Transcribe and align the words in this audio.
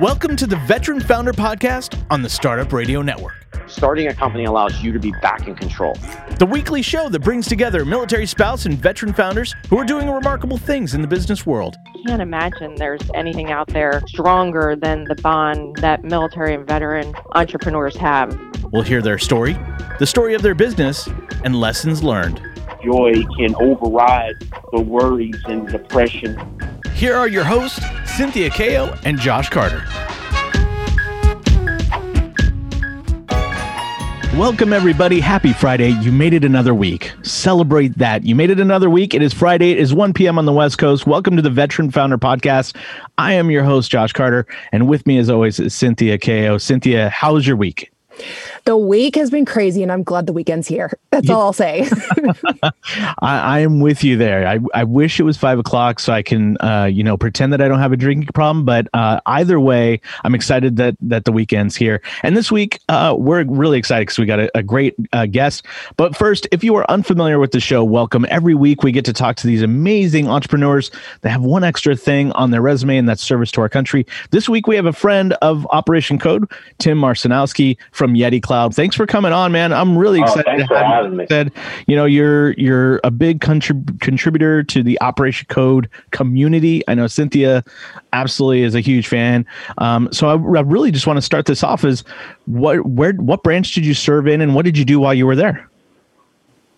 Welcome 0.00 0.36
to 0.36 0.46
the 0.46 0.54
Veteran 0.54 1.00
Founder 1.00 1.32
Podcast 1.32 2.00
on 2.08 2.22
the 2.22 2.28
Startup 2.28 2.72
Radio 2.72 3.02
Network. 3.02 3.34
Starting 3.66 4.06
a 4.06 4.14
company 4.14 4.44
allows 4.44 4.80
you 4.80 4.92
to 4.92 5.00
be 5.00 5.10
back 5.20 5.48
in 5.48 5.56
control. 5.56 5.94
The 6.38 6.46
weekly 6.46 6.82
show 6.82 7.08
that 7.08 7.18
brings 7.18 7.48
together 7.48 7.84
military 7.84 8.24
spouse 8.24 8.64
and 8.64 8.78
veteran 8.78 9.12
founders 9.12 9.56
who 9.68 9.76
are 9.76 9.84
doing 9.84 10.08
remarkable 10.08 10.56
things 10.56 10.94
in 10.94 11.02
the 11.02 11.08
business 11.08 11.44
world. 11.44 11.74
I 11.84 12.02
can't 12.06 12.22
imagine 12.22 12.76
there's 12.76 13.02
anything 13.12 13.50
out 13.50 13.66
there 13.66 14.00
stronger 14.06 14.76
than 14.76 15.02
the 15.02 15.16
bond 15.16 15.78
that 15.78 16.04
military 16.04 16.54
and 16.54 16.64
veteran 16.64 17.12
entrepreneurs 17.32 17.96
have. 17.96 18.38
We'll 18.72 18.82
hear 18.82 19.02
their 19.02 19.18
story, 19.18 19.54
the 19.98 20.06
story 20.06 20.34
of 20.34 20.42
their 20.42 20.54
business, 20.54 21.08
and 21.42 21.60
lessons 21.60 22.04
learned. 22.04 22.40
joy 22.84 23.14
can 23.36 23.52
override 23.56 24.36
the 24.72 24.80
worries 24.80 25.42
and 25.46 25.66
depression. 25.66 26.38
Here 26.98 27.14
are 27.14 27.28
your 27.28 27.44
hosts, 27.44 27.80
Cynthia 28.16 28.50
Kao 28.50 28.92
and 29.04 29.20
Josh 29.20 29.50
Carter. 29.50 29.84
Welcome, 34.36 34.72
everybody. 34.72 35.20
Happy 35.20 35.52
Friday. 35.52 35.90
You 35.90 36.10
made 36.10 36.32
it 36.34 36.44
another 36.44 36.74
week. 36.74 37.12
Celebrate 37.22 37.96
that. 37.98 38.24
You 38.24 38.34
made 38.34 38.50
it 38.50 38.58
another 38.58 38.90
week. 38.90 39.14
It 39.14 39.22
is 39.22 39.32
Friday. 39.32 39.70
It 39.70 39.78
is 39.78 39.94
1 39.94 40.12
p.m. 40.12 40.40
on 40.40 40.44
the 40.44 40.52
West 40.52 40.78
Coast. 40.78 41.06
Welcome 41.06 41.36
to 41.36 41.42
the 41.42 41.50
Veteran 41.50 41.92
Founder 41.92 42.18
Podcast. 42.18 42.74
I 43.16 43.34
am 43.34 43.48
your 43.48 43.62
host, 43.62 43.92
Josh 43.92 44.12
Carter. 44.12 44.44
And 44.72 44.88
with 44.88 45.06
me, 45.06 45.18
as 45.18 45.30
always, 45.30 45.60
is 45.60 45.76
Cynthia 45.76 46.18
Kao. 46.18 46.58
Cynthia, 46.58 47.10
how's 47.10 47.46
your 47.46 47.56
week? 47.56 47.92
The 48.68 48.76
week 48.76 49.16
has 49.16 49.30
been 49.30 49.46
crazy, 49.46 49.82
and 49.82 49.90
I'm 49.90 50.02
glad 50.02 50.26
the 50.26 50.34
weekend's 50.34 50.68
here. 50.68 50.92
That's 51.10 51.30
all 51.30 51.40
I'll 51.40 51.52
say. 51.54 51.88
I, 52.62 53.12
I 53.22 53.58
am 53.60 53.80
with 53.80 54.04
you 54.04 54.18
there. 54.18 54.46
I, 54.46 54.58
I 54.74 54.84
wish 54.84 55.18
it 55.18 55.22
was 55.22 55.38
five 55.38 55.58
o'clock 55.58 55.98
so 56.00 56.12
I 56.12 56.20
can, 56.20 56.58
uh, 56.58 56.84
you 56.84 57.02
know, 57.02 57.16
pretend 57.16 57.54
that 57.54 57.62
I 57.62 57.68
don't 57.68 57.78
have 57.78 57.92
a 57.92 57.96
drinking 57.96 58.28
problem. 58.34 58.66
But 58.66 58.86
uh, 58.92 59.22
either 59.24 59.58
way, 59.58 60.02
I'm 60.22 60.34
excited 60.34 60.76
that 60.76 60.96
that 61.00 61.24
the 61.24 61.32
weekend's 61.32 61.76
here. 61.76 62.02
And 62.22 62.36
this 62.36 62.52
week, 62.52 62.78
uh, 62.90 63.16
we're 63.18 63.42
really 63.44 63.78
excited 63.78 64.02
because 64.02 64.18
we 64.18 64.26
got 64.26 64.38
a, 64.38 64.58
a 64.58 64.62
great 64.62 64.94
uh, 65.14 65.24
guest. 65.24 65.64
But 65.96 66.14
first, 66.14 66.46
if 66.52 66.62
you 66.62 66.74
are 66.74 66.84
unfamiliar 66.90 67.38
with 67.38 67.52
the 67.52 67.60
show, 67.60 67.82
welcome. 67.82 68.26
Every 68.28 68.54
week, 68.54 68.82
we 68.82 68.92
get 68.92 69.06
to 69.06 69.14
talk 69.14 69.36
to 69.36 69.46
these 69.46 69.62
amazing 69.62 70.28
entrepreneurs 70.28 70.90
that 71.22 71.30
have 71.30 71.40
one 71.40 71.64
extra 71.64 71.96
thing 71.96 72.32
on 72.32 72.50
their 72.50 72.60
resume, 72.60 72.98
and 72.98 73.08
that's 73.08 73.22
service 73.22 73.50
to 73.52 73.62
our 73.62 73.70
country. 73.70 74.06
This 74.30 74.46
week, 74.46 74.66
we 74.66 74.76
have 74.76 74.84
a 74.84 74.92
friend 74.92 75.32
of 75.40 75.66
Operation 75.70 76.18
Code, 76.18 76.52
Tim 76.76 76.98
Marcinowski 76.98 77.78
from 77.92 78.12
Yeti 78.12 78.42
Cloud. 78.42 78.57
Thanks 78.70 78.96
for 78.96 79.06
coming 79.06 79.32
on, 79.32 79.52
man. 79.52 79.72
I'm 79.72 79.96
really 79.96 80.20
Oh, 80.20 80.24
excited 80.24 80.44
thanks 80.46 80.68
to 80.68 80.78
have 80.78 81.12
you. 81.12 81.26
Said, 81.28 81.52
you 81.86 81.94
know, 81.96 82.04
you're 82.04 82.52
you're 82.52 83.00
a 83.04 83.10
big 83.10 83.40
contrib- 83.40 84.00
contributor 84.00 84.62
to 84.64 84.82
the 84.82 85.00
Operation 85.00 85.46
Code 85.48 85.88
community. 86.10 86.82
I 86.88 86.94
know 86.94 87.06
Cynthia 87.06 87.62
absolutely 88.12 88.62
is 88.62 88.74
a 88.74 88.80
huge 88.80 89.06
fan. 89.06 89.46
Um, 89.78 90.08
so 90.12 90.28
I, 90.28 90.32
I 90.32 90.62
really 90.62 90.90
just 90.90 91.06
want 91.06 91.18
to 91.18 91.22
start 91.22 91.46
this 91.46 91.62
off 91.62 91.84
as 91.84 92.02
what 92.46 92.84
where 92.86 93.12
what 93.12 93.42
branch 93.42 93.74
did 93.74 93.84
you 93.86 93.94
serve 93.94 94.26
in, 94.26 94.40
and 94.40 94.54
what 94.54 94.64
did 94.64 94.76
you 94.78 94.84
do 94.84 94.98
while 94.98 95.14
you 95.14 95.26
were 95.26 95.36
there? 95.36 95.68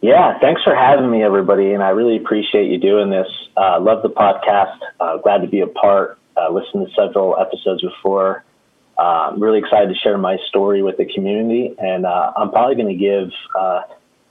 Yeah, 0.02 0.38
thanks 0.40 0.62
for 0.62 0.74
having 0.74 1.10
me, 1.10 1.22
everybody, 1.22 1.74
and 1.74 1.82
I 1.82 1.90
really 1.90 2.16
appreciate 2.16 2.70
you 2.70 2.78
doing 2.78 3.10
this. 3.10 3.28
Uh, 3.56 3.78
love 3.80 4.02
the 4.02 4.08
podcast. 4.08 4.78
Uh, 4.98 5.18
glad 5.18 5.42
to 5.42 5.46
be 5.46 5.60
a 5.60 5.66
part. 5.66 6.18
Uh, 6.36 6.48
listened 6.50 6.86
to 6.86 6.94
several 6.94 7.36
episodes 7.38 7.82
before. 7.82 8.42
Uh, 9.00 9.30
I'm 9.32 9.42
really 9.42 9.60
excited 9.60 9.88
to 9.88 9.94
share 9.94 10.18
my 10.18 10.36
story 10.48 10.82
with 10.82 10.98
the 10.98 11.06
community, 11.06 11.74
and 11.78 12.04
uh, 12.04 12.32
I'm 12.36 12.50
probably 12.50 12.74
going 12.74 12.88
to 12.88 12.94
give, 12.94 13.30
uh, 13.58 13.82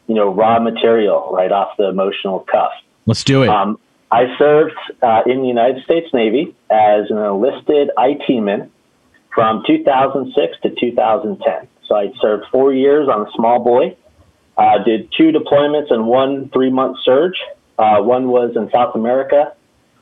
you 0.06 0.14
know, 0.14 0.32
raw 0.32 0.60
material 0.60 1.32
right 1.34 1.52
off 1.52 1.76
the 1.78 1.90
emotional 1.90 2.42
cuff. 2.42 2.72
Let's 3.08 3.24
do 3.24 3.42
it. 3.42 3.50
Um, 3.50 3.80
I 4.12 4.26
served 4.38 4.76
uh, 5.02 5.24
in 5.26 5.42
the 5.42 5.48
United 5.48 5.84
States 5.86 6.14
Navy 6.14 6.56
as 6.70 7.10
an 7.10 7.18
enlisted 7.18 7.90
IT 7.98 8.42
man 8.44 8.70
from 9.34 9.64
2006 9.66 10.58
to 10.62 10.70
2010. 10.80 11.68
So 11.88 11.96
I 11.96 12.12
served 12.22 12.46
four 12.52 12.72
years 12.72 13.10
on 13.10 13.28
a 13.28 13.32
small 13.32 13.64
boy. 13.64 13.98
Uh, 14.56 14.84
did 14.84 15.12
two 15.18 15.32
deployments 15.32 15.92
and 15.92 16.06
one 16.06 16.50
three 16.50 16.70
month 16.70 16.98
surge. 17.04 17.40
Uh, 17.80 18.02
one 18.02 18.28
was 18.28 18.56
in 18.56 18.70
South 18.70 18.94
America. 18.94 19.54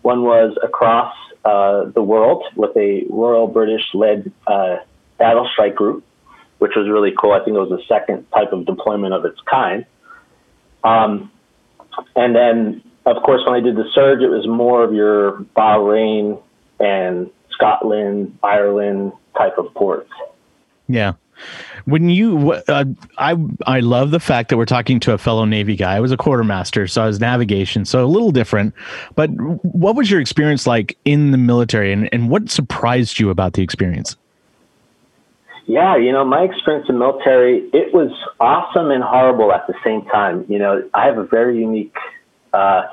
One 0.08 0.24
was 0.24 0.58
across 0.64 1.14
uh, 1.44 1.84
the 1.94 2.02
world 2.02 2.46
with 2.56 2.78
a 2.78 3.06
Royal 3.10 3.46
British 3.46 3.82
led 3.94 4.32
uh, 4.48 4.78
battle 5.18 5.50
strike 5.52 5.76
group, 5.76 6.06
which 6.60 6.72
was 6.78 6.88
really 6.88 7.12
cool. 7.12 7.34
I 7.34 7.44
think 7.44 7.58
it 7.58 7.60
was 7.60 7.72
the 7.72 7.84
second 7.90 8.26
type 8.32 8.54
of 8.54 8.66
deployment 8.66 9.14
of 9.14 9.26
its 9.26 9.38
kind. 9.42 9.86
Um, 10.82 11.30
and 12.16 12.34
then, 12.34 12.84
of 13.06 13.22
course, 13.22 13.42
when 13.46 13.56
I 13.56 13.60
did 13.60 13.76
the 13.76 13.84
surge, 13.94 14.22
it 14.22 14.30
was 14.30 14.48
more 14.48 14.82
of 14.82 14.94
your 14.94 15.40
Bahrain 15.58 16.42
and 16.80 17.30
Scotland, 17.50 18.40
Ireland 18.42 19.12
type 19.38 19.58
of 19.58 19.74
ports. 19.74 20.14
Yeah. 20.88 21.16
When 21.86 22.10
you, 22.10 22.54
uh, 22.68 22.86
I, 23.18 23.36
I 23.66 23.80
love 23.80 24.12
the 24.12 24.20
fact 24.20 24.50
that 24.50 24.58
we're 24.58 24.66
talking 24.66 25.00
to 25.02 25.14
a 25.14 25.18
fellow 25.18 25.46
Navy 25.46 25.76
guy. 25.76 25.96
I 25.96 26.00
was 26.00 26.12
a 26.12 26.18
quartermaster, 26.18 26.88
so 26.88 27.04
I 27.04 27.08
was 27.08 27.20
navigation, 27.20 27.86
so 27.86 28.04
a 28.04 28.08
little 28.08 28.32
different. 28.32 28.74
But 29.16 29.30
what 29.30 29.96
was 29.96 30.12
your 30.12 30.20
experience 30.20 30.68
like 30.68 30.98
in 31.06 31.32
the 31.32 31.38
military, 31.38 31.94
and, 31.94 32.10
and 32.14 32.30
what 32.30 32.50
surprised 32.50 33.20
you 33.20 33.30
about 33.30 33.54
the 33.54 33.64
experience? 33.64 34.16
Yeah, 35.68 35.98
you 35.98 36.14
know, 36.14 36.24
my 36.24 36.44
experience 36.44 36.88
in 36.88 36.98
military, 36.98 37.70
it 37.74 37.94
was 37.94 38.12
awesome 38.40 38.90
and 38.90 39.04
horrible 39.04 39.52
at 39.52 39.68
the 39.68 39.76
same 39.84 40.06
time. 40.06 40.46
You 40.48 40.60
know, 40.60 40.90
I 40.94 41.06
have 41.08 41.18
a 41.18 41.26
very 41.26 41.60
unique 41.60 41.96
uh, 42.54 42.84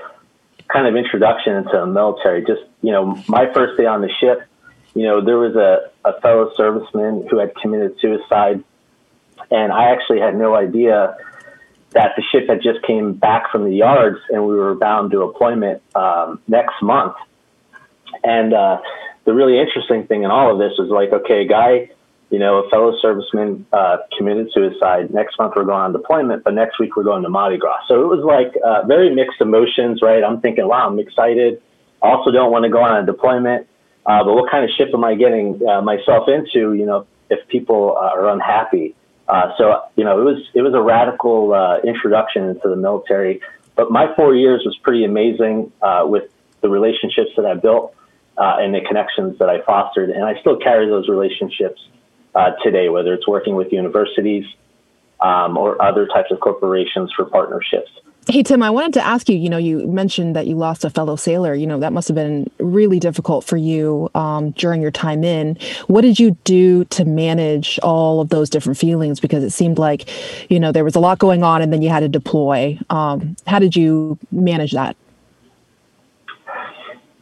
kind 0.68 0.88
of 0.88 0.96
introduction 0.96 1.54
into 1.54 1.70
the 1.72 1.86
military. 1.86 2.44
Just, 2.44 2.62
you 2.82 2.90
know, 2.90 3.22
my 3.28 3.52
first 3.54 3.76
day 3.78 3.86
on 3.86 4.00
the 4.00 4.10
ship, 4.20 4.42
you 4.94 5.02
know, 5.02 5.24
there 5.24 5.38
was 5.38 5.56
a, 5.56 5.90
a 6.08 6.20
fellow 6.20 6.52
serviceman 6.56 7.28
who 7.28 7.38
had 7.38 7.54
committed 7.56 7.98
suicide, 8.00 8.62
and 9.50 9.72
I 9.72 9.90
actually 9.90 10.20
had 10.20 10.36
no 10.36 10.54
idea 10.54 11.16
that 11.94 12.12
the 12.16 12.22
ship 12.30 12.48
had 12.48 12.60
just 12.60 12.82
came 12.82 13.14
back 13.14 13.50
from 13.50 13.64
the 13.64 13.74
yards 13.74 14.18
and 14.28 14.44
we 14.46 14.54
were 14.54 14.74
bound 14.74 15.12
to 15.12 15.26
deployment 15.26 15.80
um, 15.94 16.40
next 16.48 16.82
month. 16.82 17.14
And 18.22 18.52
uh, 18.52 18.80
the 19.24 19.32
really 19.32 19.58
interesting 19.58 20.06
thing 20.06 20.24
in 20.24 20.30
all 20.30 20.52
of 20.52 20.58
this 20.58 20.76
was 20.76 20.88
like, 20.90 21.12
okay, 21.12 21.46
guy, 21.46 21.90
you 22.30 22.38
know, 22.40 22.64
a 22.64 22.68
fellow 22.68 22.98
serviceman 23.02 23.64
uh, 23.72 23.98
committed 24.16 24.50
suicide. 24.52 25.14
Next 25.14 25.38
month 25.38 25.54
we're 25.56 25.64
going 25.64 25.82
on 25.82 25.92
deployment, 25.92 26.42
but 26.42 26.54
next 26.54 26.80
week 26.80 26.96
we're 26.96 27.04
going 27.04 27.22
to 27.22 27.28
Mardi 27.28 27.58
Gras. 27.58 27.82
So 27.86 28.02
it 28.02 28.06
was 28.06 28.24
like 28.24 28.54
uh, 28.64 28.86
very 28.86 29.14
mixed 29.14 29.40
emotions, 29.40 30.02
right? 30.02 30.22
I'm 30.24 30.40
thinking, 30.40 30.66
wow, 30.66 30.88
I'm 30.88 30.98
excited. 30.98 31.62
Also, 32.02 32.32
don't 32.32 32.50
want 32.50 32.64
to 32.64 32.70
go 32.70 32.82
on 32.82 33.02
a 33.02 33.06
deployment, 33.06 33.68
uh, 34.06 34.22
but 34.24 34.34
what 34.34 34.50
kind 34.50 34.64
of 34.64 34.70
ship 34.76 34.90
am 34.92 35.04
I 35.04 35.14
getting 35.14 35.60
uh, 35.66 35.80
myself 35.80 36.28
into? 36.28 36.74
You 36.74 36.86
know, 36.86 37.06
if 37.30 37.46
people 37.48 37.96
uh, 37.96 38.04
are 38.04 38.28
unhappy. 38.28 38.94
Uh, 39.26 39.52
so 39.56 39.82
you 39.96 40.04
know, 40.04 40.20
it 40.20 40.24
was 40.24 40.42
it 40.54 40.62
was 40.62 40.74
a 40.74 40.82
radical 40.82 41.54
uh, 41.54 41.78
introduction 41.80 42.44
into 42.50 42.68
the 42.68 42.76
military. 42.76 43.40
But 43.76 43.90
my 43.90 44.14
four 44.14 44.34
years 44.34 44.62
was 44.64 44.76
pretty 44.76 45.04
amazing 45.04 45.72
with 46.04 46.30
the 46.60 46.68
relationships 46.68 47.30
that 47.36 47.44
I 47.44 47.54
built 47.54 47.94
and 48.36 48.72
the 48.72 48.80
connections 48.82 49.38
that 49.40 49.48
I 49.48 49.62
fostered, 49.62 50.10
and 50.10 50.24
I 50.24 50.38
still 50.40 50.58
carry 50.58 50.86
those 50.86 51.08
relationships 51.08 51.80
today, 52.62 52.88
whether 52.88 53.14
it's 53.14 53.26
working 53.26 53.56
with 53.56 53.72
universities 53.72 54.44
um, 55.20 55.56
or 55.56 55.82
other 55.82 56.06
types 56.06 56.30
of 56.30 56.38
corporations 56.38 57.10
for 57.16 57.24
partnerships. 57.24 57.90
Hey, 58.28 58.42
Tim, 58.42 58.62
I 58.62 58.70
wanted 58.70 58.94
to 58.94 59.04
ask 59.04 59.28
you. 59.28 59.36
You 59.36 59.48
know, 59.48 59.58
you 59.58 59.86
mentioned 59.86 60.36
that 60.36 60.46
you 60.46 60.56
lost 60.56 60.84
a 60.84 60.90
fellow 60.90 61.16
sailor. 61.16 61.54
You 61.54 61.66
know, 61.66 61.78
that 61.80 61.92
must 61.92 62.08
have 62.08 62.14
been 62.14 62.50
really 62.58 62.98
difficult 62.98 63.44
for 63.44 63.56
you 63.56 64.10
um, 64.14 64.50
during 64.52 64.80
your 64.80 64.90
time 64.90 65.24
in. 65.24 65.58
What 65.86 66.02
did 66.02 66.18
you 66.18 66.32
do 66.44 66.84
to 66.86 67.04
manage 67.04 67.78
all 67.82 68.20
of 68.20 68.28
those 68.28 68.50
different 68.50 68.78
feelings? 68.78 69.20
Because 69.20 69.44
it 69.44 69.50
seemed 69.50 69.78
like, 69.78 70.08
you 70.50 70.58
know, 70.58 70.72
there 70.72 70.84
was 70.84 70.94
a 70.94 71.00
lot 71.00 71.18
going 71.18 71.42
on, 71.42 71.62
and 71.62 71.72
then 71.72 71.82
you 71.82 71.88
had 71.88 72.00
to 72.00 72.08
deploy. 72.08 72.78
Um, 72.90 73.36
how 73.46 73.58
did 73.58 73.76
you 73.76 74.18
manage 74.30 74.72
that? 74.72 74.96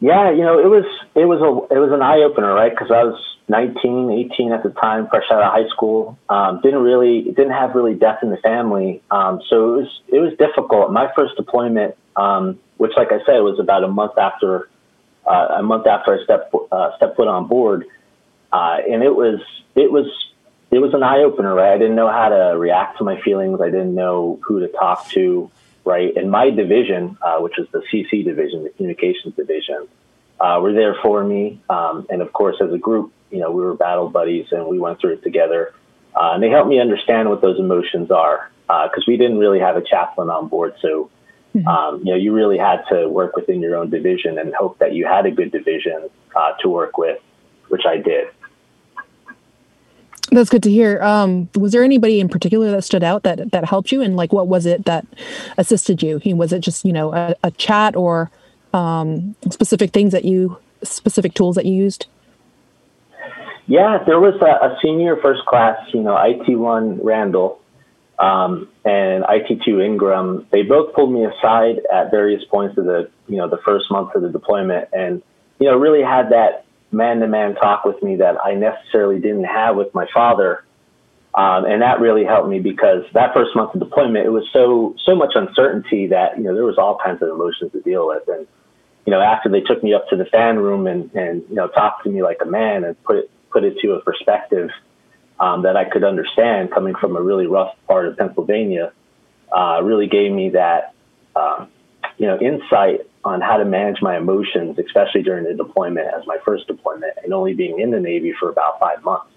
Yeah, 0.00 0.30
you 0.32 0.42
know, 0.42 0.58
it 0.58 0.66
was 0.66 0.84
it 1.14 1.26
was 1.26 1.40
a 1.40 1.74
it 1.74 1.78
was 1.78 1.92
an 1.92 2.02
eye 2.02 2.22
opener, 2.22 2.52
right? 2.52 2.70
Because 2.70 2.90
I 2.90 3.04
was 3.04 3.31
19, 3.52 4.10
18 4.10 4.52
at 4.52 4.62
the 4.62 4.70
time, 4.70 5.06
fresh 5.08 5.24
out 5.30 5.42
of 5.42 5.52
high 5.52 5.68
school. 5.68 6.18
Um, 6.30 6.60
didn't 6.62 6.82
really 6.82 7.22
didn't 7.22 7.52
have 7.52 7.74
really 7.74 7.94
death 7.94 8.20
in 8.22 8.30
the 8.30 8.38
family, 8.38 9.02
um, 9.10 9.42
so 9.48 9.74
it 9.74 9.82
was 9.82 10.00
it 10.08 10.18
was 10.20 10.32
difficult. 10.38 10.90
My 10.90 11.12
first 11.14 11.36
deployment, 11.36 11.94
um, 12.16 12.58
which, 12.78 12.92
like 12.96 13.12
I 13.12 13.18
said, 13.26 13.38
was 13.40 13.60
about 13.60 13.84
a 13.84 13.88
month 13.88 14.16
after 14.16 14.70
uh, 15.26 15.48
a 15.58 15.62
month 15.62 15.86
after 15.86 16.18
I 16.18 16.24
stepped 16.24 16.54
uh, 16.72 16.96
stepped 16.96 17.16
foot 17.16 17.28
on 17.28 17.46
board, 17.46 17.84
uh, 18.52 18.78
and 18.90 19.02
it 19.02 19.14
was 19.14 19.40
it 19.74 19.92
was 19.92 20.06
it 20.70 20.78
was 20.78 20.94
an 20.94 21.02
eye 21.02 21.18
opener, 21.18 21.54
right? 21.54 21.74
I 21.74 21.78
didn't 21.78 21.94
know 21.94 22.10
how 22.10 22.30
to 22.30 22.58
react 22.58 22.98
to 22.98 23.04
my 23.04 23.20
feelings. 23.20 23.60
I 23.60 23.66
didn't 23.66 23.94
know 23.94 24.40
who 24.42 24.60
to 24.60 24.68
talk 24.68 25.08
to, 25.10 25.50
right? 25.84 26.16
And 26.16 26.30
my 26.30 26.48
division, 26.48 27.18
uh, 27.20 27.36
which 27.40 27.58
was 27.58 27.68
the 27.70 27.82
CC 27.92 28.24
division, 28.24 28.64
the 28.64 28.70
communications 28.70 29.34
division, 29.36 29.88
uh, 30.40 30.58
were 30.62 30.72
there 30.72 30.96
for 31.02 31.22
me. 31.22 31.60
Um, 31.68 32.06
and 32.08 32.22
of 32.22 32.32
course, 32.32 32.56
as 32.62 32.72
a 32.72 32.78
group, 32.78 33.12
you 33.32 33.40
know, 33.40 33.50
we 33.50 33.62
were 33.62 33.74
battle 33.74 34.08
buddies 34.08 34.46
and 34.52 34.66
we 34.66 34.78
went 34.78 35.00
through 35.00 35.14
it 35.14 35.22
together. 35.22 35.74
Uh, 36.14 36.32
and 36.34 36.42
they 36.42 36.50
helped 36.50 36.68
me 36.68 36.78
understand 36.78 37.28
what 37.28 37.40
those 37.40 37.58
emotions 37.58 38.10
are 38.10 38.50
because 38.68 39.04
we 39.06 39.16
didn't 39.16 39.38
really 39.38 39.58
have 39.58 39.76
a 39.76 39.82
chaplain 39.82 40.30
on 40.30 40.48
board. 40.48 40.74
So, 40.80 41.10
um, 41.66 41.98
you 42.04 42.12
know, 42.12 42.16
you 42.16 42.32
really 42.32 42.58
had 42.58 42.82
to 42.90 43.08
work 43.08 43.36
within 43.36 43.60
your 43.60 43.76
own 43.76 43.90
division 43.90 44.38
and 44.38 44.54
hope 44.54 44.78
that 44.78 44.94
you 44.94 45.06
had 45.06 45.26
a 45.26 45.30
good 45.30 45.50
division 45.50 46.10
uh, 46.34 46.52
to 46.60 46.68
work 46.68 46.96
with, 46.96 47.18
which 47.68 47.82
I 47.86 47.96
did. 47.98 48.28
That's 50.30 50.48
good 50.48 50.62
to 50.62 50.70
hear. 50.70 51.02
Um, 51.02 51.50
was 51.54 51.72
there 51.72 51.82
anybody 51.82 52.18
in 52.18 52.28
particular 52.28 52.70
that 52.70 52.82
stood 52.82 53.02
out 53.02 53.22
that 53.24 53.50
that 53.50 53.66
helped 53.66 53.92
you, 53.92 54.00
and 54.00 54.16
like 54.16 54.32
what 54.32 54.48
was 54.48 54.64
it 54.64 54.86
that 54.86 55.06
assisted 55.58 56.02
you? 56.02 56.20
Was 56.34 56.54
it 56.54 56.60
just 56.60 56.86
you 56.86 56.92
know 56.92 57.12
a, 57.12 57.34
a 57.42 57.50
chat 57.50 57.94
or 57.96 58.30
um, 58.72 59.36
specific 59.50 59.92
things 59.92 60.12
that 60.12 60.24
you 60.24 60.56
specific 60.82 61.34
tools 61.34 61.56
that 61.56 61.66
you 61.66 61.74
used? 61.74 62.06
Yeah, 63.72 64.04
there 64.04 64.20
was 64.20 64.34
a, 64.42 64.66
a 64.66 64.78
senior 64.82 65.16
first 65.16 65.46
class, 65.46 65.78
you 65.94 66.02
know, 66.02 66.14
IT 66.14 66.58
one 66.58 67.02
Randall 67.02 67.58
um, 68.18 68.68
and 68.84 69.24
IT 69.26 69.62
two 69.64 69.80
Ingram. 69.80 70.46
They 70.50 70.60
both 70.60 70.92
pulled 70.92 71.10
me 71.10 71.24
aside 71.24 71.80
at 71.90 72.10
various 72.10 72.44
points 72.44 72.76
of 72.76 72.84
the 72.84 73.10
you 73.28 73.38
know 73.38 73.48
the 73.48 73.56
first 73.64 73.90
month 73.90 74.14
of 74.14 74.20
the 74.20 74.28
deployment, 74.28 74.90
and 74.92 75.22
you 75.58 75.68
know 75.68 75.78
really 75.78 76.02
had 76.02 76.32
that 76.32 76.66
man 76.90 77.20
to 77.20 77.26
man 77.26 77.54
talk 77.54 77.86
with 77.86 78.02
me 78.02 78.16
that 78.16 78.36
I 78.44 78.56
necessarily 78.56 79.18
didn't 79.20 79.44
have 79.44 79.74
with 79.74 79.94
my 79.94 80.06
father. 80.12 80.66
Um, 81.34 81.64
and 81.64 81.80
that 81.80 81.98
really 81.98 82.26
helped 82.26 82.50
me 82.50 82.58
because 82.58 83.04
that 83.14 83.32
first 83.32 83.56
month 83.56 83.72
of 83.72 83.80
deployment, 83.80 84.26
it 84.26 84.32
was 84.32 84.44
so 84.52 84.96
so 85.06 85.16
much 85.16 85.32
uncertainty 85.34 86.08
that 86.08 86.36
you 86.36 86.44
know 86.44 86.52
there 86.52 86.66
was 86.66 86.76
all 86.76 86.98
kinds 87.02 87.22
of 87.22 87.30
emotions 87.30 87.72
to 87.72 87.80
deal 87.80 88.06
with. 88.06 88.28
And 88.28 88.46
you 89.06 89.12
know, 89.12 89.22
after 89.22 89.48
they 89.48 89.62
took 89.62 89.82
me 89.82 89.94
up 89.94 90.10
to 90.10 90.16
the 90.16 90.26
fan 90.26 90.58
room 90.58 90.86
and 90.86 91.10
and 91.14 91.42
you 91.48 91.54
know 91.54 91.68
talked 91.68 92.04
to 92.04 92.10
me 92.10 92.22
like 92.22 92.42
a 92.42 92.46
man 92.46 92.84
and 92.84 93.02
put 93.04 93.30
put 93.52 93.64
it 93.64 93.78
to 93.80 93.92
a 93.92 94.00
perspective 94.00 94.70
um, 95.38 95.62
that 95.62 95.76
I 95.76 95.84
could 95.84 96.04
understand 96.04 96.70
coming 96.70 96.94
from 96.94 97.16
a 97.16 97.22
really 97.22 97.46
rough 97.46 97.74
part 97.86 98.06
of 98.06 98.16
Pennsylvania, 98.16 98.92
uh, 99.54 99.80
really 99.82 100.06
gave 100.06 100.32
me 100.32 100.50
that 100.50 100.94
um, 101.36 101.68
you 102.18 102.26
know 102.26 102.38
insight 102.38 103.00
on 103.24 103.40
how 103.40 103.56
to 103.56 103.64
manage 103.64 104.02
my 104.02 104.16
emotions, 104.16 104.78
especially 104.78 105.22
during 105.22 105.44
the 105.44 105.54
deployment 105.54 106.06
as 106.14 106.26
my 106.26 106.38
first 106.44 106.66
deployment, 106.66 107.12
and 107.22 107.32
only 107.32 107.54
being 107.54 107.78
in 107.78 107.90
the 107.90 108.00
Navy 108.00 108.32
for 108.38 108.48
about 108.48 108.80
five 108.80 109.02
months 109.04 109.32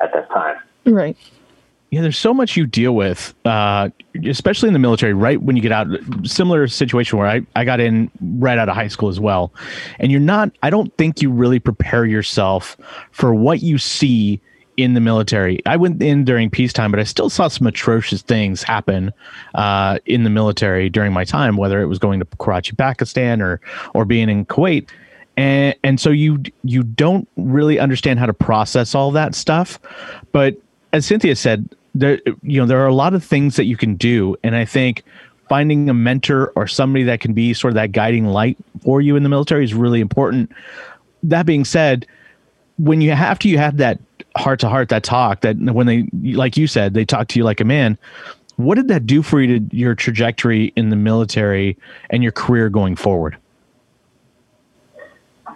at 0.00 0.12
that 0.12 0.28
time. 0.30 0.56
Right. 0.84 1.16
Yeah, 1.90 2.02
there's 2.02 2.18
so 2.18 2.32
much 2.32 2.56
you 2.56 2.66
deal 2.66 2.94
with, 2.94 3.34
uh, 3.44 3.90
especially 4.24 4.68
in 4.68 4.74
the 4.74 4.78
military, 4.78 5.12
right 5.12 5.42
when 5.42 5.56
you 5.56 5.62
get 5.62 5.72
out. 5.72 5.88
Similar 6.22 6.68
situation 6.68 7.18
where 7.18 7.26
I, 7.26 7.44
I 7.56 7.64
got 7.64 7.80
in 7.80 8.08
right 8.20 8.58
out 8.58 8.68
of 8.68 8.76
high 8.76 8.86
school 8.86 9.08
as 9.08 9.18
well. 9.18 9.52
And 9.98 10.12
you're 10.12 10.20
not, 10.20 10.52
I 10.62 10.70
don't 10.70 10.96
think 10.96 11.20
you 11.20 11.32
really 11.32 11.58
prepare 11.58 12.04
yourself 12.04 12.76
for 13.10 13.34
what 13.34 13.60
you 13.60 13.76
see 13.76 14.40
in 14.76 14.94
the 14.94 15.00
military. 15.00 15.60
I 15.66 15.76
went 15.76 16.00
in 16.00 16.24
during 16.24 16.48
peacetime, 16.48 16.92
but 16.92 17.00
I 17.00 17.04
still 17.04 17.28
saw 17.28 17.48
some 17.48 17.66
atrocious 17.66 18.22
things 18.22 18.62
happen 18.62 19.12
uh, 19.56 19.98
in 20.06 20.22
the 20.22 20.30
military 20.30 20.88
during 20.88 21.12
my 21.12 21.24
time, 21.24 21.56
whether 21.56 21.82
it 21.82 21.86
was 21.86 21.98
going 21.98 22.20
to 22.20 22.26
Karachi, 22.38 22.76
Pakistan, 22.76 23.42
or 23.42 23.60
or 23.94 24.04
being 24.04 24.28
in 24.28 24.46
Kuwait. 24.46 24.88
And, 25.36 25.74
and 25.82 26.00
so 26.00 26.10
you 26.10 26.42
you 26.62 26.84
don't 26.84 27.28
really 27.36 27.78
understand 27.78 28.20
how 28.20 28.26
to 28.26 28.32
process 28.32 28.94
all 28.94 29.10
that 29.10 29.34
stuff. 29.34 29.78
But 30.32 30.56
as 30.92 31.04
Cynthia 31.04 31.36
said, 31.36 31.68
there 31.94 32.20
you 32.42 32.60
know 32.60 32.66
there 32.66 32.80
are 32.80 32.86
a 32.86 32.94
lot 32.94 33.14
of 33.14 33.24
things 33.24 33.56
that 33.56 33.64
you 33.64 33.76
can 33.76 33.94
do, 33.94 34.36
and 34.42 34.54
I 34.54 34.64
think 34.64 35.02
finding 35.48 35.90
a 35.90 35.94
mentor 35.94 36.52
or 36.54 36.66
somebody 36.66 37.04
that 37.04 37.20
can 37.20 37.32
be 37.32 37.52
sort 37.52 37.72
of 37.72 37.74
that 37.74 37.92
guiding 37.92 38.26
light 38.26 38.56
for 38.84 39.00
you 39.00 39.16
in 39.16 39.22
the 39.24 39.28
military 39.28 39.64
is 39.64 39.74
really 39.74 40.00
important. 40.00 40.52
That 41.24 41.44
being 41.44 41.64
said, 41.64 42.06
when 42.78 43.00
you 43.00 43.12
have 43.12 43.38
to 43.40 43.48
you 43.48 43.58
have 43.58 43.78
that 43.78 43.98
heart 44.36 44.60
to 44.60 44.68
heart, 44.68 44.88
that 44.90 45.02
talk, 45.02 45.40
that 45.40 45.56
when 45.56 45.86
they 45.86 46.08
like 46.32 46.56
you 46.56 46.66
said, 46.66 46.94
they 46.94 47.04
talk 47.04 47.28
to 47.28 47.38
you 47.38 47.44
like 47.44 47.60
a 47.60 47.64
man. 47.64 47.98
What 48.56 48.74
did 48.74 48.88
that 48.88 49.06
do 49.06 49.22
for 49.22 49.40
you 49.40 49.58
to 49.58 49.76
your 49.76 49.94
trajectory 49.94 50.72
in 50.76 50.90
the 50.90 50.96
military 50.96 51.78
and 52.10 52.22
your 52.22 52.32
career 52.32 52.68
going 52.68 52.94
forward? 52.94 53.36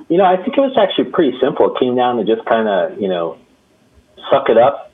You 0.08 0.18
know, 0.18 0.24
I 0.24 0.36
think 0.36 0.56
it 0.56 0.60
was 0.60 0.76
actually 0.76 1.10
pretty 1.10 1.38
simple. 1.40 1.74
It 1.74 1.80
came 1.80 1.96
down 1.96 2.16
to 2.16 2.24
just 2.24 2.46
kind 2.46 2.68
of, 2.68 3.00
you 3.00 3.08
know, 3.08 3.38
suck 4.30 4.48
it 4.48 4.58
up, 4.58 4.90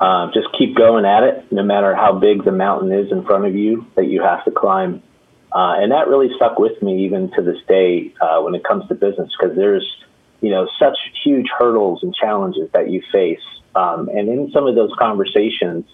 uh, 0.00 0.30
just 0.32 0.48
keep 0.56 0.76
going 0.76 1.04
at 1.04 1.24
it, 1.24 1.50
no 1.52 1.62
matter 1.62 1.94
how 1.94 2.12
big 2.12 2.44
the 2.44 2.52
mountain 2.52 2.92
is 2.92 3.10
in 3.10 3.24
front 3.24 3.46
of 3.46 3.54
you 3.54 3.86
that 3.96 4.06
you 4.06 4.22
have 4.22 4.44
to 4.44 4.50
climb. 4.50 5.02
Uh, 5.50 5.76
and 5.78 5.92
that 5.92 6.08
really 6.08 6.28
stuck 6.36 6.58
with 6.58 6.80
me 6.82 7.04
even 7.04 7.30
to 7.32 7.42
this 7.42 7.58
day 7.66 8.12
uh, 8.20 8.40
when 8.40 8.54
it 8.54 8.62
comes 8.62 8.86
to 8.88 8.94
business 8.94 9.30
because 9.38 9.56
there's, 9.56 9.84
you 10.40 10.50
know, 10.50 10.68
such 10.78 10.96
huge 11.24 11.48
hurdles 11.58 12.02
and 12.02 12.14
challenges 12.14 12.70
that 12.72 12.90
you 12.90 13.02
face. 13.10 13.40
Um, 13.74 14.08
and 14.08 14.28
in 14.28 14.50
some 14.52 14.66
of 14.66 14.74
those 14.74 14.92
conversations, 14.98 15.84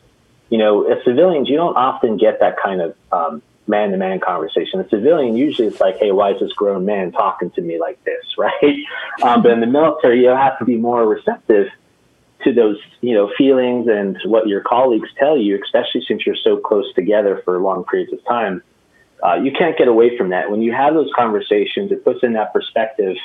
you 0.51 0.59
know, 0.59 0.85
as 0.91 1.03
civilians, 1.05 1.49
you 1.49 1.56
don't 1.56 1.77
often 1.77 2.17
get 2.17 2.41
that 2.41 2.56
kind 2.62 2.81
of 2.81 2.97
um, 3.12 3.43
man-to-man 3.67 4.21
conversation. 4.21 4.81
A 4.81 4.89
civilian 4.89 5.37
usually 5.37 5.69
it's 5.69 5.81
like, 5.81 5.99
"Hey, 5.99 6.12
why 6.12 6.33
is 6.33 6.41
this 6.41 6.53
grown 6.53 6.85
man 6.85 7.12
talking 7.12 7.51
to 7.53 7.62
me 7.62 7.81
like 7.81 8.03
this?" 8.05 8.25
Right? 8.37 8.77
Um, 9.23 9.43
but 9.43 9.53
in 9.53 9.61
the 9.61 9.67
military, 9.67 10.23
you 10.23 10.29
have 10.29 10.59
to 10.59 10.65
be 10.65 10.77
more 10.77 11.06
receptive 11.06 11.69
to 12.44 12.52
those, 12.52 12.79
you 13.00 13.14
know, 13.14 13.31
feelings 13.37 13.88
and 13.88 14.19
what 14.25 14.46
your 14.46 14.61
colleagues 14.61 15.08
tell 15.19 15.37
you, 15.37 15.61
especially 15.62 16.05
since 16.06 16.25
you're 16.25 16.37
so 16.43 16.56
close 16.56 16.93
together 16.94 17.43
for 17.44 17.58
long 17.61 17.85
periods 17.85 18.12
of 18.12 18.25
time. 18.25 18.62
Uh, 19.23 19.37
you 19.37 19.52
can't 19.52 19.79
get 19.79 19.88
away 19.88 20.17
from 20.19 20.31
that. 20.31 20.50
When 20.50 20.61
you 20.61 20.73
have 20.73 20.94
those 20.94 21.11
conversations, 21.17 21.91
it 21.93 22.05
puts 22.05 22.23
in 22.23 22.35
that 22.35 22.52
perspective 22.52 23.17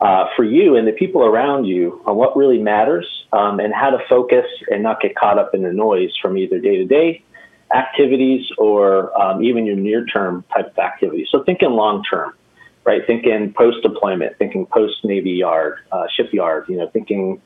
uh, 0.00 0.26
for 0.36 0.44
you 0.44 0.76
and 0.76 0.86
the 0.86 0.92
people 0.92 1.22
around 1.24 1.64
you 1.64 2.00
on 2.06 2.16
what 2.16 2.36
really 2.36 2.58
matters 2.58 3.06
um, 3.32 3.60
and 3.60 3.72
how 3.72 3.90
to 3.90 3.98
focus 4.08 4.46
and 4.70 4.82
not 4.82 5.00
get 5.00 5.14
caught 5.14 5.38
up 5.38 5.54
in 5.54 5.62
the 5.62 5.72
noise 5.72 6.10
from 6.20 6.38
either 6.38 6.58
day 6.58 6.76
to 6.76 6.84
day 6.84 7.22
activities 7.74 8.46
or 8.58 9.16
um, 9.20 9.42
even 9.42 9.66
your 9.66 9.76
near 9.76 10.04
term 10.04 10.44
type 10.54 10.70
of 10.70 10.78
activities. 10.78 11.28
So 11.30 11.44
thinking 11.44 11.70
long 11.70 12.02
term, 12.02 12.34
right? 12.84 13.02
Thinking 13.06 13.52
post 13.52 13.82
deployment, 13.82 14.38
thinking 14.38 14.66
post 14.66 15.04
Navy 15.04 15.32
Yard, 15.32 15.78
uh, 15.92 16.06
shipyard, 16.14 16.66
you 16.68 16.76
know, 16.76 16.88
thinking 16.88 17.40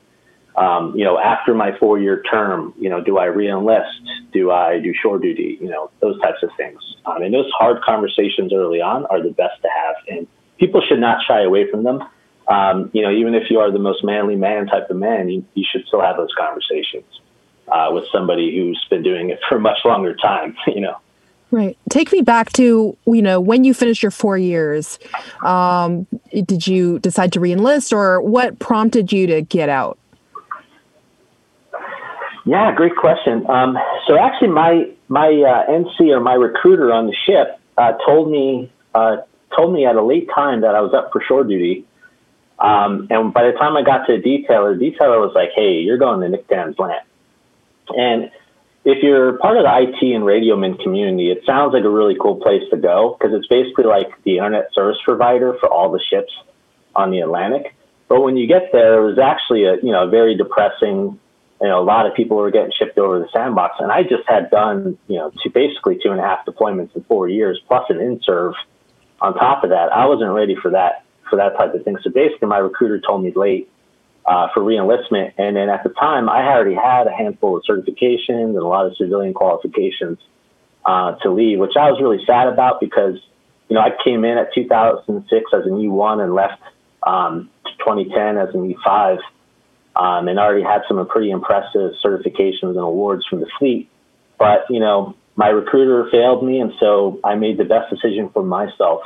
um, 0.56 0.94
you 0.96 1.04
know, 1.04 1.18
after 1.18 1.54
my 1.54 1.76
four 1.78 1.98
year 1.98 2.22
term, 2.22 2.74
you 2.78 2.88
know, 2.88 3.02
do 3.02 3.18
I 3.18 3.26
reenlist? 3.26 3.90
Do 4.32 4.50
I 4.50 4.78
do 4.78 4.92
shore 4.94 5.18
duty? 5.18 5.58
You 5.60 5.68
know, 5.68 5.90
those 6.00 6.20
types 6.20 6.42
of 6.42 6.50
things. 6.56 6.80
Um, 7.06 7.22
and 7.22 7.34
those 7.34 7.50
hard 7.58 7.82
conversations 7.82 8.52
early 8.52 8.80
on 8.80 9.04
are 9.06 9.22
the 9.22 9.30
best 9.30 9.60
to 9.62 9.68
have. 9.68 9.96
And 10.08 10.26
people 10.58 10.80
should 10.88 11.00
not 11.00 11.18
shy 11.26 11.42
away 11.42 11.70
from 11.70 11.82
them. 11.82 12.02
Um, 12.46 12.90
you 12.92 13.02
know, 13.02 13.10
even 13.10 13.34
if 13.34 13.50
you 13.50 13.58
are 13.58 13.70
the 13.70 13.78
most 13.78 14.04
manly 14.04 14.36
man 14.36 14.66
type 14.66 14.90
of 14.90 14.96
man, 14.96 15.28
you, 15.28 15.44
you 15.54 15.64
should 15.70 15.86
still 15.86 16.02
have 16.02 16.16
those 16.16 16.32
conversations 16.38 17.20
uh, 17.72 17.88
with 17.90 18.04
somebody 18.12 18.56
who's 18.56 18.84
been 18.90 19.02
doing 19.02 19.30
it 19.30 19.40
for 19.48 19.56
a 19.56 19.60
much 19.68 19.78
longer 19.84 20.14
time, 20.14 20.56
you 20.66 20.80
know. 20.80 20.96
Right. 21.50 21.78
Take 21.88 22.10
me 22.10 22.20
back 22.20 22.52
to, 22.54 22.96
you 23.06 23.22
know, 23.22 23.40
when 23.40 23.62
you 23.62 23.74
finished 23.74 24.02
your 24.02 24.10
four 24.10 24.36
years, 24.36 24.98
um, 25.44 26.08
did 26.32 26.66
you 26.66 26.98
decide 26.98 27.32
to 27.34 27.40
reenlist 27.40 27.92
or 27.92 28.20
what 28.20 28.58
prompted 28.58 29.12
you 29.12 29.28
to 29.28 29.42
get 29.42 29.68
out? 29.68 29.96
Yeah, 32.44 32.74
great 32.74 32.96
question. 32.96 33.48
Um, 33.48 33.78
so 34.06 34.18
actually, 34.18 34.48
my 34.48 34.90
my 35.08 35.28
uh, 35.28 35.70
NC 35.70 36.14
or 36.14 36.20
my 36.20 36.34
recruiter 36.34 36.92
on 36.92 37.06
the 37.06 37.14
ship 37.26 37.58
uh, 37.76 37.92
told 38.06 38.30
me 38.30 38.70
uh, 38.94 39.18
told 39.56 39.72
me 39.72 39.86
at 39.86 39.96
a 39.96 40.02
late 40.02 40.28
time 40.34 40.60
that 40.60 40.74
I 40.74 40.80
was 40.80 40.92
up 40.92 41.10
for 41.12 41.22
shore 41.22 41.44
duty. 41.44 41.86
Um, 42.58 43.08
and 43.10 43.32
by 43.32 43.44
the 43.44 43.52
time 43.52 43.76
I 43.76 43.82
got 43.82 44.06
to 44.06 44.16
the 44.16 44.22
detailer, 44.22 44.78
the 44.78 44.90
detailer 44.90 45.20
was 45.20 45.32
like, 45.34 45.50
"Hey, 45.54 45.80
you're 45.80 45.98
going 45.98 46.20
to 46.20 46.38
NCTAMS 46.38 46.78
LANT." 46.78 47.02
And 47.96 48.30
if 48.84 49.02
you're 49.02 49.38
part 49.38 49.56
of 49.56 49.64
the 49.64 49.82
IT 49.82 50.14
and 50.14 50.24
radio 50.24 50.56
man 50.56 50.76
community, 50.76 51.30
it 51.30 51.42
sounds 51.46 51.72
like 51.72 51.84
a 51.84 51.90
really 51.90 52.16
cool 52.20 52.36
place 52.36 52.62
to 52.70 52.76
go 52.76 53.16
because 53.18 53.34
it's 53.34 53.46
basically 53.46 53.84
like 53.84 54.10
the 54.24 54.36
internet 54.36 54.68
service 54.74 54.98
provider 55.02 55.54
for 55.60 55.68
all 55.68 55.90
the 55.90 56.00
ships 56.00 56.32
on 56.94 57.10
the 57.10 57.20
Atlantic. 57.20 57.74
But 58.08 58.20
when 58.20 58.36
you 58.36 58.46
get 58.46 58.70
there, 58.72 59.02
it 59.02 59.06
was 59.06 59.18
actually 59.18 59.64
a 59.64 59.76
you 59.76 59.92
know 59.92 60.04
a 60.04 60.08
very 60.08 60.36
depressing 60.36 61.18
you 61.60 61.68
know, 61.68 61.80
a 61.80 61.84
lot 61.84 62.06
of 62.06 62.14
people 62.14 62.36
were 62.36 62.50
getting 62.50 62.72
shipped 62.76 62.98
over 62.98 63.18
the 63.18 63.28
sandbox. 63.32 63.76
And 63.78 63.90
I 63.90 64.02
just 64.02 64.28
had 64.28 64.50
done, 64.50 64.98
you 65.06 65.16
know, 65.16 65.30
two, 65.42 65.50
basically 65.50 65.98
two 66.02 66.10
and 66.10 66.20
a 66.20 66.22
half 66.22 66.44
deployments 66.46 66.94
in 66.96 67.04
four 67.04 67.28
years, 67.28 67.60
plus 67.66 67.84
an 67.90 67.98
INSURV 67.98 68.54
on 69.20 69.34
top 69.34 69.64
of 69.64 69.70
that. 69.70 69.92
I 69.92 70.06
wasn't 70.06 70.32
ready 70.32 70.56
for 70.60 70.72
that, 70.72 71.04
for 71.30 71.36
that 71.36 71.56
type 71.56 71.74
of 71.74 71.84
thing. 71.84 71.96
So 72.02 72.10
basically 72.10 72.48
my 72.48 72.58
recruiter 72.58 73.00
told 73.00 73.22
me 73.22 73.32
late 73.34 73.70
uh, 74.26 74.48
for 74.52 74.62
reenlistment. 74.62 75.34
And 75.38 75.56
then 75.56 75.68
at 75.68 75.84
the 75.84 75.90
time 75.90 76.28
I 76.28 76.42
already 76.48 76.74
had 76.74 77.06
a 77.06 77.12
handful 77.12 77.56
of 77.56 77.62
certifications 77.68 78.48
and 78.48 78.56
a 78.56 78.66
lot 78.66 78.86
of 78.86 78.96
civilian 78.96 79.32
qualifications 79.32 80.18
uh, 80.84 81.16
to 81.22 81.30
leave, 81.30 81.58
which 81.60 81.76
I 81.78 81.90
was 81.90 82.00
really 82.00 82.24
sad 82.26 82.48
about 82.48 82.80
because, 82.80 83.14
you 83.68 83.74
know, 83.74 83.80
I 83.80 83.90
came 84.04 84.24
in 84.24 84.38
at 84.38 84.52
2006 84.54 85.44
as 85.52 85.66
an 85.66 85.72
E1 85.72 86.22
and 86.22 86.34
left 86.34 86.60
um, 87.06 87.48
2010 87.78 88.38
as 88.38 88.54
an 88.54 88.74
E5 88.74 89.18
um, 89.96 90.28
and 90.28 90.38
already 90.38 90.62
had 90.62 90.82
some 90.88 91.04
pretty 91.06 91.30
impressive 91.30 91.92
certifications 92.04 92.70
and 92.70 92.78
awards 92.78 93.24
from 93.28 93.40
the 93.40 93.48
fleet. 93.58 93.88
But, 94.38 94.66
you 94.70 94.80
know, 94.80 95.14
my 95.36 95.48
recruiter 95.48 96.08
failed 96.10 96.44
me, 96.44 96.60
and 96.60 96.72
so 96.80 97.20
I 97.24 97.34
made 97.34 97.58
the 97.58 97.64
best 97.64 97.90
decision 97.90 98.30
for 98.30 98.42
myself, 98.42 99.02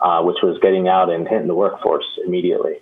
uh, 0.00 0.22
which 0.22 0.38
was 0.42 0.58
getting 0.60 0.88
out 0.88 1.10
and 1.10 1.26
hitting 1.28 1.46
the 1.46 1.54
workforce 1.54 2.06
immediately. 2.26 2.80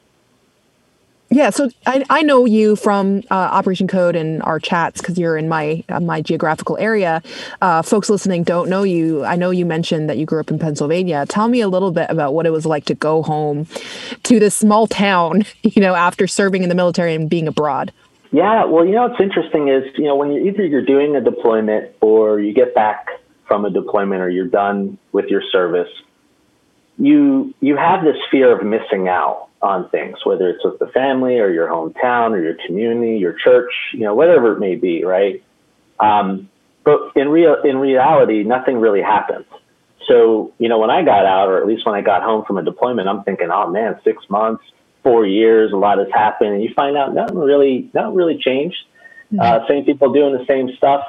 Yeah, 1.31 1.51
so 1.51 1.69
I, 1.87 2.05
I 2.09 2.23
know 2.23 2.47
you 2.47 2.75
from 2.75 3.23
uh, 3.31 3.35
Operation 3.35 3.87
Code 3.87 4.17
and 4.17 4.43
our 4.45 4.59
chats 4.59 5.03
because 5.03 5.19
you're 5.19 5.37
in 5.37 5.47
my 5.47 5.85
uh, 5.91 6.01
my 6.01 6.23
geographical 6.23 6.79
area. 6.79 7.23
Uh, 7.61 7.83
folks 7.83 8.09
listening 8.09 8.45
don't 8.45 8.71
know 8.71 8.83
you. 8.83 9.25
I 9.25 9.37
know 9.37 9.51
you 9.51 9.67
mentioned 9.67 10.09
that 10.09 10.17
you 10.17 10.25
grew 10.25 10.41
up 10.41 10.51
in 10.51 10.59
Pennsylvania. 10.59 11.27
Tell 11.27 11.49
me 11.49 11.61
a 11.61 11.69
little 11.69 11.91
bit 11.91 12.09
about 12.09 12.33
what 12.33 12.47
it 12.47 12.51
was 12.51 12.65
like 12.65 12.87
to 12.87 12.95
go 12.95 13.23
home 13.23 13.67
to 14.23 14.39
this 14.39 14.55
small 14.55 14.87
town, 14.87 15.45
you 15.63 15.83
know, 15.83 15.95
after 15.95 16.27
serving 16.27 16.63
in 16.63 16.71
the 16.71 16.75
military 16.75 17.15
and 17.15 17.29
being 17.29 17.47
abroad. 17.47 17.93
Yeah, 18.31 18.65
well, 18.65 18.85
you 18.85 18.93
know 18.93 19.09
what's 19.09 19.21
interesting 19.21 19.69
is 19.69 19.85
you 19.99 20.05
know 20.05 20.17
when 20.17 20.33
you 20.33 20.47
either 20.47 20.65
you're 20.65 20.85
doing 20.85 21.15
a 21.15 21.21
deployment 21.21 21.95
or 22.01 22.41
you 22.41 22.55
get 22.55 22.75
back 22.75 23.07
from 23.47 23.67
a 23.67 23.71
deployment 23.71 24.23
or 24.23 24.31
you're 24.31 24.47
done 24.47 24.97
with 25.13 25.27
your 25.27 25.43
service, 25.53 25.91
you 26.97 27.53
you 27.61 27.77
have 27.77 28.03
this 28.03 28.17
fear 28.31 28.59
of 28.59 28.65
missing 28.65 29.09
out 29.09 29.48
on 29.61 29.89
things, 29.91 30.19
whether 30.25 30.49
it's 30.49 30.65
with 30.65 30.79
the 30.79 30.87
family 30.89 31.39
or 31.39 31.51
your 31.51 31.69
hometown 31.69 32.31
or 32.31 32.43
your 32.43 32.55
community, 32.67 33.19
your 33.19 33.33
church, 33.33 33.73
you 33.93 34.01
know, 34.01 34.15
whatever 34.15 34.53
it 34.53 34.61
may 34.61 34.77
be, 34.77 35.05
right? 35.05 35.43
Um, 35.99 36.49
but 36.85 37.13
in 37.17 37.29
real 37.29 37.61
in 37.63 37.77
reality, 37.79 38.45
nothing 38.45 38.79
really 38.79 39.03
happens. 39.03 39.47
So 40.07 40.53
you 40.59 40.69
know, 40.69 40.79
when 40.79 40.91
I 40.91 41.03
got 41.03 41.27
out, 41.27 41.49
or 41.49 41.59
at 41.59 41.67
least 41.67 41.85
when 41.85 41.95
I 41.95 42.01
got 42.01 42.23
home 42.23 42.45
from 42.45 42.57
a 42.59 42.63
deployment, 42.63 43.09
I'm 43.09 43.25
thinking, 43.25 43.49
oh 43.53 43.71
man, 43.71 44.01
six 44.05 44.23
months 44.31 44.63
four 45.03 45.27
years, 45.27 45.73
a 45.73 45.77
lot 45.77 45.99
has 45.99 46.09
happened, 46.13 46.55
and 46.55 46.63
you 46.63 46.71
find 46.75 46.97
out 46.97 47.15
nothing 47.15 47.39
really, 47.39 47.91
nothing 47.95 48.15
really 48.15 48.39
changed. 48.39 48.77
Mm-hmm. 49.33 49.41
Uh, 49.41 49.67
same 49.69 49.85
people 49.85 50.13
doing 50.13 50.37
the 50.37 50.45
same 50.47 50.75
stuff. 50.77 51.05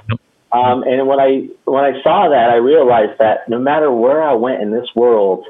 Um, 0.52 0.84
and 0.84 1.08
when 1.08 1.20
I 1.20 1.48
when 1.66 1.84
I 1.84 2.02
saw 2.02 2.30
that, 2.30 2.50
I 2.50 2.56
realized 2.56 3.20
that 3.20 3.48
no 3.50 3.60
matter 3.60 3.92
where 3.92 4.24
I 4.24 4.34
went 4.34 4.62
in 4.62 4.72
this 4.72 4.88
world, 4.96 5.46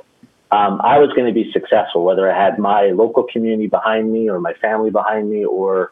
um, 0.52 0.82
I 0.84 1.00
was 1.00 1.12
going 1.16 1.28
to 1.28 1.34
be 1.34 1.52
successful. 1.52 2.04
Whether 2.04 2.32
I 2.32 2.44
had 2.44 2.60
my 2.60 2.88
local 2.88 3.24
community 3.24 3.68
behind 3.68 4.12
me, 4.12 4.30
or 4.30 4.40
my 4.40 4.54
family 4.54 4.90
behind 4.90 5.30
me, 5.30 5.46
or 5.46 5.92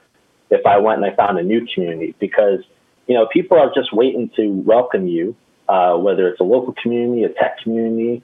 if 0.49 0.65
I 0.65 0.77
went 0.77 1.03
and 1.03 1.11
I 1.11 1.15
found 1.15 1.37
a 1.37 1.43
new 1.43 1.65
community, 1.73 2.15
because 2.19 2.59
you 3.07 3.15
know 3.15 3.27
people 3.31 3.57
are 3.57 3.71
just 3.73 3.93
waiting 3.93 4.29
to 4.35 4.47
welcome 4.49 5.07
you, 5.07 5.35
uh, 5.69 5.95
whether 5.95 6.27
it's 6.27 6.39
a 6.39 6.43
local 6.43 6.73
community, 6.81 7.23
a 7.23 7.29
tech 7.29 7.59
community, 7.61 8.23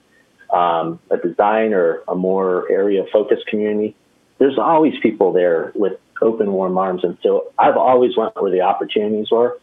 um, 0.51 0.99
a 1.11 1.17
design, 1.17 1.73
or 1.73 2.03
a 2.07 2.15
more 2.15 2.71
area 2.71 3.03
focused 3.11 3.45
community 3.47 3.95
there's 4.43 4.57
always 4.57 4.93
people 5.01 5.31
there 5.31 5.71
with 5.73 5.93
open, 6.21 6.51
warm 6.51 6.77
arms. 6.77 7.03
And 7.03 7.17
so 7.23 7.53
I've 7.57 7.77
always 7.77 8.17
went 8.17 8.35
where 8.41 8.51
the 8.51 8.61
opportunities 8.61 9.31
were. 9.31 9.57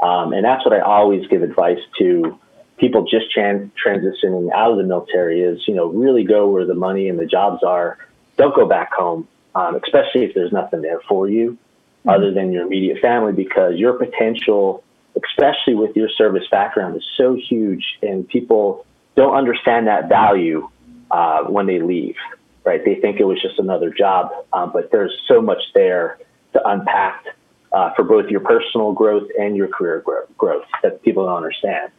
Um, 0.00 0.32
and 0.32 0.44
that's 0.44 0.64
what 0.64 0.74
I 0.74 0.80
always 0.80 1.26
give 1.28 1.42
advice 1.42 1.78
to 1.98 2.38
people 2.78 3.04
just 3.04 3.26
tran- 3.34 3.70
transitioning 3.82 4.52
out 4.52 4.72
of 4.72 4.78
the 4.78 4.84
military 4.84 5.42
is, 5.42 5.66
you 5.66 5.74
know, 5.74 5.86
really 5.86 6.24
go 6.24 6.48
where 6.48 6.66
the 6.66 6.74
money 6.74 7.08
and 7.08 7.18
the 7.18 7.26
jobs 7.26 7.62
are. 7.62 7.98
Don't 8.36 8.54
go 8.54 8.66
back 8.66 8.92
home, 8.92 9.28
um, 9.54 9.76
especially 9.76 10.24
if 10.24 10.34
there's 10.34 10.52
nothing 10.52 10.82
there 10.82 11.00
for 11.08 11.28
you 11.28 11.52
mm-hmm. 11.52 12.08
other 12.08 12.32
than 12.32 12.52
your 12.52 12.66
immediate 12.66 13.00
family, 13.00 13.32
because 13.32 13.76
your 13.76 13.92
potential, 13.94 14.82
especially 15.16 15.74
with 15.74 15.96
your 15.96 16.08
service 16.08 16.44
background, 16.50 16.96
is 16.96 17.04
so 17.16 17.34
huge 17.34 17.98
and 18.02 18.28
people 18.28 18.84
don't 19.16 19.36
understand 19.36 19.86
that 19.86 20.08
value 20.08 20.68
uh, 21.10 21.44
when 21.44 21.66
they 21.66 21.80
leave 21.80 22.16
right? 22.64 22.84
They 22.84 22.96
think 22.96 23.20
it 23.20 23.24
was 23.24 23.40
just 23.40 23.58
another 23.58 23.90
job, 23.90 24.30
um, 24.52 24.72
but 24.72 24.90
there's 24.90 25.12
so 25.28 25.40
much 25.40 25.60
there 25.74 26.18
to 26.54 26.68
unpack 26.68 27.24
uh, 27.72 27.92
for 27.94 28.04
both 28.04 28.30
your 28.30 28.40
personal 28.40 28.92
growth 28.92 29.28
and 29.38 29.56
your 29.56 29.68
career 29.68 30.02
growth 30.36 30.64
that 30.82 31.02
people 31.02 31.26
don't 31.26 31.36
understand. 31.36 31.92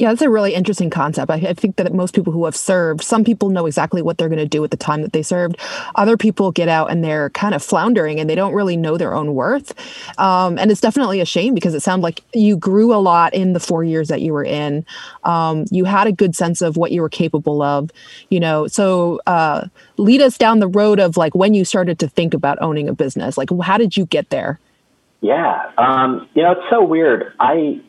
Yeah, 0.00 0.08
that's 0.08 0.22
a 0.22 0.30
really 0.30 0.54
interesting 0.54 0.88
concept. 0.88 1.30
I, 1.30 1.34
I, 1.34 1.52
think 1.52 1.76
that 1.76 1.92
most 1.92 2.14
people 2.14 2.32
who 2.32 2.46
have 2.46 2.56
served, 2.56 3.02
some 3.02 3.22
people 3.22 3.50
know 3.50 3.66
exactly 3.66 4.00
what 4.00 4.16
they're 4.16 4.30
going 4.30 4.38
to 4.38 4.48
do 4.48 4.64
at 4.64 4.70
the 4.70 4.78
time 4.78 5.02
that 5.02 5.12
they 5.12 5.22
served. 5.22 5.58
Other 5.94 6.16
people 6.16 6.52
get 6.52 6.70
out 6.70 6.90
and 6.90 7.04
they're 7.04 7.28
kind 7.30 7.54
of 7.54 7.62
floundering 7.62 8.18
and 8.18 8.30
they 8.30 8.34
don't 8.34 8.54
really 8.54 8.78
know 8.78 8.96
their 8.96 9.12
own 9.12 9.34
worth. 9.34 9.74
Um, 10.18 10.58
and 10.58 10.70
it's 10.70 10.80
definitely 10.80 11.20
a 11.20 11.26
shame 11.26 11.52
because 11.52 11.74
it 11.74 11.80
sounded 11.80 12.02
like 12.02 12.22
you 12.32 12.56
grew 12.56 12.94
a 12.94 12.96
lot 12.96 13.34
in 13.34 13.52
the 13.52 13.60
four 13.60 13.84
years 13.84 14.08
that 14.08 14.22
you 14.22 14.32
were 14.32 14.42
in. 14.42 14.86
Um, 15.24 15.66
you 15.70 15.84
had 15.84 16.06
a 16.06 16.12
good 16.12 16.34
sense 16.34 16.62
of 16.62 16.78
what 16.78 16.92
you 16.92 17.02
were 17.02 17.10
capable 17.10 17.60
of, 17.60 17.90
you 18.30 18.40
know. 18.40 18.68
So 18.68 19.20
uh, 19.26 19.66
lead 19.98 20.22
us 20.22 20.38
down 20.38 20.60
the 20.60 20.68
road 20.68 20.98
of 20.98 21.18
like 21.18 21.34
when 21.34 21.52
you 21.52 21.66
started 21.66 21.98
to 21.98 22.08
think 22.08 22.32
about 22.32 22.56
owning 22.62 22.88
a 22.88 22.94
business. 22.94 23.36
Like, 23.36 23.50
how 23.62 23.76
did 23.76 23.98
you 23.98 24.06
get 24.06 24.30
there? 24.30 24.58
Yeah, 25.20 25.72
um, 25.76 26.26
you 26.32 26.42
know, 26.42 26.52
it's 26.52 26.70
so 26.70 26.82
weird. 26.82 27.34
I 27.38 27.82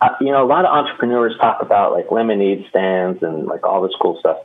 uh, 0.00 0.08
you 0.20 0.32
know, 0.32 0.44
a 0.44 0.48
lot 0.48 0.64
of 0.64 0.72
entrepreneurs 0.72 1.34
talk 1.40 1.60
about 1.60 1.92
like 1.92 2.10
lemonade 2.10 2.66
stands 2.70 3.22
and 3.22 3.46
like 3.46 3.64
all 3.64 3.82
this 3.82 3.92
cool 4.00 4.18
stuff. 4.20 4.38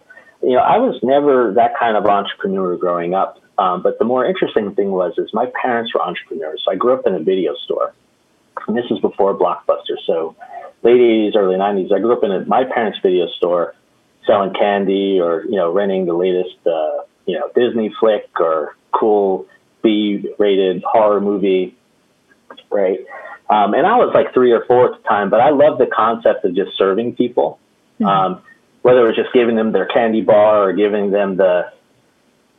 You 0.44 0.54
know, 0.54 0.60
I 0.60 0.78
was 0.78 1.00
never 1.02 1.54
that 1.54 1.80
kind 1.80 1.96
of 1.96 2.06
entrepreneur 2.06 2.78
growing 2.78 3.14
up. 3.14 3.42
Um, 3.58 3.82
but 3.82 3.98
the 4.00 4.06
more 4.06 4.26
interesting 4.26 4.76
thing 4.76 4.92
was, 4.92 5.14
is 5.18 5.30
my 5.34 5.50
parents 5.62 5.94
were 5.94 6.02
entrepreneurs. 6.02 6.62
So 6.66 6.74
I 6.74 6.76
grew 6.76 6.94
up 6.94 7.08
in 7.08 7.16
a 7.16 7.20
video 7.20 7.56
store, 7.64 7.94
and 8.68 8.76
this 8.76 8.86
is 8.92 9.00
before 9.00 9.38
Blockbuster. 9.38 9.96
So 10.06 10.36
late 10.84 11.00
'80s, 11.00 11.36
early 11.38 11.56
'90s. 11.56 11.94
I 11.94 12.00
grew 12.00 12.14
up 12.14 12.24
in 12.24 12.32
a, 12.32 12.46
my 12.46 12.66
parents' 12.66 13.00
video 13.02 13.28
store, 13.38 13.76
selling 14.26 14.54
candy 14.54 15.20
or 15.22 15.46
you 15.46 15.56
know 15.56 15.72
renting 15.72 16.06
the 16.06 16.14
latest 16.14 16.58
uh, 16.68 17.04
you 17.26 17.40
know 17.40 17.50
Disney 17.56 17.94
flick 17.98 18.30
or 18.40 18.76
cool 18.92 19.48
B-rated 19.84 20.84
horror 20.84 21.22
movie, 21.22 21.76
right? 22.70 23.00
Um, 23.50 23.74
and 23.74 23.86
I 23.86 23.98
was 23.98 24.12
like 24.14 24.34
three 24.34 24.52
or 24.52 24.66
four 24.66 24.94
at 24.94 25.02
the 25.02 25.08
time, 25.08 25.30
but 25.30 25.40
I 25.40 25.52
loved 25.52 25.80
the 25.80 25.86
concept 25.86 26.46
of 26.46 26.56
just 26.56 26.78
serving 26.78 27.16
people. 27.16 27.60
Mm-hmm. 28.00 28.06
Um, 28.06 28.42
whether 28.82 29.00
it 29.04 29.08
was 29.08 29.16
just 29.16 29.34
giving 29.34 29.56
them 29.56 29.72
their 29.72 29.88
candy 29.88 30.22
bar 30.22 30.70
or 30.70 30.74
giving 30.74 31.10
them 31.10 31.38
the 31.38 31.72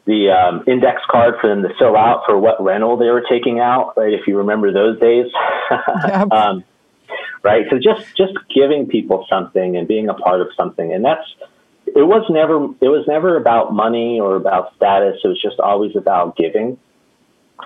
the 0.07 0.31
um, 0.31 0.64
index 0.66 1.02
card 1.11 1.35
for 1.40 1.49
them 1.49 1.62
to 1.62 1.69
fill 1.78 1.97
out 1.97 2.23
for 2.26 2.38
what 2.38 2.62
rental 2.62 2.97
they 2.97 3.07
were 3.07 3.25
taking 3.28 3.59
out, 3.59 3.95
right? 3.97 4.12
If 4.12 4.26
you 4.26 4.38
remember 4.38 4.73
those 4.73 5.00
days, 5.00 5.26
yep. 5.71 6.28
um, 6.33 6.64
right? 7.43 7.66
So 7.71 7.78
just 7.78 8.16
just 8.16 8.33
giving 8.55 8.87
people 8.87 9.26
something 9.28 9.76
and 9.76 9.87
being 9.87 10.09
a 10.09 10.14
part 10.14 10.40
of 10.40 10.49
something, 10.57 10.93
and 10.93 11.05
that's 11.05 11.26
it 11.87 12.07
was 12.07 12.25
never 12.28 12.64
it 12.81 12.88
was 12.88 13.05
never 13.07 13.37
about 13.37 13.73
money 13.73 14.19
or 14.21 14.37
about 14.37 14.75
status. 14.76 15.21
It 15.23 15.28
was 15.28 15.40
just 15.40 15.61
always 15.61 15.95
about 15.97 16.37
giving 16.37 16.78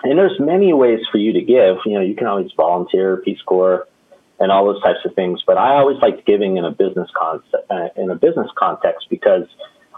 and 0.03 0.19
there's 0.19 0.39
many 0.39 0.73
ways 0.73 1.01
for 1.11 1.19
you 1.19 1.33
to 1.35 1.41
give. 1.41 1.77
You 1.85 1.95
know, 1.95 2.01
you 2.01 2.15
can 2.15 2.27
always 2.27 2.51
volunteer, 2.57 3.17
Peace 3.19 3.41
Corps, 3.45 3.87
and 4.39 4.51
all 4.51 4.65
those 4.65 4.83
types 4.83 5.01
of 5.05 5.15
things. 5.15 5.43
But 5.47 5.59
I 5.59 5.77
always 5.77 5.99
liked 6.01 6.27
giving 6.27 6.57
in 6.57 6.65
a 6.65 6.71
business 6.71 7.09
concept, 7.15 7.71
uh, 7.71 7.89
in 7.97 8.11
a 8.11 8.15
business 8.15 8.49
context, 8.57 9.09
because 9.11 9.47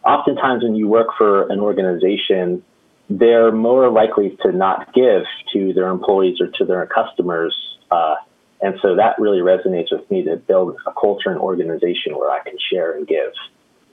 oftentimes 0.05 0.65
when 0.65 0.75
you 0.75 0.89
work 0.89 1.09
for 1.17 1.49
an 1.51 1.61
organization, 1.61 2.65
they're 3.09 3.53
more 3.53 3.91
likely 3.91 4.37
to 4.43 4.53
not 4.53 4.93
give 4.95 5.23
to 5.53 5.73
their 5.73 5.89
employees 5.89 6.41
or 6.41 6.49
to 6.59 6.65
their 6.65 6.87
customers. 6.87 7.55
Uh, 7.91 8.15
and 8.61 8.75
so 8.81 8.97
that 8.97 9.19
really 9.19 9.39
resonates 9.39 9.93
with 9.93 10.09
me 10.11 10.25
to 10.25 10.37
build 10.37 10.77
a 10.87 10.93
culture 10.93 11.31
and 11.31 11.39
organization 11.39 12.17
where 12.17 12.31
I 12.31 12.41
can 12.43 12.57
share 12.73 12.97
and 12.97 13.07
give 13.07 13.33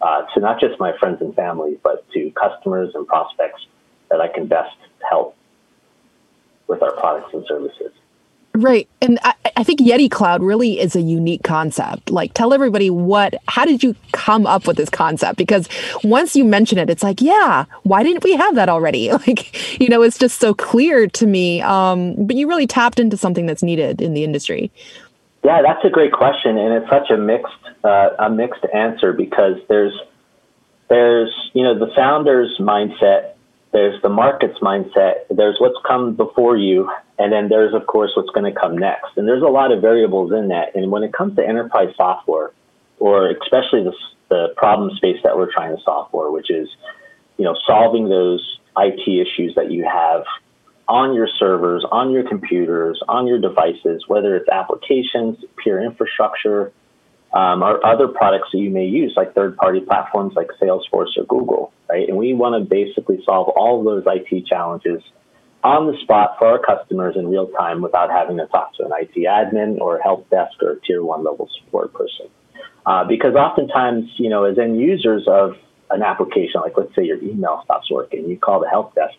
uh, 0.02 0.22
to 0.34 0.40
not 0.40 0.60
just 0.60 0.80
my 0.80 0.94
friends 1.00 1.22
and 1.22 1.36
family, 1.36 1.78
but 1.84 2.10
to 2.14 2.32
customers 2.32 2.92
and 2.96 3.06
prospects 3.08 3.66
that 4.10 4.22
I 4.22 4.28
can 4.28 4.48
best 4.48 4.76
with 6.70 6.82
our 6.82 6.94
products 6.94 7.34
and 7.34 7.44
services. 7.48 7.92
Right. 8.56 8.90
And 9.02 9.20
I, 9.24 9.36
I, 9.58 9.64
think 9.64 9.80
Yeti 9.80 10.10
Cloud 10.10 10.42
really 10.42 10.80
is 10.80 10.96
a 10.96 11.02
unique 11.02 11.44
concept. 11.44 12.10
Like, 12.10 12.34
tell 12.34 12.52
everybody 12.52 12.90
what, 12.90 13.36
how 13.48 13.64
did 13.64 13.84
you 13.84 13.96
come 14.12 14.48
up 14.48 14.66
with 14.66 14.76
this 14.76 14.90
concept? 14.90 15.38
Because 15.38 15.70
once 16.04 16.36
you 16.36 16.44
mention 16.44 16.78
it, 16.78 16.90
it's 16.90 17.04
like, 17.04 17.22
yeah, 17.22 17.66
why 17.84 18.02
didn't 18.02 18.24
we 18.24 18.36
have 18.36 18.56
that 18.56 18.70
already? 18.70 19.12
Like, 19.20 19.80
you 19.80 19.90
know, 19.90 20.02
it's 20.02 20.18
just 20.18 20.40
so 20.40 20.54
clear 20.54 21.06
to 21.08 21.28
me. 21.28 21.62
Um, 21.62 22.16
but 22.26 22.36
you 22.36 22.48
really 22.48 22.66
tapped 22.66 23.00
into 23.00 23.18
something 23.18 23.46
that's 23.46 23.62
needed 23.62 24.02
in 24.02 24.14
the 24.14 24.24
industry. 24.24 24.72
Yeah, 25.44 25.62
that's 25.62 25.84
a 25.84 25.90
great 25.90 26.14
question. 26.14 26.58
And 26.58 26.74
it's 26.74 26.90
such 26.90 27.10
a 27.12 27.18
mixed, 27.18 27.54
uh, 27.84 28.10
a 28.18 28.30
mixed 28.30 28.66
answer 28.74 29.14
because 29.14 29.58
there's, 29.68 29.94
there's, 30.90 31.34
you 31.54 31.64
know, 31.64 31.78
the 31.78 31.94
founder's 31.96 32.58
mindset 32.60 33.34
there's 33.72 34.02
the 34.02 34.10
market's 34.10 34.60
mindset, 34.60 35.28
there's 35.30 35.58
what's 35.60 35.78
come 35.88 36.16
before 36.16 36.58
you, 36.58 36.90
and 37.20 37.32
then 37.32 37.50
there's, 37.50 37.74
of 37.74 37.86
course, 37.86 38.12
what's 38.16 38.30
going 38.32 38.52
to 38.52 38.60
come 38.60 38.78
next. 38.78 39.16
And 39.16 39.28
there's 39.28 39.44
a 39.44 39.48
lot 39.48 39.72
of 39.72 39.82
variables 39.82 40.32
in 40.32 40.48
that. 40.48 40.76
And 40.76 40.92
when 40.92 41.04
it 41.04 41.14
comes 41.14 41.36
to 41.36 41.48
enterprise 41.48 41.94
software, 41.96 42.52
or 42.98 43.30
especially 43.30 43.84
the, 43.84 43.94
the 44.30 44.54
problem 44.58 44.96
space 44.96 45.18
that 45.24 45.38
we're 45.38 45.52
trying 45.52 45.76
to 45.76 45.84
solve 45.84 46.10
for, 46.12 46.32
which 46.32 46.50
is, 46.50 46.68
you 47.38 47.46
know, 47.46 47.56
solving 47.68 48.10
those 48.10 48.60
IT 48.76 49.02
issues 49.08 49.54
that 49.56 49.72
you 49.72 49.86
have 49.86 50.24
on 50.88 51.14
your 51.14 51.28
servers, 51.38 51.86
on 51.92 52.10
your 52.12 52.28
computers, 52.28 53.00
on 53.08 53.28
your 53.28 53.40
devices, 53.40 54.04
whether 54.08 54.36
it's 54.36 54.50
applications, 54.50 55.38
pure 55.62 55.80
infrastructure, 55.82 56.72
um, 57.34 57.62
or 57.62 57.86
other 57.86 58.08
products 58.08 58.50
that 58.52 58.60
you 58.60 58.70
may 58.70 58.86
use, 58.86 59.14
like 59.16 59.36
third 59.36 59.56
party 59.58 59.80
platforms 59.82 60.34
like 60.36 60.48
Salesforce 60.62 61.18
or 61.18 61.26
Google, 61.28 61.72
right? 61.88 62.08
And 62.08 62.18
we 62.18 62.34
want 62.34 62.62
to 62.62 62.68
basically 62.68 63.22
solve 63.24 63.50
all 63.50 63.84
those 63.84 64.04
IT 64.08 64.48
challenges 64.48 65.02
on 65.64 65.92
the 65.92 65.98
spot 66.02 66.36
for 66.40 66.48
our 66.48 66.60
customers 66.60 67.16
in 67.18 67.28
real 67.28 67.48
time 67.48 67.82
without 67.82 68.10
having 68.10 68.38
to 68.38 68.48
talk 68.48 68.74
to 68.76 68.86
an 68.86 68.92
IT 68.94 69.14
admin 69.28 69.80
or 69.80 70.00
help 70.00 70.30
desk 70.30 70.62
or 70.64 70.76
tier 70.88 71.04
one 71.04 71.24
level 71.24 71.50
support 71.60 71.94
person. 71.94 72.28
Uh, 72.86 73.04
because 73.04 73.36
oftentimes, 73.36 74.10
you 74.18 74.30
know, 74.30 74.46
as 74.46 74.58
end 74.58 74.80
users 74.80 75.24
of 75.28 75.58
an 75.92 76.02
application, 76.02 76.62
like 76.62 76.74
let's 76.78 76.96
say 76.96 77.04
your 77.04 77.22
email 77.22 77.62
stops 77.66 77.92
working, 77.92 78.28
you 78.30 78.38
call 78.38 78.60
the 78.60 78.70
help 78.70 78.96
desk, 78.96 79.16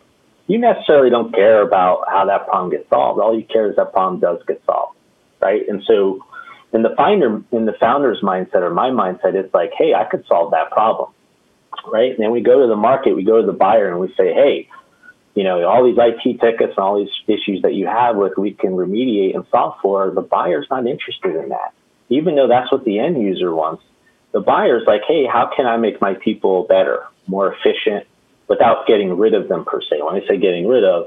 you 0.47 0.59
necessarily 0.59 1.11
don't 1.11 1.33
care 1.33 1.63
about 1.63 2.05
how 2.09 2.25
that 2.25 2.47
problem 2.47 2.71
gets 2.71 2.89
solved. 2.89 3.21
All 3.21 3.39
you 3.39 3.45
care 3.45 3.71
is 3.71 3.77
that 3.77 3.93
problem 3.93 4.19
does 4.19 4.39
get 4.49 4.63
solved, 4.67 4.97
right? 5.41 5.63
And 5.69 5.83
so 5.87 6.25
in 6.73 6.83
the 6.83 6.95
finder, 6.97 7.43
in 7.53 7.67
the 7.67 7.75
founder's 7.81 8.21
mindset 8.23 8.63
or 8.63 8.71
my 8.71 8.91
mindset, 8.91 9.35
it's 9.35 9.53
like, 9.53 9.73
hey, 9.77 9.95
I 9.95 10.05
could 10.05 10.25
solve 10.27 10.53
that 10.53 10.71
problem, 10.71 11.11
right? 11.87 12.11
And 12.11 12.19
then 12.19 12.31
we 12.31 12.41
go 12.41 12.61
to 12.61 12.69
the 12.69 12.77
market, 12.77 13.15
we 13.15 13.25
go 13.25 13.41
to 13.41 13.47
the 13.47 13.53
buyer, 13.53 13.91
and 13.91 13.99
we 13.99 14.09
say, 14.17 14.33
hey, 14.33 14.69
you 15.35 15.45
know, 15.45 15.65
all 15.65 15.85
these 15.85 15.99
IT 15.99 16.41
tickets 16.41 16.75
and 16.77 16.79
all 16.79 16.99
these 16.99 17.13
issues 17.27 17.63
that 17.63 17.75
you 17.75 17.87
have 17.87 18.17
with 18.17 18.33
we 18.37 18.53
can 18.53 18.71
remediate 18.71 19.35
and 19.35 19.45
solve 19.51 19.75
for, 19.83 20.11
the 20.11 20.21
buyer's 20.21 20.67
not 20.71 20.87
interested 20.87 21.37
in 21.37 21.51
that. 21.51 21.73
Even 22.09 22.35
though 22.35 22.49
that's 22.49 22.71
what 22.71 22.85
the 22.85 22.99
end 22.99 23.21
user 23.21 23.55
wants, 23.55 23.83
the 24.33 24.41
buyer's 24.41 24.83
like, 24.87 25.03
hey, 25.07 25.27
how 25.27 25.51
can 25.55 25.67
I 25.67 25.77
make 25.77 26.01
my 26.01 26.15
people 26.15 26.65
better, 26.65 27.05
more 27.27 27.53
efficient, 27.53 28.07
without 28.49 28.87
getting 28.87 29.17
rid 29.17 29.35
of 29.35 29.49
them 29.49 29.65
per 29.65 29.81
se? 29.81 30.03
When 30.03 30.21
I 30.21 30.27
say 30.27 30.37
getting 30.37 30.67
rid 30.67 30.85
of, 30.85 31.07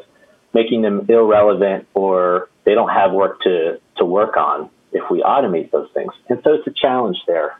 making 0.53 0.81
them 0.81 1.05
irrelevant 1.09 1.87
or 1.93 2.49
they 2.63 2.73
don't 2.73 2.89
have 2.89 3.11
work 3.11 3.41
to, 3.41 3.79
to 3.97 4.05
work 4.05 4.37
on 4.37 4.69
if 4.93 5.09
we 5.09 5.21
automate 5.21 5.71
those 5.71 5.89
things. 5.93 6.13
And 6.29 6.39
so 6.43 6.53
it's 6.53 6.67
a 6.67 6.71
challenge 6.71 7.17
there. 7.27 7.59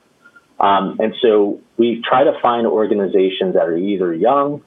Um, 0.59 0.97
and 0.99 1.13
so 1.21 1.59
we 1.77 2.01
try 2.07 2.23
to 2.23 2.39
find 2.41 2.67
organizations 2.67 3.55
that 3.55 3.67
are 3.67 3.77
either 3.77 4.13
young 4.13 4.61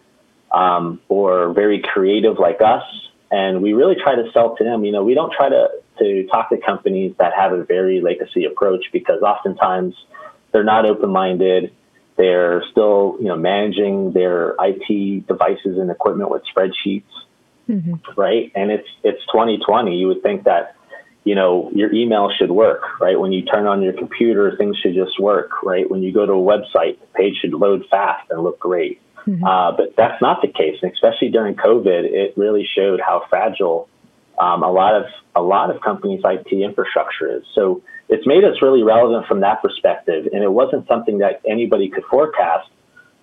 um, 0.52 1.00
or 1.08 1.52
very 1.52 1.80
creative 1.82 2.38
like 2.38 2.60
us. 2.60 2.82
And 3.30 3.62
we 3.62 3.72
really 3.72 3.96
try 3.96 4.14
to 4.14 4.30
sell 4.32 4.56
to 4.56 4.64
them. 4.64 4.84
You 4.84 4.92
know, 4.92 5.04
we 5.04 5.14
don't 5.14 5.32
try 5.32 5.48
to, 5.48 5.68
to 5.98 6.26
talk 6.28 6.50
to 6.50 6.58
companies 6.58 7.14
that 7.18 7.32
have 7.34 7.52
a 7.52 7.64
very 7.64 8.00
legacy 8.00 8.44
approach 8.44 8.86
because 8.92 9.22
oftentimes 9.22 9.94
they're 10.52 10.64
not 10.64 10.86
open 10.86 11.10
minded. 11.10 11.72
They're 12.16 12.62
still, 12.70 13.16
you 13.18 13.26
know, 13.26 13.36
managing 13.36 14.12
their 14.12 14.54
IT 14.58 15.26
devices 15.26 15.78
and 15.78 15.90
equipment 15.90 16.30
with 16.30 16.42
spreadsheets, 16.44 17.02
mm-hmm. 17.68 17.94
right? 18.16 18.52
And 18.54 18.70
it's 18.70 18.88
it's 19.02 19.20
2020. 19.26 19.96
You 19.96 20.08
would 20.08 20.22
think 20.22 20.44
that 20.44 20.75
you 21.26 21.34
know, 21.34 21.72
your 21.74 21.92
email 21.92 22.30
should 22.30 22.52
work, 22.52 23.00
right? 23.00 23.18
When 23.18 23.32
you 23.32 23.42
turn 23.42 23.66
on 23.66 23.82
your 23.82 23.92
computer, 23.92 24.56
things 24.56 24.76
should 24.78 24.94
just 24.94 25.18
work, 25.18 25.64
right? 25.64 25.90
When 25.90 26.00
you 26.00 26.12
go 26.12 26.24
to 26.24 26.32
a 26.32 26.36
website, 26.36 27.00
the 27.00 27.06
page 27.16 27.34
should 27.40 27.52
load 27.52 27.84
fast 27.90 28.30
and 28.30 28.44
look 28.44 28.60
great. 28.60 29.00
Mm-hmm. 29.26 29.42
Uh, 29.42 29.72
but 29.72 29.96
that's 29.96 30.22
not 30.22 30.40
the 30.40 30.46
case, 30.46 30.78
and 30.82 30.92
especially 30.92 31.30
during 31.30 31.56
COVID, 31.56 32.04
it 32.04 32.34
really 32.36 32.64
showed 32.76 33.00
how 33.00 33.24
fragile 33.28 33.88
um, 34.38 34.62
a 34.62 34.70
lot 34.70 34.94
of 34.94 35.06
a 35.34 35.42
lot 35.42 35.74
of 35.74 35.82
companies' 35.82 36.20
IT 36.24 36.52
infrastructure 36.52 37.38
is. 37.38 37.42
So 37.56 37.82
it's 38.08 38.24
made 38.24 38.44
us 38.44 38.62
really 38.62 38.84
relevant 38.84 39.26
from 39.26 39.40
that 39.40 39.62
perspective, 39.62 40.28
and 40.32 40.44
it 40.44 40.52
wasn't 40.52 40.86
something 40.86 41.18
that 41.18 41.42
anybody 41.44 41.88
could 41.88 42.04
forecast. 42.04 42.68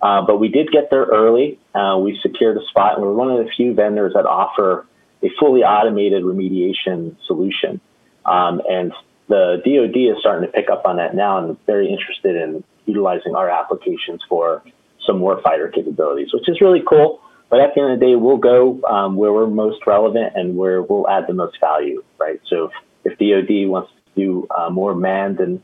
Uh, 0.02 0.20
but 0.26 0.36
we 0.36 0.48
did 0.48 0.70
get 0.70 0.90
there 0.90 1.04
early. 1.06 1.58
Uh, 1.74 1.96
we 1.98 2.20
secured 2.20 2.58
a 2.58 2.66
spot, 2.66 2.98
and 2.98 3.02
we're 3.02 3.14
one 3.14 3.30
of 3.30 3.42
the 3.42 3.50
few 3.56 3.72
vendors 3.72 4.12
that 4.12 4.26
offer 4.26 4.84
a 5.22 5.30
fully 5.40 5.62
automated 5.62 6.22
remediation 6.22 7.16
solution. 7.26 7.80
Um, 8.26 8.62
and 8.68 8.92
the 9.28 9.62
DoD 9.64 10.16
is 10.16 10.20
starting 10.20 10.46
to 10.46 10.52
pick 10.52 10.70
up 10.70 10.86
on 10.86 10.96
that 10.96 11.14
now 11.14 11.38
and 11.38 11.56
very 11.66 11.90
interested 11.90 12.36
in 12.36 12.64
utilizing 12.86 13.34
our 13.34 13.48
applications 13.48 14.20
for 14.28 14.62
some 15.06 15.20
warfighter 15.20 15.72
capabilities, 15.72 16.32
which 16.32 16.48
is 16.48 16.60
really 16.60 16.82
cool. 16.86 17.20
But 17.50 17.60
at 17.60 17.74
the 17.74 17.82
end 17.82 17.92
of 17.92 18.00
the 18.00 18.06
day, 18.06 18.14
we'll 18.16 18.38
go 18.38 18.80
um, 18.84 19.16
where 19.16 19.32
we're 19.32 19.46
most 19.46 19.86
relevant 19.86 20.32
and 20.34 20.56
where 20.56 20.82
we'll 20.82 21.08
add 21.08 21.26
the 21.26 21.34
most 21.34 21.58
value, 21.60 22.02
right? 22.18 22.40
So 22.48 22.70
if, 23.04 23.12
if 23.12 23.18
DoD 23.18 23.68
wants 23.68 23.92
to 23.92 24.20
do 24.20 24.46
uh, 24.56 24.70
more 24.70 24.94
manned 24.94 25.40
and 25.40 25.62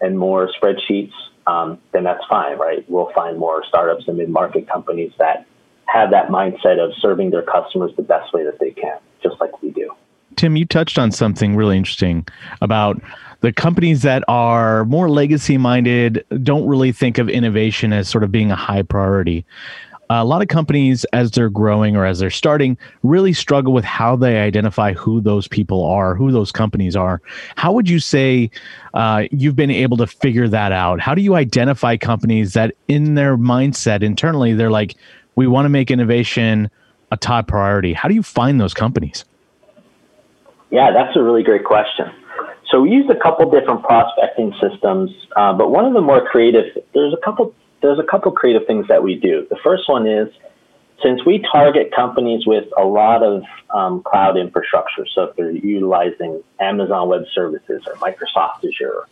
and 0.00 0.18
more 0.18 0.50
spreadsheets, 0.60 1.12
um, 1.46 1.78
then 1.92 2.04
that's 2.04 2.24
fine, 2.28 2.58
right? 2.58 2.84
We'll 2.90 3.10
find 3.14 3.38
more 3.38 3.64
startups 3.66 4.06
and 4.06 4.18
mid-market 4.18 4.68
companies 4.68 5.12
that 5.18 5.46
have 5.86 6.10
that 6.10 6.28
mindset 6.28 6.78
of 6.78 6.92
serving 7.00 7.30
their 7.30 7.42
customers 7.42 7.92
the 7.96 8.02
best 8.02 8.32
way 8.34 8.44
that 8.44 8.58
they 8.58 8.72
can, 8.72 8.98
just 9.22 9.40
like 9.40 9.62
we 9.62 9.70
do. 9.70 9.94
Tim, 10.36 10.56
you 10.56 10.64
touched 10.64 10.98
on 10.98 11.12
something 11.12 11.56
really 11.56 11.76
interesting 11.76 12.26
about 12.60 13.00
the 13.40 13.52
companies 13.52 14.02
that 14.02 14.24
are 14.26 14.84
more 14.86 15.10
legacy 15.10 15.58
minded 15.58 16.24
don't 16.42 16.66
really 16.66 16.92
think 16.92 17.18
of 17.18 17.28
innovation 17.28 17.92
as 17.92 18.08
sort 18.08 18.24
of 18.24 18.32
being 18.32 18.50
a 18.50 18.56
high 18.56 18.82
priority. 18.82 19.44
A 20.10 20.24
lot 20.24 20.42
of 20.42 20.48
companies, 20.48 21.04
as 21.12 21.30
they're 21.30 21.48
growing 21.48 21.96
or 21.96 22.04
as 22.04 22.18
they're 22.18 22.30
starting, 22.30 22.76
really 23.02 23.32
struggle 23.32 23.72
with 23.72 23.84
how 23.84 24.16
they 24.16 24.38
identify 24.38 24.92
who 24.92 25.20
those 25.20 25.48
people 25.48 25.84
are, 25.84 26.14
who 26.14 26.30
those 26.30 26.52
companies 26.52 26.94
are. 26.94 27.22
How 27.56 27.72
would 27.72 27.88
you 27.88 27.98
say 27.98 28.50
uh, 28.92 29.24
you've 29.30 29.56
been 29.56 29.70
able 29.70 29.96
to 29.96 30.06
figure 30.06 30.46
that 30.48 30.72
out? 30.72 31.00
How 31.00 31.14
do 31.14 31.22
you 31.22 31.34
identify 31.34 31.96
companies 31.96 32.52
that, 32.52 32.74
in 32.86 33.14
their 33.14 33.36
mindset 33.38 34.02
internally, 34.02 34.52
they're 34.52 34.70
like, 34.70 34.94
we 35.36 35.46
want 35.46 35.64
to 35.64 35.70
make 35.70 35.90
innovation 35.90 36.70
a 37.10 37.16
top 37.16 37.48
priority? 37.48 37.94
How 37.94 38.08
do 38.08 38.14
you 38.14 38.22
find 38.22 38.60
those 38.60 38.74
companies? 38.74 39.24
Yeah, 40.74 40.90
that's 40.90 41.16
a 41.16 41.22
really 41.22 41.44
great 41.44 41.62
question. 41.62 42.06
So 42.68 42.80
we 42.80 42.90
used 42.90 43.08
a 43.08 43.14
couple 43.14 43.48
different 43.48 43.84
prospecting 43.84 44.52
systems, 44.60 45.12
uh, 45.36 45.52
but 45.52 45.70
one 45.70 45.84
of 45.84 45.92
the 45.92 46.00
more 46.00 46.26
creative, 46.26 46.64
there's 46.92 47.14
a 47.14 47.24
couple, 47.24 47.54
there's 47.80 48.00
a 48.00 48.02
couple 48.02 48.32
creative 48.32 48.66
things 48.66 48.88
that 48.88 49.00
we 49.00 49.14
do. 49.14 49.46
The 49.48 49.56
first 49.62 49.88
one 49.88 50.08
is 50.08 50.30
since 51.00 51.24
we 51.24 51.38
target 51.52 51.92
companies 51.94 52.44
with 52.44 52.64
a 52.76 52.84
lot 52.84 53.22
of 53.22 53.44
um, 53.72 54.02
cloud 54.02 54.36
infrastructure, 54.36 55.06
so 55.14 55.22
if 55.26 55.36
they're 55.36 55.52
utilizing 55.52 56.42
Amazon 56.58 57.08
Web 57.08 57.22
Services 57.32 57.84
or 57.86 57.94
Microsoft 57.94 58.64
Azure 58.66 59.06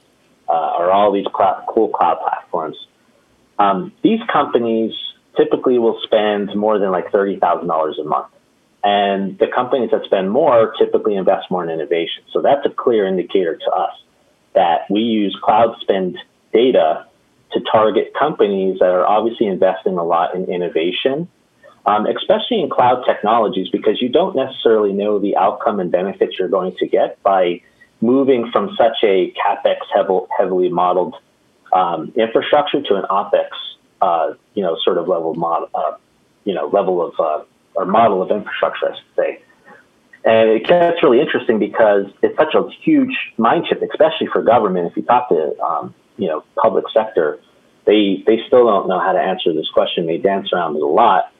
uh, 0.48 0.74
or 0.78 0.90
all 0.90 1.12
these 1.12 1.28
cloud, 1.32 1.64
cool 1.68 1.90
cloud 1.90 2.18
platforms, 2.26 2.88
um, 3.60 3.92
these 4.02 4.18
companies 4.32 4.94
typically 5.36 5.78
will 5.78 6.00
spend 6.02 6.56
more 6.56 6.80
than 6.80 6.90
like 6.90 7.12
thirty 7.12 7.38
thousand 7.38 7.68
dollars 7.68 8.00
a 8.00 8.04
month. 8.04 8.32
And 8.84 9.38
the 9.38 9.46
companies 9.46 9.90
that 9.92 10.04
spend 10.04 10.30
more 10.30 10.74
typically 10.78 11.14
invest 11.14 11.50
more 11.50 11.62
in 11.62 11.70
innovation. 11.70 12.24
So 12.32 12.42
that's 12.42 12.66
a 12.66 12.70
clear 12.70 13.06
indicator 13.06 13.56
to 13.56 13.70
us 13.70 13.94
that 14.54 14.90
we 14.90 15.00
use 15.00 15.36
cloud 15.42 15.76
spend 15.80 16.18
data 16.52 17.06
to 17.52 17.60
target 17.70 18.12
companies 18.18 18.78
that 18.80 18.88
are 18.88 19.06
obviously 19.06 19.46
investing 19.46 19.98
a 19.98 20.04
lot 20.04 20.34
in 20.34 20.44
innovation, 20.46 21.28
um, 21.86 22.06
especially 22.06 22.60
in 22.60 22.70
cloud 22.70 23.04
technologies, 23.06 23.68
because 23.70 24.00
you 24.00 24.08
don't 24.08 24.34
necessarily 24.34 24.92
know 24.92 25.18
the 25.18 25.36
outcome 25.36 25.78
and 25.78 25.90
benefits 25.90 26.36
you're 26.38 26.48
going 26.48 26.74
to 26.76 26.86
get 26.86 27.22
by 27.22 27.60
moving 28.00 28.50
from 28.50 28.74
such 28.76 28.96
a 29.04 29.32
capex 29.32 29.76
heavily 30.38 30.68
modeled 30.68 31.14
um, 31.72 32.12
infrastructure 32.16 32.82
to 32.82 32.96
an 32.96 33.04
opex, 33.08 33.48
uh, 34.00 34.34
you 34.54 34.62
know, 34.62 34.76
sort 34.82 34.98
of 34.98 35.08
level 35.08 35.34
model, 35.34 35.70
uh, 35.74 35.92
you 36.44 36.54
know, 36.54 36.66
level 36.66 37.04
of 37.04 37.14
uh, 37.18 37.44
or 37.74 37.84
model 37.84 38.22
of 38.22 38.30
infrastructure, 38.30 38.92
I 38.92 38.96
should 38.96 39.16
say. 39.16 39.42
And 40.24 40.50
it 40.50 40.66
gets 40.66 41.02
really 41.02 41.20
interesting 41.20 41.58
because 41.58 42.06
it's 42.22 42.36
such 42.36 42.54
a 42.54 42.68
huge 42.82 43.16
mind 43.38 43.66
shift, 43.68 43.82
especially 43.82 44.28
for 44.28 44.42
government. 44.42 44.88
If 44.90 44.96
you 44.96 45.02
talk 45.02 45.28
to, 45.30 45.58
um, 45.60 45.94
you 46.16 46.28
know, 46.28 46.44
public 46.56 46.84
sector, 46.94 47.40
they 47.86 48.22
they 48.24 48.38
still 48.46 48.66
don't 48.66 48.88
know 48.88 49.00
how 49.00 49.12
to 49.12 49.18
answer 49.18 49.52
this 49.52 49.68
question. 49.70 50.06
They 50.06 50.18
dance 50.18 50.52
around 50.52 50.76
it 50.76 50.82
a 50.82 50.86
lot. 50.86 51.32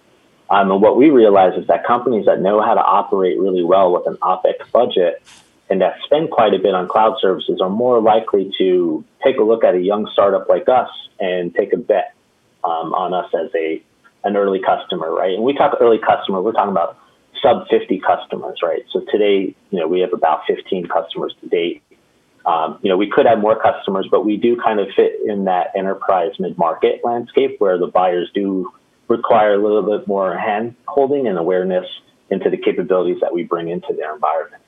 Um, 0.51 0.71
and 0.71 0.83
what 0.83 0.97
we 0.97 1.11
realize 1.11 1.57
is 1.59 1.69
that 1.69 1.87
companies 1.87 2.27
that 2.27 2.41
know 2.41 2.61
how 2.61 2.75
to 2.75 2.83
operate 2.83 3.39
really 3.39 3.63
well 3.63 3.93
with 3.93 4.07
an 4.07 4.17
OPEX 4.17 4.71
budget 4.73 5.23
and 5.71 5.81
that 5.81 5.97
spend 6.05 6.31
quite 6.31 6.53
a 6.53 6.59
bit 6.59 6.75
on 6.75 6.89
cloud 6.89 7.17
services 7.21 7.61
are 7.63 7.71
more 7.71 8.03
likely 8.03 8.53
to 8.59 9.05
take 9.25 9.39
a 9.39 9.43
look 9.43 9.65
at 9.65 9.75
a 9.75 9.81
young 9.81 10.07
startup 10.13 10.49
like 10.49 10.69
us 10.69 10.91
and 11.19 11.55
take 11.55 11.73
a 11.73 11.79
bet 11.79 12.15
um, 12.65 12.93
on 12.93 13.15
us 13.15 13.33
as 13.33 13.49
a 13.55 13.83
an 14.25 14.37
early 14.37 14.61
customer, 14.61 15.11
right? 15.13 15.35
And 15.35 15.43
we 15.43 15.55
talk 15.55 15.77
early 15.81 15.99
customer, 15.99 16.41
we're 16.41 16.53
talking 16.53 16.71
about 16.71 16.99
sub 17.43 17.67
50 17.69 18.01
customers, 18.01 18.61
right? 18.63 18.83
So 18.93 19.01
today, 19.11 19.55
you 19.71 19.81
know, 19.81 19.89
we 19.89 20.01
have 20.01 20.13
about 20.13 20.43
15 20.47 20.87
customers 20.87 21.35
to 21.41 21.49
date. 21.49 21.83
Um, 22.47 22.79
you 22.83 22.89
know, 22.89 22.97
we 22.97 23.11
could 23.11 23.27
have 23.27 23.39
more 23.39 23.61
customers, 23.61 24.09
but 24.11 24.25
we 24.25 24.37
do 24.37 24.57
kind 24.57 24.81
of 24.81 24.89
fit 24.95 25.21
in 25.27 25.45
that 25.45 25.73
enterprise 25.77 26.33
mid 26.39 26.59
market 26.59 27.01
landscape 27.05 27.57
where 27.59 27.79
the 27.79 27.87
buyers 27.87 28.31
do 28.35 28.73
require 29.09 29.55
a 29.55 29.63
little 29.63 29.83
bit 29.83 30.07
more 30.09 30.37
hand 30.37 30.75
holding 30.87 31.27
and 31.27 31.39
awareness 31.39 31.87
into 32.31 32.49
the 32.51 32.57
capabilities 32.57 33.19
that 33.21 33.33
we 33.33 33.45
bring 33.45 33.69
into 33.69 33.93
their 33.95 34.15
environment. 34.15 34.62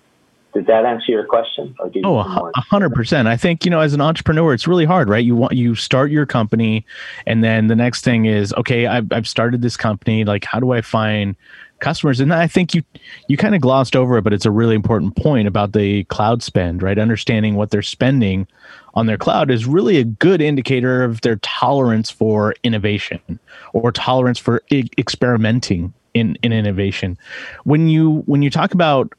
Did 0.54 0.66
that 0.66 0.84
answer 0.84 1.10
your 1.10 1.24
question? 1.24 1.74
oh, 2.04 2.18
a 2.18 2.60
hundred 2.60 2.94
percent. 2.94 3.26
I 3.26 3.36
think 3.36 3.64
you 3.64 3.72
know, 3.72 3.80
as 3.80 3.92
an 3.92 4.00
entrepreneur, 4.00 4.54
it's 4.54 4.68
really 4.68 4.84
hard, 4.84 5.08
right? 5.08 5.24
You 5.24 5.34
want 5.34 5.54
you 5.54 5.74
start 5.74 6.12
your 6.12 6.26
company, 6.26 6.86
and 7.26 7.42
then 7.42 7.66
the 7.66 7.74
next 7.74 8.04
thing 8.04 8.26
is, 8.26 8.54
okay, 8.54 8.86
I've 8.86 9.12
I've 9.12 9.26
started 9.26 9.62
this 9.62 9.76
company. 9.76 10.24
Like, 10.24 10.44
how 10.44 10.60
do 10.60 10.70
I 10.70 10.80
find 10.80 11.34
customers? 11.80 12.20
And 12.20 12.32
I 12.32 12.46
think 12.46 12.72
you 12.72 12.84
you 13.26 13.36
kind 13.36 13.56
of 13.56 13.60
glossed 13.60 13.96
over 13.96 14.16
it, 14.16 14.22
but 14.22 14.32
it's 14.32 14.46
a 14.46 14.50
really 14.52 14.76
important 14.76 15.16
point 15.16 15.48
about 15.48 15.72
the 15.72 16.04
cloud 16.04 16.40
spend, 16.40 16.84
right? 16.84 17.00
Understanding 17.00 17.56
what 17.56 17.70
they're 17.70 17.82
spending 17.82 18.46
on 18.94 19.06
their 19.06 19.18
cloud 19.18 19.50
is 19.50 19.66
really 19.66 19.96
a 19.96 20.04
good 20.04 20.40
indicator 20.40 21.02
of 21.02 21.20
their 21.22 21.36
tolerance 21.36 22.10
for 22.10 22.54
innovation 22.62 23.40
or 23.72 23.90
tolerance 23.90 24.38
for 24.38 24.62
I- 24.72 24.88
experimenting 24.98 25.92
in 26.14 26.38
in 26.44 26.52
innovation. 26.52 27.18
When 27.64 27.88
you 27.88 28.22
when 28.26 28.40
you 28.42 28.50
talk 28.50 28.72
about 28.72 29.12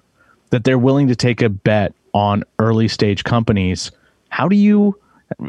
that 0.50 0.64
they're 0.64 0.80
willing 0.80 1.08
to 1.08 1.16
take 1.16 1.42
a 1.42 1.50
bet 1.50 1.94
on 2.14 2.44
early 2.60 2.88
stage 2.88 3.24
companies. 3.24 3.92
How 4.30 4.48
do 4.48 4.56
you 4.56 4.98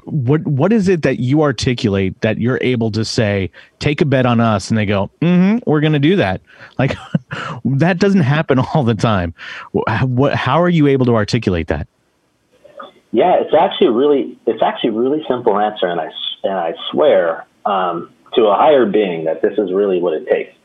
what 0.04 0.44
what 0.46 0.72
is 0.72 0.88
it 0.88 1.02
that 1.02 1.20
you 1.20 1.42
articulate 1.42 2.18
that 2.22 2.38
you're 2.38 2.58
able 2.62 2.90
to 2.90 3.04
say 3.04 3.50
take 3.78 4.00
a 4.00 4.06
bet 4.06 4.24
on 4.24 4.40
us 4.40 4.70
and 4.70 4.78
they 4.78 4.86
go 4.86 5.10
mm-hmm, 5.20 5.58
we're 5.68 5.80
going 5.80 5.92
to 5.92 5.98
do 5.98 6.16
that. 6.16 6.40
Like 6.78 6.96
that 7.64 7.98
doesn't 7.98 8.22
happen 8.22 8.58
all 8.58 8.84
the 8.84 8.94
time. 8.94 9.34
What 9.72 10.34
how 10.34 10.60
are 10.62 10.68
you 10.68 10.86
able 10.86 11.06
to 11.06 11.14
articulate 11.14 11.68
that? 11.68 11.86
Yeah 13.12 13.36
it's 13.40 13.54
actually 13.54 13.88
really 13.88 14.38
it's 14.46 14.62
actually 14.62 14.90
really 14.90 15.24
simple 15.28 15.58
answer 15.58 15.86
and 15.86 16.00
i 16.00 16.10
and 16.42 16.52
i 16.52 16.74
swear 16.90 17.46
um, 17.64 18.12
to 18.34 18.44
a 18.46 18.54
higher 18.54 18.86
being 18.86 19.24
that 19.24 19.42
this 19.42 19.58
is 19.58 19.72
really 19.72 20.00
what 20.00 20.14
it 20.14 20.28
takes 20.28 20.55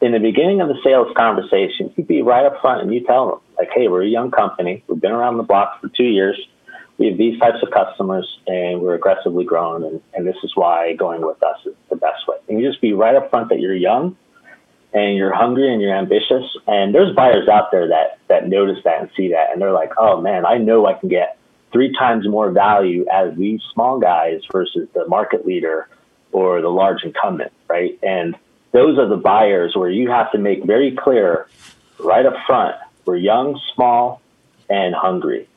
in 0.00 0.12
the 0.12 0.18
beginning 0.18 0.60
of 0.60 0.68
the 0.68 0.78
sales 0.82 1.08
conversation, 1.16 1.92
you'd 1.96 2.08
be 2.08 2.22
right 2.22 2.46
up 2.46 2.60
front 2.60 2.82
and 2.82 2.92
you 2.92 3.04
tell 3.04 3.28
them, 3.28 3.38
like, 3.58 3.68
hey, 3.74 3.88
we're 3.88 4.02
a 4.02 4.08
young 4.08 4.30
company. 4.30 4.82
We've 4.86 5.00
been 5.00 5.12
around 5.12 5.36
the 5.36 5.42
block 5.42 5.80
for 5.80 5.88
two 5.88 6.04
years. 6.04 6.40
We 6.98 7.08
have 7.08 7.18
these 7.18 7.38
types 7.38 7.58
of 7.62 7.70
customers 7.70 8.38
and 8.46 8.80
we're 8.80 8.94
aggressively 8.94 9.44
growing. 9.44 9.84
And, 9.84 10.02
and 10.14 10.26
this 10.26 10.36
is 10.42 10.52
why 10.54 10.94
going 10.94 11.22
with 11.22 11.42
us 11.42 11.58
is 11.66 11.74
the 11.88 11.96
best 11.96 12.26
way. 12.26 12.36
And 12.48 12.60
you 12.60 12.68
just 12.68 12.80
be 12.80 12.92
right 12.92 13.14
up 13.14 13.30
front 13.30 13.50
that 13.50 13.60
you're 13.60 13.74
young 13.74 14.16
and 14.92 15.16
you're 15.16 15.34
hungry 15.34 15.72
and 15.72 15.80
you're 15.80 15.96
ambitious. 15.96 16.44
And 16.66 16.94
there's 16.94 17.14
buyers 17.14 17.48
out 17.48 17.70
there 17.70 17.88
that, 17.88 18.18
that 18.28 18.48
notice 18.48 18.78
that 18.84 19.00
and 19.00 19.10
see 19.16 19.28
that. 19.32 19.50
And 19.52 19.60
they're 19.60 19.72
like, 19.72 19.92
oh 19.98 20.20
man, 20.20 20.46
I 20.46 20.58
know 20.58 20.86
I 20.86 20.94
can 20.94 21.08
get 21.08 21.38
three 21.72 21.94
times 21.96 22.26
more 22.28 22.50
value 22.50 23.06
as 23.12 23.36
these 23.36 23.60
small 23.72 23.98
guys 23.98 24.40
versus 24.50 24.88
the 24.94 25.06
market 25.06 25.46
leader 25.46 25.88
or 26.32 26.60
the 26.60 26.68
large 26.68 27.02
incumbent, 27.02 27.52
right? 27.68 27.98
And 28.02 28.36
those 28.72 28.98
are 28.98 29.08
the 29.08 29.16
buyers 29.16 29.74
where 29.74 29.90
you 29.90 30.10
have 30.10 30.30
to 30.32 30.38
make 30.38 30.64
very 30.64 30.96
clear 30.96 31.48
right 31.98 32.24
up 32.24 32.34
front 32.46 32.76
we're 33.04 33.16
young, 33.16 33.60
small, 33.74 34.20
and 34.68 34.94
hungry. 34.94 35.48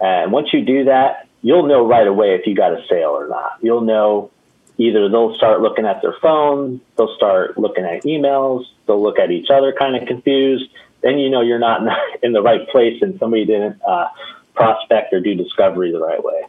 And 0.00 0.32
once 0.32 0.52
you 0.52 0.64
do 0.64 0.84
that, 0.84 1.28
you'll 1.42 1.66
know 1.66 1.86
right 1.86 2.06
away 2.06 2.34
if 2.34 2.46
you 2.46 2.54
got 2.54 2.72
a 2.72 2.84
sale 2.88 3.10
or 3.10 3.28
not. 3.28 3.58
You'll 3.62 3.82
know 3.82 4.30
either 4.78 5.08
they'll 5.08 5.36
start 5.36 5.60
looking 5.60 5.86
at 5.86 6.02
their 6.02 6.14
phone, 6.20 6.80
they'll 6.96 7.14
start 7.14 7.58
looking 7.58 7.84
at 7.84 8.02
emails, 8.04 8.64
they'll 8.86 9.02
look 9.02 9.18
at 9.18 9.30
each 9.30 9.50
other 9.50 9.72
kind 9.72 9.96
of 9.96 10.08
confused. 10.08 10.70
Then 11.02 11.18
you 11.18 11.30
know 11.30 11.40
you're 11.40 11.58
not 11.58 11.82
in 12.22 12.32
the 12.32 12.42
right 12.42 12.68
place 12.68 13.00
and 13.02 13.18
somebody 13.18 13.44
didn't 13.44 13.80
uh, 13.86 14.08
prospect 14.54 15.12
or 15.12 15.20
do 15.20 15.34
discovery 15.34 15.92
the 15.92 16.00
right 16.00 16.22
way. 16.22 16.46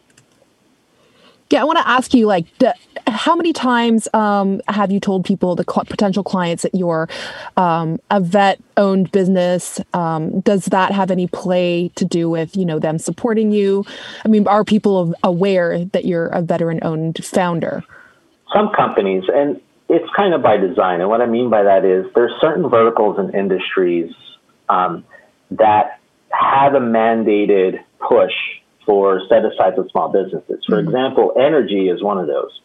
Yeah, 1.52 1.62
I 1.62 1.64
want 1.64 1.80
to 1.80 1.88
ask 1.88 2.14
you, 2.14 2.28
like, 2.28 2.46
how 3.08 3.36
many 3.36 3.54
times 3.54 4.08
um, 4.14 4.62
have 4.68 4.92
you 4.92 5.00
told 5.00 5.26
people, 5.26 5.56
the 5.56 5.66
cl- 5.68 5.86
potential 5.86 6.24
clients, 6.24 6.62
that 6.62 6.76
you're 6.76 7.10
um, 7.58 8.00
a 8.12 8.20
vet-owned 8.20 9.12
business? 9.12 9.82
Um, 9.96 10.42
does 10.42 10.66
that 10.66 10.92
have 10.92 11.10
any 11.10 11.26
play 11.26 11.90
to 11.96 12.06
do 12.06 12.30
with, 12.30 12.56
you 12.56 12.66
know, 12.66 12.78
them 12.78 13.00
supporting 13.00 13.52
you? 13.52 13.84
I 14.24 14.28
mean, 14.28 14.48
are 14.48 14.64
people 14.64 15.16
aware 15.24 15.86
that 15.86 16.06
you're 16.06 16.28
a 16.28 16.44
veteran-owned 16.44 17.26
founder? 17.26 17.84
Some 18.54 18.70
companies, 18.76 19.24
and 19.34 19.60
it's 19.90 20.10
kind 20.16 20.36
of 20.36 20.44
by 20.44 20.58
design. 20.58 21.02
And 21.02 21.10
what 21.10 21.22
I 21.22 21.26
mean 21.26 21.50
by 21.50 21.64
that 21.64 21.84
is 21.84 22.06
there's 22.14 22.34
certain 22.40 22.70
verticals 22.70 23.18
and 23.18 23.34
industries 23.34 24.14
um, 24.70 25.04
that 25.50 26.00
have 26.30 26.76
a 26.76 26.80
mandated 26.80 27.80
push 28.08 28.34
for 28.86 29.22
set 29.30 29.46
aside 29.46 29.78
of 29.78 29.90
small 29.92 30.10
businesses. 30.10 30.64
For 30.66 30.78
mm-hmm. 30.78 30.88
example, 30.88 31.34
energy 31.40 31.90
is 31.90 32.02
one 32.02 32.18
of 32.18 32.28
those. 32.28 32.60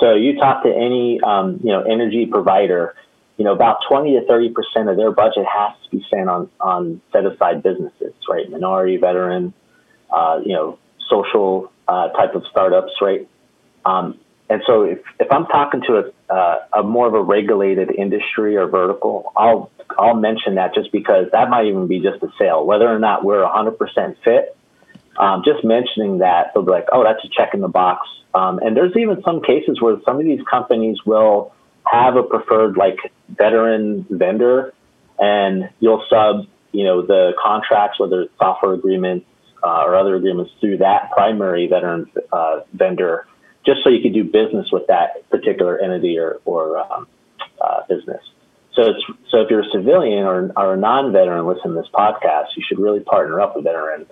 So 0.00 0.14
you 0.14 0.36
talk 0.36 0.62
to 0.62 0.70
any 0.70 1.20
um, 1.20 1.60
you 1.62 1.72
know 1.72 1.82
energy 1.82 2.26
provider, 2.26 2.94
you 3.36 3.44
know 3.44 3.52
about 3.52 3.78
20 3.88 4.18
to 4.20 4.26
30 4.26 4.50
percent 4.50 4.88
of 4.88 4.96
their 4.96 5.10
budget 5.10 5.44
has 5.46 5.72
to 5.84 5.96
be 5.96 6.04
spent 6.06 6.28
on 6.28 6.50
on 6.60 7.00
set 7.12 7.26
aside 7.26 7.62
businesses, 7.62 8.14
right? 8.28 8.48
Minority, 8.50 8.96
veteran, 8.96 9.54
uh, 10.10 10.40
you 10.44 10.52
know, 10.52 10.78
social 11.10 11.72
uh, 11.86 12.08
type 12.10 12.34
of 12.34 12.44
startups, 12.50 12.92
right? 13.00 13.28
Um, 13.84 14.18
and 14.50 14.62
so 14.66 14.82
if, 14.82 14.98
if 15.20 15.30
I'm 15.30 15.46
talking 15.46 15.82
to 15.82 16.12
a, 16.30 16.34
uh, 16.34 16.58
a 16.78 16.82
more 16.82 17.06
of 17.06 17.14
a 17.14 17.22
regulated 17.22 17.90
industry 17.90 18.56
or 18.56 18.66
vertical, 18.66 19.32
I'll 19.36 19.70
I'll 19.98 20.14
mention 20.14 20.56
that 20.56 20.74
just 20.74 20.92
because 20.92 21.26
that 21.32 21.50
might 21.50 21.66
even 21.66 21.86
be 21.86 22.00
just 22.00 22.22
a 22.22 22.28
sale, 22.38 22.64
whether 22.64 22.88
or 22.88 22.98
not 22.98 23.24
we're 23.24 23.44
100% 23.44 24.16
fit 24.24 24.56
um, 25.18 25.42
just 25.44 25.64
mentioning 25.64 26.18
that, 26.18 26.52
they'll 26.54 26.62
be 26.62 26.70
like, 26.70 26.86
oh, 26.92 27.02
that's 27.02 27.24
a 27.24 27.28
check 27.28 27.52
in 27.52 27.60
the 27.60 27.68
box. 27.68 28.06
Um, 28.34 28.58
and 28.60 28.76
there's 28.76 28.96
even 28.96 29.22
some 29.24 29.42
cases 29.42 29.80
where 29.80 29.96
some 30.04 30.20
of 30.20 30.24
these 30.24 30.40
companies 30.48 30.98
will 31.04 31.52
have 31.84 32.16
a 32.16 32.22
preferred 32.22 32.76
like 32.76 32.98
veteran 33.28 34.06
vendor 34.08 34.74
and 35.18 35.70
you'll 35.80 36.04
sub, 36.08 36.46
you 36.72 36.84
know, 36.84 37.02
the 37.02 37.32
contracts, 37.42 37.98
whether 37.98 38.22
it's 38.22 38.32
software 38.38 38.74
agreements 38.74 39.26
uh, 39.64 39.82
or 39.84 39.96
other 39.96 40.14
agreements 40.14 40.52
through 40.60 40.78
that 40.78 41.10
primary 41.12 41.66
veteran 41.66 42.10
uh, 42.32 42.60
vendor, 42.72 43.26
just 43.66 43.82
so 43.82 43.90
you 43.90 44.02
can 44.02 44.12
do 44.12 44.22
business 44.22 44.68
with 44.70 44.86
that 44.86 45.28
particular 45.30 45.78
entity 45.78 46.18
or, 46.18 46.40
or 46.44 46.78
um, 46.78 47.08
uh, 47.60 47.80
business. 47.88 48.22
So, 48.74 48.82
it's, 48.82 49.04
so 49.30 49.40
if 49.40 49.50
you're 49.50 49.62
a 49.62 49.70
civilian 49.72 50.24
or, 50.24 50.52
or 50.56 50.74
a 50.74 50.76
non-veteran 50.76 51.44
listening 51.46 51.74
to 51.74 51.80
this 51.80 51.90
podcast, 51.92 52.54
you 52.56 52.62
should 52.68 52.78
really 52.78 53.00
partner 53.00 53.40
up 53.40 53.56
with 53.56 53.64
veteran 53.64 54.06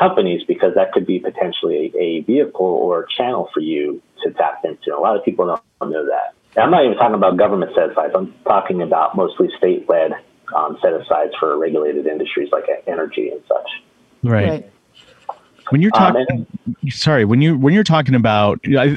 companies 0.00 0.42
because 0.48 0.74
that 0.74 0.92
could 0.92 1.06
be 1.06 1.18
potentially 1.18 1.92
a, 1.94 1.98
a 1.98 2.20
vehicle 2.22 2.66
or 2.66 3.02
a 3.02 3.06
channel 3.16 3.48
for 3.52 3.60
you 3.60 4.02
to 4.24 4.32
tap 4.32 4.64
into. 4.64 4.96
A 4.96 4.98
lot 4.98 5.16
of 5.16 5.24
people 5.24 5.46
don't 5.46 5.90
know 5.90 6.06
that. 6.06 6.34
And 6.56 6.64
I'm 6.64 6.70
not 6.70 6.84
even 6.84 6.96
talking 6.96 7.14
about 7.14 7.36
government 7.36 7.72
set 7.74 7.90
asides. 7.90 8.14
I'm 8.16 8.34
talking 8.44 8.82
about 8.82 9.14
mostly 9.14 9.48
state 9.58 9.88
led 9.88 10.12
um, 10.56 10.78
set 10.82 10.92
asides 10.94 11.32
for 11.38 11.56
regulated 11.58 12.06
industries 12.06 12.48
like 12.50 12.64
energy 12.86 13.28
and 13.30 13.40
such. 13.46 13.68
Right. 14.22 14.48
right. 14.48 14.72
When 15.68 15.80
you're 15.80 15.92
talking, 15.92 16.26
um, 16.32 16.46
sorry, 16.90 17.24
when 17.24 17.40
you 17.42 17.56
when 17.56 17.72
you're 17.72 17.84
talking 17.84 18.16
about, 18.16 18.58
I, 18.66 18.96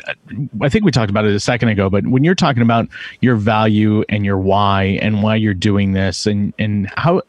I 0.59 0.69
think 0.69 0.83
we 0.83 0.89
talked 0.89 1.11
about 1.11 1.25
it 1.25 1.35
a 1.35 1.39
second 1.39 1.69
ago, 1.69 1.87
but 1.87 2.07
when 2.07 2.23
you're 2.23 2.33
talking 2.33 2.63
about 2.63 2.87
your 3.21 3.35
value 3.35 4.03
and 4.09 4.25
your 4.25 4.39
why 4.39 4.97
and 5.01 5.21
why 5.21 5.35
you're 5.35 5.53
doing 5.53 5.91
this 5.91 6.25
and 6.25 6.51
and 6.57 6.89
how 6.97 7.21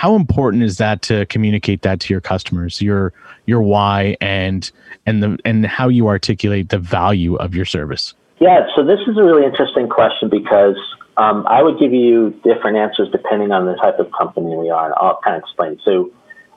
how 0.00 0.16
important 0.16 0.62
is 0.62 0.78
that 0.78 1.02
to 1.02 1.26
communicate 1.26 1.82
that 1.82 2.00
to 2.00 2.14
your 2.14 2.22
customers 2.22 2.80
your 2.80 3.12
your 3.44 3.60
why 3.60 4.16
and 4.22 4.72
and 5.04 5.22
the 5.22 5.38
and 5.44 5.66
how 5.66 5.88
you 5.88 6.08
articulate 6.08 6.70
the 6.70 6.78
value 6.78 7.34
of 7.36 7.54
your 7.54 7.66
service? 7.66 8.14
Yeah 8.38 8.60
so 8.74 8.82
this 8.82 9.00
is 9.06 9.18
a 9.18 9.22
really 9.22 9.44
interesting 9.44 9.90
question 9.90 10.30
because 10.30 10.78
um, 11.18 11.46
i 11.46 11.62
would 11.62 11.78
give 11.78 11.92
you 11.92 12.30
different 12.42 12.78
answers 12.78 13.10
depending 13.12 13.52
on 13.52 13.66
the 13.66 13.74
type 13.74 13.98
of 13.98 14.10
company 14.18 14.56
we 14.56 14.70
are 14.70 14.86
and 14.86 14.94
i'll 14.96 15.20
kind 15.22 15.36
of 15.36 15.42
explain. 15.42 15.78
So 15.84 16.10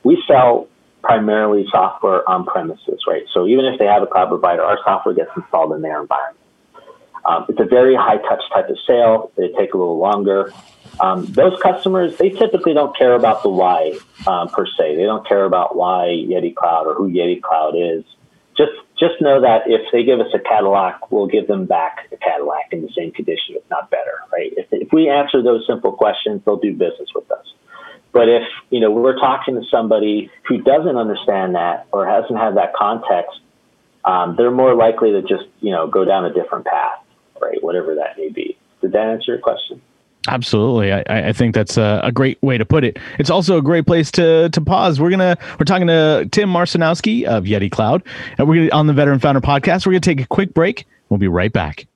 we 0.06 0.24
sell 0.26 0.70
primarily 1.02 1.66
software 1.70 2.28
on 2.30 2.46
premises 2.46 3.02
right? 3.06 3.24
So 3.34 3.46
even 3.46 3.66
if 3.66 3.78
they 3.78 3.88
have 3.88 4.04
a 4.04 4.08
cloud 4.08 4.30
provider 4.30 4.64
our 4.64 4.80
software 4.86 5.14
gets 5.14 5.32
installed 5.36 5.74
in 5.74 5.82
their 5.82 6.02
environment 6.02 6.43
um, 7.26 7.46
it's 7.50 7.60
a 7.60 7.66
very 7.66 7.96
high 7.96 8.18
touch 8.18 8.42
type 8.54 8.70
of 8.70 8.78
sale. 8.86 9.32
They 9.38 9.50
take 9.50 9.74
a 9.74 9.78
little 9.78 9.98
longer. 9.98 10.52
Um, 11.00 11.26
those 11.26 11.60
customers, 11.62 12.18
they 12.18 12.30
typically 12.30 12.74
don't 12.74 12.96
care 12.96 13.14
about 13.14 13.44
the 13.44 13.50
why 13.50 13.98
um, 14.28 14.50
per 14.50 14.66
se. 14.66 14.96
They 14.96 15.04
don't 15.04 15.28
care 15.28 15.46
about 15.46 15.76
why 15.76 16.08
Yeti 16.08 16.54
Cloud 16.54 16.88
or 16.88 16.94
who 16.94 17.10
Yeti 17.10 17.42
Cloud 17.42 17.76
is. 17.76 18.04
Just 18.56 18.74
just 19.00 19.20
know 19.20 19.42
that 19.42 19.64
if 19.66 19.82
they 19.92 20.04
give 20.04 20.20
us 20.20 20.28
a 20.34 20.40
Cadillac, 20.40 21.12
we'll 21.12 21.28
give 21.28 21.48
them 21.48 21.66
back 21.66 22.08
a 22.12 22.18
Cadillac 22.18 22.72
in 22.72 22.84
the 22.84 22.90
same 22.96 23.12
condition, 23.12 23.56
if 23.56 23.64
not 23.70 23.90
better, 23.90 24.20
right? 24.32 24.54
If, 24.56 24.68
if 24.72 24.94
we 24.94 25.10
answer 25.10 25.42
those 25.42 25.66
simple 25.66 25.92
questions, 25.94 26.42
they'll 26.46 26.60
do 26.60 26.72
business 26.72 27.10
with 27.16 27.30
us. 27.32 27.46
But 28.12 28.30
if 28.30 28.44
you 28.70 28.80
know 28.80 28.92
we're 28.92 29.20
talking 29.20 29.56
to 29.56 29.64
somebody 29.72 30.30
who 30.48 30.60
doesn't 30.60 30.96
understand 30.96 31.56
that 31.56 31.88
or 31.92 32.06
hasn't 32.06 32.38
had 32.38 32.58
that 32.58 32.76
context, 32.76 33.40
um, 34.06 34.36
they're 34.38 34.52
more 34.52 34.76
likely 34.76 35.12
to 35.12 35.22
just 35.24 35.46
you 35.60 35.72
know 35.72 35.88
go 35.88 36.06
down 36.06 36.24
a 36.26 36.34
different 36.34 36.66
path, 36.66 37.03
right? 37.44 37.62
Whatever 37.64 37.96
that 37.96 38.18
may 38.18 38.30
be. 38.30 38.58
Did 38.82 38.92
that 38.94 39.08
answer 39.08 39.34
your 39.34 39.42
question? 39.42 39.82
Absolutely, 40.28 40.94
I, 40.94 41.04
I 41.10 41.34
think 41.34 41.54
that's 41.54 41.76
a, 41.76 42.00
a, 42.02 42.12
great 42.12 42.42
way 42.42 42.58
to 42.58 42.64
put 42.64 42.86
it. 42.86 42.98
It's 43.20 43.30
also 43.30 43.58
a 43.58 43.62
great 43.62 43.86
place 43.86 44.10
to 44.12 44.48
to 44.50 44.62
pause. 44.62 45.02
We're 45.02 45.10
gonna 45.10 45.38
we're 45.60 45.66
talking 45.66 45.88
to 45.88 46.30
Tim 46.32 46.50
Marcinowski 46.50 47.26
of 47.26 47.44
Yeti 47.44 47.70
Cloud, 47.70 48.04
and 48.38 48.48
we're 48.48 48.56
gonna 48.56 48.80
on 48.80 48.88
the 48.88 48.94
Veteran 48.94 49.20
Founder 49.20 49.42
Podcast. 49.42 49.86
We're 49.86 49.92
gonna 49.92 50.00
take 50.00 50.22
a 50.22 50.28
quick 50.28 50.54
break. 50.54 50.86
We'll 51.10 51.18
be 51.18 51.28
right 51.28 51.52
back. 51.52 51.88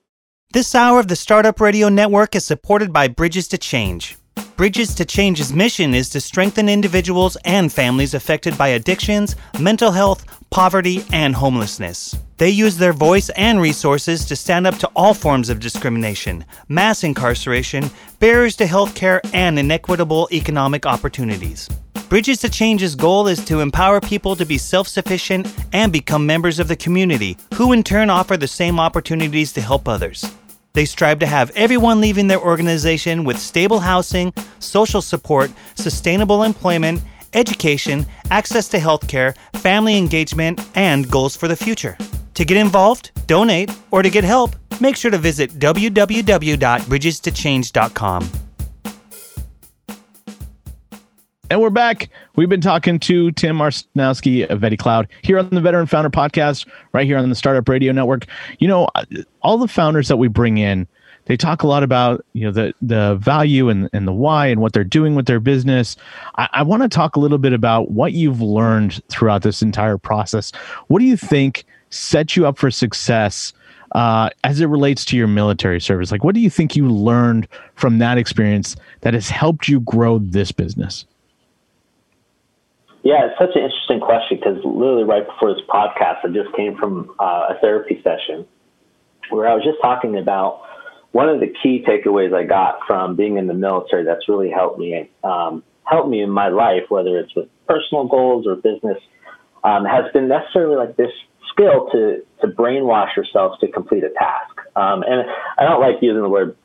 This 0.52 0.76
hour 0.76 1.00
of 1.00 1.08
the 1.08 1.16
Startup 1.16 1.60
Radio 1.62 1.88
Network 1.88 2.36
is 2.36 2.44
supported 2.44 2.92
by 2.92 3.08
Bridges 3.08 3.48
to 3.50 3.58
Change. 3.58 4.18
Bridges 4.58 4.94
to 4.96 5.06
Change's 5.06 5.54
mission 5.54 5.94
is 5.94 6.10
to 6.10 6.20
strengthen 6.20 6.68
individuals 6.68 7.38
and 7.46 7.72
families 7.72 8.14
affected 8.14 8.58
by 8.58 8.70
addictions, 8.70 9.36
mental 9.60 9.92
health, 9.92 10.26
poverty, 10.50 11.06
and 11.12 11.36
homelessness. 11.36 12.18
They 12.38 12.50
use 12.52 12.78
their 12.78 12.94
voice 12.94 13.30
and 13.30 13.60
resources 13.60 14.24
to 14.26 14.36
stand 14.36 14.68
up 14.68 14.78
to 14.78 14.92
all 14.96 15.16
forms 15.16 15.50
of 15.50 15.60
discrimination, 15.60 16.46
mass 16.70 17.04
incarceration, 17.04 17.90
barriers 18.20 18.56
to 18.58 18.68
health 18.68 18.94
care, 18.94 19.22
and 19.34 19.58
inequitable 19.58 20.30
economic 20.32 20.86
opportunities. 20.86 21.68
Bridges 22.10 22.38
to 22.40 22.50
Change's 22.50 22.94
goal 22.94 23.28
is 23.28 23.44
to 23.46 23.60
empower 23.60 24.00
people 24.00 24.36
to 24.36 24.46
be 24.46 24.60
self 24.60 24.88
sufficient 24.88 25.52
and 25.74 25.92
become 25.92 26.28
members 26.28 26.60
of 26.60 26.68
the 26.68 26.76
community, 26.76 27.38
who 27.56 27.74
in 27.74 27.82
turn 27.82 28.12
offer 28.12 28.38
the 28.38 28.48
same 28.48 28.80
opportunities 28.80 29.52
to 29.54 29.62
help 29.62 29.88
others. 29.88 30.24
They 30.74 30.86
strive 30.86 31.18
to 31.20 31.26
have 31.26 31.50
everyone 31.56 32.00
leaving 32.00 32.28
their 32.28 32.40
organization 32.40 33.24
with 33.24 33.40
stable 33.40 33.80
housing, 33.80 34.32
social 34.60 35.02
support, 35.02 35.52
sustainable 35.74 36.44
employment, 36.44 37.02
education, 37.34 38.06
access 38.30 38.68
to 38.70 38.78
healthcare, 38.78 39.36
family 39.56 39.98
engagement, 39.98 40.62
and 40.76 41.10
goals 41.10 41.36
for 41.36 41.48
the 41.48 41.56
future. 41.56 41.98
To 42.38 42.46
get 42.46 42.58
involved, 42.58 43.12
donate, 43.26 43.72
or 43.90 44.04
to 44.04 44.12
get 44.12 44.24
help, 44.24 44.56
make 44.80 44.96
sure 44.96 45.10
to 45.10 45.18
visit 45.18 45.54
www.bridgestochange.com. 45.54 48.32
And 51.50 51.60
we're 51.60 51.72
back. 51.72 52.12
We've 52.36 52.48
been 52.48 52.62
talking 52.62 53.00
to 53.00 53.32
Tim 53.32 53.58
Marcinowski 53.58 54.48
of 54.52 54.60
Yeti 54.60 54.78
Cloud 54.78 55.08
here 55.24 55.40
on 55.40 55.50
the 55.50 55.60
Veteran 55.60 55.88
Founder 55.88 56.12
Podcast, 56.12 56.68
right 56.94 57.08
here 57.08 57.18
on 57.18 57.28
the 57.28 57.36
Startup 57.36 57.68
Radio 57.68 57.92
Network. 57.92 58.28
You 58.60 58.68
know, 58.68 58.88
all 59.42 59.58
the 59.58 59.68
founders 59.68 60.08
that 60.08 60.18
we 60.18 60.28
bring 60.28 60.60
in, 60.60 60.88
they 61.26 61.38
talk 61.38 61.64
a 61.64 61.68
lot 61.68 61.82
about 61.82 62.24
you 62.34 62.46
know 62.46 62.52
the 62.52 62.72
the 62.84 63.16
value 63.16 63.70
and, 63.70 63.90
and 63.94 64.08
the 64.08 64.14
why 64.14 64.46
and 64.46 64.62
what 64.62 64.74
they're 64.74 64.84
doing 64.84 65.16
with 65.16 65.26
their 65.26 65.40
business 65.42 65.98
i, 66.38 66.48
I 66.54 66.64
want 66.64 66.84
to 66.84 66.88
talk 66.88 67.18
a 67.18 67.20
little 67.20 67.38
bit 67.38 67.52
about 67.52 67.92
what 67.92 68.14
you've 68.14 68.40
learned 68.40 69.04
throughout 69.10 69.42
this 69.42 69.62
entire 69.62 69.98
process 69.98 70.54
what 70.88 71.00
do 71.00 71.06
you 71.06 71.18
think 71.18 71.66
set 71.90 72.36
you 72.36 72.46
up 72.48 72.58
for 72.58 72.72
success 72.72 73.54
uh, 73.94 74.30
as 74.44 74.60
it 74.60 74.66
relates 74.68 75.06
to 75.06 75.18
your 75.18 75.28
military 75.28 75.80
service? 75.80 76.12
Like 76.12 76.24
what 76.24 76.36
do 76.36 76.42
you 76.42 76.50
think 76.50 76.76
you 76.76 76.88
learned 76.90 77.48
from 77.76 78.00
that 78.00 78.18
experience 78.18 78.76
that 79.02 79.14
has 79.14 79.30
helped 79.30 79.68
you 79.68 79.80
grow 79.82 80.20
this 80.20 80.52
business? 80.52 81.06
Yeah, 83.04 83.28
it's 83.28 83.40
such 83.40 83.56
an 83.56 83.62
interesting 83.62 84.02
question 84.02 84.38
because 84.38 84.58
literally 84.66 85.06
right 85.06 85.26
before 85.26 85.54
this 85.54 85.64
podcast, 85.70 86.26
I 86.26 86.28
just 86.34 86.54
came 86.56 86.76
from 86.78 87.16
uh, 87.20 87.48
a 87.52 87.58
therapy 87.62 88.02
session 88.04 88.46
where 89.30 89.48
I 89.48 89.54
was 89.54 89.64
just 89.64 89.78
talking 89.82 90.18
about 90.18 90.64
one 91.12 91.30
of 91.30 91.40
the 91.40 91.48
key 91.64 91.86
takeaways 91.88 92.34
I 92.34 92.44
got 92.44 92.80
from 92.86 93.16
being 93.16 93.38
in 93.38 93.48
the 93.48 93.54
military 93.54 94.04
that's 94.04 94.28
really 94.28 94.50
helped 94.50 94.78
me 94.78 95.10
um, 95.24 95.64
helped 95.84 96.10
me 96.10 96.22
in 96.22 96.30
my 96.30 96.50
life, 96.50 96.84
whether 96.90 97.18
it's 97.18 97.34
with 97.34 97.48
personal 97.66 98.08
goals 98.08 98.46
or 98.46 98.56
business, 98.56 98.98
um, 99.64 99.86
has 99.86 100.12
been 100.12 100.28
necessarily 100.28 100.76
like 100.76 100.98
this 100.98 101.12
skill 101.58 101.90
to 101.92 102.24
to 102.42 102.48
brainwash 102.48 103.16
yourself 103.16 103.60
to 103.62 103.68
complete 103.68 104.04
a 104.04 104.10
task. 104.10 104.62
Um, 104.76 105.04
and 105.04 105.28
I 105.58 105.64
don't 105.64 105.82
like 105.82 105.96
using 106.02 106.22
the 106.22 106.30
word 106.30 106.56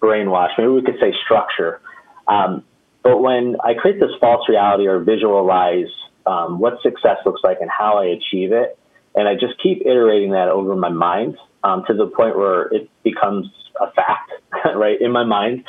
brainwash. 0.00 0.50
Maybe 0.58 0.68
we 0.68 0.82
could 0.82 0.98
say 1.00 1.14
structure. 1.24 1.80
Um, 2.28 2.64
but 3.02 3.18
when 3.18 3.56
I 3.64 3.74
create 3.74 3.98
this 3.98 4.10
false 4.20 4.48
reality 4.48 4.86
or 4.86 5.00
visualize 5.00 5.88
um, 6.26 6.58
what 6.58 6.74
success 6.82 7.16
looks 7.24 7.40
like 7.42 7.58
and 7.60 7.70
how 7.70 7.98
I 7.98 8.06
achieve 8.06 8.52
it, 8.52 8.78
and 9.14 9.26
I 9.26 9.34
just 9.34 9.54
keep 9.62 9.82
iterating 9.84 10.32
that 10.32 10.48
over 10.48 10.76
my 10.76 10.88
mind 10.90 11.36
um, 11.64 11.84
to 11.86 11.94
the 11.94 12.06
point 12.06 12.36
where 12.36 12.62
it 12.68 12.90
becomes 13.02 13.46
a 13.80 13.90
fact, 13.92 14.32
right, 14.76 15.00
in 15.00 15.12
my 15.12 15.24
mind, 15.24 15.64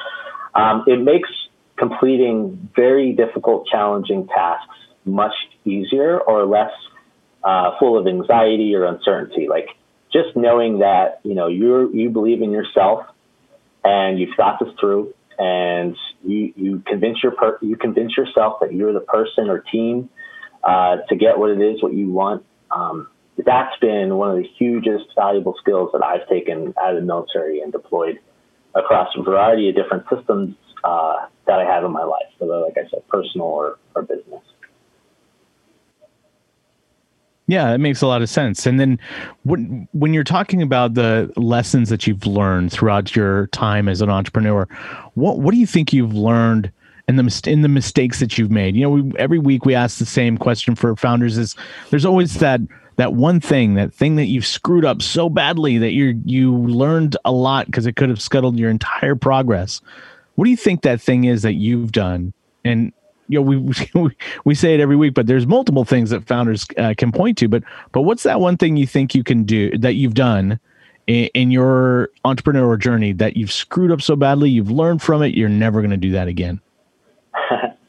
um, 0.56 0.84
it 0.88 1.02
makes 1.02 1.30
completing 1.78 2.70
very 2.76 3.14
difficult, 3.14 3.68
challenging 3.68 4.28
tasks 4.28 4.76
much 5.06 5.34
easier 5.66 6.20
or 6.20 6.46
less 6.46 6.72
uh, 7.44 7.78
full 7.80 7.98
of 7.98 8.08
anxiety 8.08 8.76
or 8.76 8.86
uncertainty. 8.86 9.48
Like 9.50 9.70
just 10.12 10.36
knowing 10.36 10.80
that 10.80 11.20
you 11.24 11.36
know 11.36 11.48
you 11.48 11.92
you 11.94 12.10
believe 12.10 12.42
in 12.42 12.52
yourself 12.52 13.06
and 13.84 14.20
you've 14.20 14.36
thought 14.36 14.60
this 14.60 14.74
through 14.80 15.14
and 15.38 15.98
you 16.24 16.54
you 16.56 16.84
convince 16.86 17.22
your 17.24 17.34
per- 17.34 17.60
you 17.62 17.76
convince 17.76 18.16
yourself 18.16 18.60
that 18.62 18.74
you're 18.74 18.94
the 18.94 19.00
person 19.00 19.50
or 19.50 19.60
team 19.60 20.10
uh, 20.64 20.98
to 21.10 21.16
get 21.16 21.38
what 21.38 21.50
it 21.50 21.62
is 21.62 21.82
what 21.82 21.94
you 21.94 22.10
want. 22.10 22.46
Um, 22.72 23.08
that's 23.38 23.78
been 23.80 24.16
one 24.16 24.30
of 24.30 24.38
the 24.38 24.48
hugest 24.58 25.06
valuable 25.16 25.56
skills 25.60 25.90
that 25.94 26.04
I've 26.04 26.28
taken 26.30 26.74
out 26.80 26.96
of 26.96 27.02
the 27.02 27.06
military 27.06 27.62
and 27.62 27.72
deployed 27.72 28.20
across 28.76 29.10
a 29.18 29.24
variety 29.24 29.70
of 29.70 29.76
different 29.76 30.06
systems 30.10 30.56
uh, 30.84 31.28
that 31.48 31.60
I 31.60 31.66
have 31.66 31.84
in 31.84 31.92
my 31.92 32.04
life, 32.04 32.28
whether, 32.38 32.60
like 32.60 32.78
I 32.78 32.90
said, 32.90 33.08
personal 33.08 33.48
or, 33.48 33.80
or 33.96 34.04
business. 34.04 34.44
Yeah, 37.48 37.72
that 37.72 37.80
makes 37.80 38.02
a 38.02 38.08
lot 38.08 38.22
of 38.22 38.30
sense. 38.30 38.66
And 38.66 38.80
then 38.80 39.00
when 39.44 39.88
when 39.92 40.14
you're 40.14 40.24
talking 40.24 40.62
about 40.62 40.94
the 40.94 41.32
lessons 41.36 41.90
that 41.90 42.08
you've 42.08 42.26
learned 42.26 42.72
throughout 42.72 43.16
your 43.16 43.48
time 43.48 43.90
as 43.90 44.02
an 44.02 44.10
entrepreneur, 44.10 44.68
what 45.16 45.40
what 45.40 45.54
do 45.54 45.60
you 45.60 45.68
think 45.68 45.92
you've 45.92 46.14
learned 46.14 46.72
in 47.10 47.18
the 47.18 47.42
in 47.46 47.62
the 47.62 47.68
mistakes 47.68 48.20
that 48.22 48.38
you've 48.38 48.52
made? 48.52 48.76
You 48.76 48.84
know, 48.84 48.90
we, 48.92 49.12
every 49.18 49.40
week 49.40 49.66
we 49.66 49.76
ask 49.76 49.98
the 49.98 50.06
same 50.06 50.38
question 50.38 50.76
for 50.76 50.96
founders: 50.96 51.38
is 51.38 51.56
there's 51.90 52.06
always 52.06 52.36
that 52.36 52.62
that 52.96 53.14
one 53.14 53.40
thing, 53.42 53.74
that 53.74 53.94
thing 53.94 54.16
that 54.16 54.28
you've 54.28 54.46
screwed 54.46 54.86
up 54.86 55.02
so 55.02 55.30
badly 55.30 55.78
that 55.78 55.92
you 55.92 56.22
you 56.26 56.56
learned 56.58 57.18
a 57.26 57.32
lot 57.32 57.66
because 57.66 57.86
it 57.86 57.98
could 57.98 58.10
have 58.10 58.22
scuttled 58.22 58.58
your 58.58 58.70
entire 58.70 59.16
progress. 59.16 59.82
What 60.36 60.46
do 60.46 60.52
you 60.52 60.58
think 60.58 60.82
that 60.82 61.02
thing 61.02 61.26
is 61.26 61.42
that 61.42 61.54
you've 61.54 61.92
done? 61.92 62.34
And 62.64 62.94
you 63.28 63.40
know 63.40 63.42
we 64.02 64.16
we 64.46 64.56
say 64.56 64.74
it 64.74 64.80
every 64.80 64.96
week 64.96 65.14
but 65.14 65.28
there's 65.28 65.48
multiple 65.48 65.86
things 65.86 66.10
that 66.10 66.26
founders 66.28 66.66
uh, 66.78 66.94
can 66.98 67.12
point 67.12 67.38
to 67.38 67.48
but 67.48 67.64
but 67.92 68.02
what's 68.02 68.24
that 68.24 68.40
one 68.40 68.58
thing 68.58 68.78
you 68.78 68.88
think 68.88 69.16
you 69.16 69.24
can 69.24 69.44
do 69.44 69.76
that 69.78 69.96
you've 69.96 70.14
done 70.14 70.60
in, 71.08 71.26
in 71.34 71.52
your 71.52 72.10
entrepreneurial 72.26 72.80
journey 72.80 73.14
that 73.14 73.36
you've 73.38 73.52
screwed 73.52 73.92
up 73.92 74.02
so 74.02 74.16
badly 74.16 74.50
you've 74.50 74.72
learned 74.72 75.02
from 75.02 75.22
it 75.22 75.36
you're 75.36 75.50
never 75.50 75.82
going 75.82 75.92
to 75.92 75.98
do 75.98 76.12
that 76.12 76.28
again? 76.28 76.62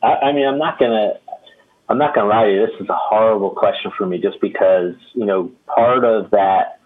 I, 0.02 0.06
I 0.06 0.32
mean 0.32 0.46
i'm 0.46 0.58
not 0.58 0.78
going 0.78 0.90
to 0.90 1.20
i'm 1.88 1.98
not 1.98 2.14
going 2.14 2.28
to 2.28 2.34
lie 2.34 2.46
to 2.46 2.52
you 2.52 2.66
this 2.66 2.80
is 2.80 2.88
a 2.88 2.96
horrible 2.96 3.50
question 3.50 3.92
for 3.96 4.06
me 4.06 4.18
just 4.18 4.40
because 4.40 4.94
you 5.14 5.26
know 5.26 5.50
part 5.66 6.04
of 6.04 6.30
that 6.30 6.80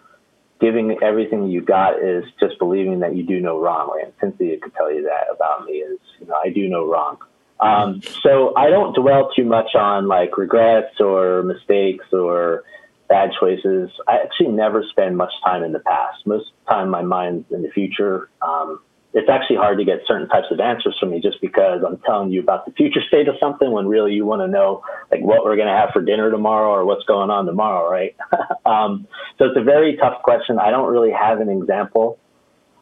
giving 0.59 0.97
everything 1.01 1.47
you 1.47 1.61
got 1.61 2.03
is 2.03 2.25
just 2.37 2.59
believing 2.59 2.99
that 2.99 3.15
you 3.15 3.23
do 3.23 3.39
no 3.39 3.57
wrong. 3.57 3.97
And 4.03 4.11
cynthia 4.19 4.59
could 4.59 4.75
tell 4.75 4.91
you 4.91 5.03
that 5.03 5.33
about 5.33 5.65
me 5.65 5.73
is 5.73 5.99
you 6.19 6.27
know 6.27 6.35
i 6.43 6.49
do 6.49 6.67
no 6.67 6.85
wrong 6.85 7.17
um, 7.59 8.01
so 8.23 8.53
I 8.55 8.69
don't 8.69 8.95
dwell 8.95 9.31
too 9.35 9.45
much 9.45 9.75
on 9.75 10.07
like 10.07 10.37
regrets 10.37 10.99
or 10.99 11.43
mistakes 11.43 12.05
or 12.13 12.63
bad 13.09 13.31
choices. 13.39 13.89
I 14.07 14.19
actually 14.19 14.49
never 14.49 14.83
spend 14.89 15.17
much 15.17 15.33
time 15.43 15.63
in 15.63 15.73
the 15.73 15.79
past. 15.79 16.25
Most 16.25 16.47
of 16.47 16.53
the 16.65 16.71
time, 16.71 16.89
my 16.89 17.01
mind's 17.01 17.51
in 17.51 17.63
the 17.63 17.69
future. 17.69 18.29
Um, 18.41 18.79
it's 19.11 19.27
actually 19.27 19.55
hard 19.55 19.79
to 19.79 19.85
get 19.85 20.01
certain 20.05 20.29
types 20.29 20.47
of 20.51 20.59
answers 20.59 20.95
from 20.99 21.09
me 21.09 21.19
just 21.19 21.41
because 21.41 21.81
I'm 21.85 21.97
telling 22.05 22.31
you 22.31 22.41
about 22.41 22.65
the 22.65 22.71
future 22.73 23.01
state 23.07 23.27
of 23.27 23.35
something 23.39 23.69
when 23.71 23.87
really 23.87 24.13
you 24.13 24.23
want 24.23 24.41
to 24.43 24.47
know 24.47 24.83
like 25.11 25.21
what 25.21 25.43
we're 25.43 25.55
going 25.55 25.67
to 25.67 25.73
have 25.73 25.89
for 25.91 26.01
dinner 26.01 26.29
tomorrow 26.29 26.69
or 26.69 26.85
what's 26.85 27.03
going 27.05 27.31
on 27.31 27.47
tomorrow, 27.47 27.89
right? 27.89 28.15
um, 28.67 29.07
so 29.39 29.45
it's 29.45 29.57
a 29.57 29.63
very 29.63 29.97
tough 29.97 30.21
question. 30.21 30.59
I 30.59 30.69
don't 30.69 30.91
really 30.91 31.11
have 31.11 31.41
an 31.41 31.49
example 31.49 32.19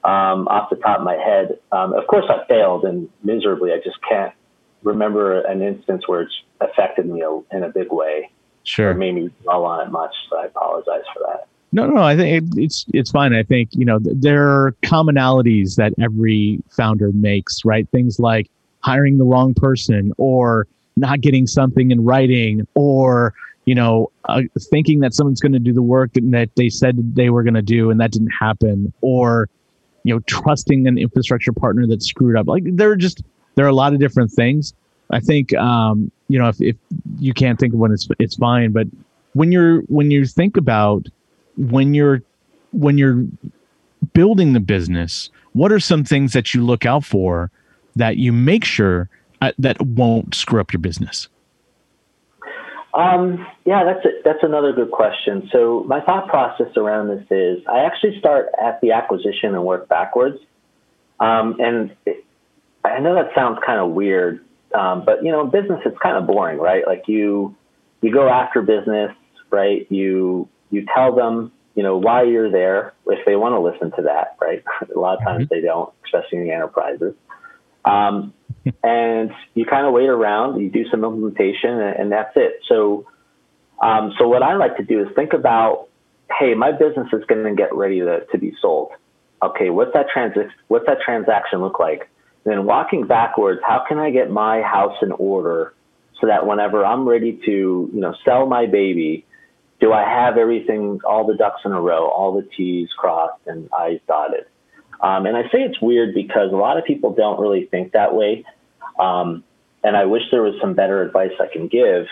um, 0.03 0.49
off 0.49 0.69
the 0.69 0.75
top 0.75 0.99
of 0.99 1.05
my 1.05 1.15
head. 1.15 1.59
Um, 1.71 1.93
of 1.93 2.05
course, 2.07 2.25
I 2.29 2.45
failed 2.47 2.83
and 2.83 3.09
miserably. 3.23 3.71
I 3.71 3.77
just 3.77 3.97
can't 4.07 4.33
remember 4.83 5.41
an 5.41 5.61
instance 5.61 6.07
where 6.07 6.21
it's 6.21 6.41
affected 6.61 7.07
me 7.07 7.23
in 7.51 7.63
a 7.63 7.69
big 7.69 7.91
way. 7.91 8.29
Sure. 8.63 8.91
Or 8.91 8.93
made 8.93 9.15
me 9.15 9.29
dwell 9.43 9.65
on 9.65 9.87
it 9.87 9.91
much. 9.91 10.13
So 10.29 10.37
I 10.37 10.45
apologize 10.45 11.03
for 11.13 11.23
that. 11.25 11.47
No, 11.71 11.85
no, 11.85 12.01
I 12.01 12.15
think 12.15 12.43
it, 12.43 12.59
it's 12.61 12.85
it's 12.93 13.11
fine. 13.11 13.33
I 13.33 13.43
think 13.43 13.69
you 13.73 13.85
know 13.85 13.99
there 14.01 14.47
are 14.47 14.71
commonalities 14.83 15.75
that 15.75 15.93
every 16.01 16.59
founder 16.69 17.11
makes, 17.11 17.65
right? 17.65 17.87
Things 17.89 18.19
like 18.19 18.49
hiring 18.79 19.17
the 19.17 19.25
wrong 19.25 19.53
person, 19.53 20.13
or 20.17 20.67
not 20.95 21.21
getting 21.21 21.45
something 21.45 21.91
in 21.91 22.03
writing, 22.05 22.65
or 22.73 23.33
you 23.65 23.75
know 23.75 24.11
uh, 24.29 24.43
thinking 24.71 25.01
that 25.01 25.13
someone's 25.13 25.41
going 25.41 25.53
to 25.53 25.59
do 25.59 25.73
the 25.73 25.81
work 25.81 26.11
that 26.13 26.49
they 26.55 26.69
said 26.69 27.15
they 27.15 27.29
were 27.29 27.43
going 27.43 27.53
to 27.53 27.61
do 27.61 27.89
and 27.89 27.99
that 27.99 28.11
didn't 28.11 28.31
happen, 28.39 28.93
or 29.01 29.49
you 30.03 30.13
know 30.13 30.21
trusting 30.21 30.87
an 30.87 30.97
infrastructure 30.97 31.51
partner 31.51 31.85
that 31.87 32.01
screwed 32.01 32.37
up. 32.37 32.47
Like 32.47 32.63
there 32.65 32.89
are 32.91 32.95
just 32.95 33.23
there 33.57 33.65
are 33.65 33.69
a 33.69 33.75
lot 33.75 33.91
of 33.91 33.99
different 33.99 34.31
things. 34.31 34.73
I 35.09 35.19
think 35.19 35.53
um, 35.55 36.11
you 36.29 36.39
know 36.39 36.47
if, 36.47 36.61
if 36.61 36.77
you 37.19 37.33
can't 37.33 37.59
think 37.59 37.73
of 37.73 37.79
one, 37.79 37.91
it's 37.91 38.07
it's 38.19 38.35
fine. 38.35 38.71
But 38.71 38.87
when 39.33 39.51
you're 39.51 39.81
when 39.81 40.11
you 40.11 40.25
think 40.25 40.55
about 40.55 41.07
when 41.57 41.93
you're 41.93 42.21
when 42.71 42.97
you're 42.97 43.25
building 44.13 44.53
the 44.53 44.59
business, 44.59 45.29
what 45.53 45.71
are 45.71 45.79
some 45.79 46.03
things 46.03 46.33
that 46.33 46.53
you 46.53 46.63
look 46.63 46.85
out 46.85 47.03
for 47.03 47.51
that 47.95 48.17
you 48.17 48.31
make 48.31 48.63
sure 48.63 49.09
uh, 49.41 49.51
that 49.57 49.81
won't 49.81 50.35
screw 50.35 50.61
up 50.61 50.71
your 50.71 50.79
business? 50.79 51.27
Um, 52.93 53.45
yeah, 53.65 53.83
that's 53.83 54.05
a, 54.05 54.09
that's 54.23 54.43
another 54.43 54.71
good 54.71 54.91
question. 54.91 55.49
So 55.51 55.83
my 55.87 56.01
thought 56.01 56.27
process 56.27 56.75
around 56.77 57.09
this 57.09 57.25
is 57.31 57.63
I 57.67 57.85
actually 57.85 58.19
start 58.19 58.47
at 58.61 58.81
the 58.81 58.91
acquisition 58.91 59.55
and 59.55 59.63
work 59.63 59.87
backwards. 59.87 60.37
Um, 61.19 61.57
and 61.59 61.95
I 62.91 62.99
know 62.99 63.15
that 63.15 63.31
sounds 63.35 63.59
kind 63.65 63.79
of 63.79 63.91
weird, 63.91 64.43
um, 64.73 65.03
but 65.05 65.23
you 65.23 65.31
know, 65.31 65.45
business 65.45 65.79
is 65.85 65.93
kind 66.01 66.17
of 66.17 66.27
boring, 66.27 66.57
right? 66.59 66.85
Like 66.85 67.03
you, 67.07 67.55
you 68.01 68.11
go 68.11 68.27
after 68.29 68.61
business, 68.61 69.11
right? 69.49 69.87
You, 69.89 70.49
you 70.69 70.85
tell 70.93 71.15
them, 71.15 71.51
you 71.75 71.83
know, 71.83 71.97
why 71.97 72.23
you're 72.23 72.51
there 72.51 72.93
if 73.07 73.25
they 73.25 73.35
want 73.35 73.53
to 73.53 73.59
listen 73.59 73.91
to 73.97 74.03
that, 74.03 74.35
right? 74.41 74.63
A 74.95 74.99
lot 74.99 75.17
of 75.17 75.23
times 75.23 75.45
mm-hmm. 75.45 75.53
they 75.53 75.61
don't, 75.61 75.93
especially 76.05 76.39
in 76.39 76.47
the 76.47 76.53
enterprises. 76.53 77.13
Um, 77.85 78.33
and 78.83 79.31
you 79.53 79.65
kind 79.65 79.85
of 79.85 79.93
wait 79.93 80.09
around, 80.09 80.59
you 80.59 80.69
do 80.69 80.89
some 80.89 81.03
implementation, 81.03 81.69
and, 81.69 81.95
and 81.99 82.11
that's 82.11 82.33
it. 82.35 82.61
So, 82.67 83.07
um, 83.81 84.13
so 84.17 84.27
what 84.27 84.43
I 84.43 84.55
like 84.55 84.77
to 84.77 84.83
do 84.83 85.01
is 85.01 85.07
think 85.15 85.33
about, 85.33 85.87
hey, 86.37 86.53
my 86.53 86.71
business 86.71 87.07
is 87.13 87.23
going 87.25 87.43
to 87.43 87.55
get 87.55 87.73
ready 87.73 87.99
to, 87.99 88.25
to 88.31 88.37
be 88.37 88.53
sold. 88.61 88.91
Okay, 89.41 89.69
what's 89.69 89.93
that 89.93 90.07
transi- 90.13 90.49
what's 90.67 90.87
that 90.87 90.97
transaction 91.05 91.61
look 91.61 91.79
like? 91.79 92.09
Then 92.47 92.65
walking 92.65 93.07
backwards, 93.07 93.61
how 93.65 93.83
can 93.87 93.97
I 93.97 94.11
get 94.11 94.29
my 94.29 94.61
house 94.61 94.97
in 95.01 95.11
order 95.11 95.73
so 96.19 96.27
that 96.27 96.45
whenever 96.45 96.85
I'm 96.85 97.07
ready 97.07 97.39
to, 97.45 97.51
you 97.51 97.99
know, 97.99 98.15
sell 98.25 98.45
my 98.45 98.65
baby, 98.65 99.25
do 99.79 99.93
I 99.93 100.01
have 100.01 100.37
everything, 100.37 100.99
all 101.05 101.27
the 101.27 101.35
ducks 101.35 101.61
in 101.65 101.71
a 101.71 101.81
row, 101.81 102.07
all 102.07 102.35
the 102.35 102.47
T's 102.55 102.89
crossed 102.97 103.41
and 103.45 103.69
I's 103.77 103.99
dotted? 104.07 104.45
Um, 104.99 105.25
and 105.27 105.37
I 105.37 105.43
say 105.43 105.61
it's 105.61 105.79
weird 105.79 106.15
because 106.15 106.51
a 106.51 106.55
lot 106.55 106.77
of 106.77 106.85
people 106.85 107.13
don't 107.13 107.39
really 107.39 107.65
think 107.65 107.91
that 107.91 108.15
way. 108.15 108.45
Um, 108.99 109.43
and 109.83 109.95
I 109.95 110.05
wish 110.05 110.23
there 110.31 110.41
was 110.41 110.55
some 110.59 110.73
better 110.73 111.03
advice 111.03 111.31
I 111.39 111.47
can 111.51 111.67
give. 111.67 112.07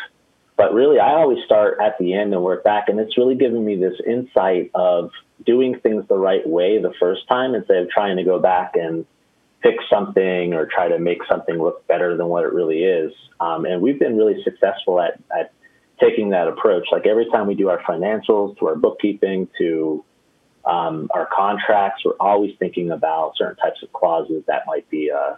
But 0.58 0.74
really, 0.74 1.00
I 1.00 1.14
always 1.16 1.44
start 1.46 1.80
at 1.82 1.98
the 1.98 2.14
end 2.14 2.34
and 2.34 2.42
work 2.42 2.64
back. 2.64 2.88
And 2.88 3.00
it's 3.00 3.18
really 3.18 3.36
given 3.36 3.66
me 3.66 3.76
this 3.76 4.00
insight 4.06 4.72
of 4.74 5.12
doing 5.46 5.80
things 5.80 6.08
the 6.08 6.18
right 6.18 6.48
way 6.48 6.82
the 6.82 6.94
first 7.00 7.28
time 7.28 7.56
instead 7.56 7.78
of 7.78 7.90
trying 7.90 8.18
to 8.18 8.24
go 8.24 8.40
back 8.40 8.74
and 8.76 9.06
fix 9.66 9.84
something 9.90 10.54
or 10.54 10.68
try 10.68 10.88
to 10.88 11.00
make 11.00 11.20
something 11.28 11.58
look 11.58 11.88
better 11.88 12.16
than 12.16 12.28
what 12.28 12.44
it 12.44 12.54
really 12.54 12.84
is. 12.84 13.12
Um, 13.40 13.66
and 13.66 13.82
we've 13.82 13.98
been 13.98 14.16
really 14.16 14.44
successful 14.44 15.02
at, 15.02 15.20
at 15.38 15.52
taking 16.00 16.30
that 16.30 16.48
approach. 16.48 16.86
Like 16.92 17.08
every 17.08 17.26
time 17.32 17.48
we 17.48 17.56
do 17.56 17.70
our 17.70 17.82
financials, 17.82 18.58
to 18.60 18.68
our 18.68 18.76
bookkeeping, 18.76 19.48
to 19.58 20.06
um, 20.66 21.10
our 21.14 21.28
contracts, 21.36 22.04
we're 22.06 22.14
always 22.20 22.52
thinking 22.60 22.92
about 22.92 23.34
certain 23.38 23.56
types 23.56 23.82
of 23.82 23.92
clauses 23.92 24.44
that 24.48 24.64
might 24.68 24.88
be 24.92 25.10
a, 25.10 25.38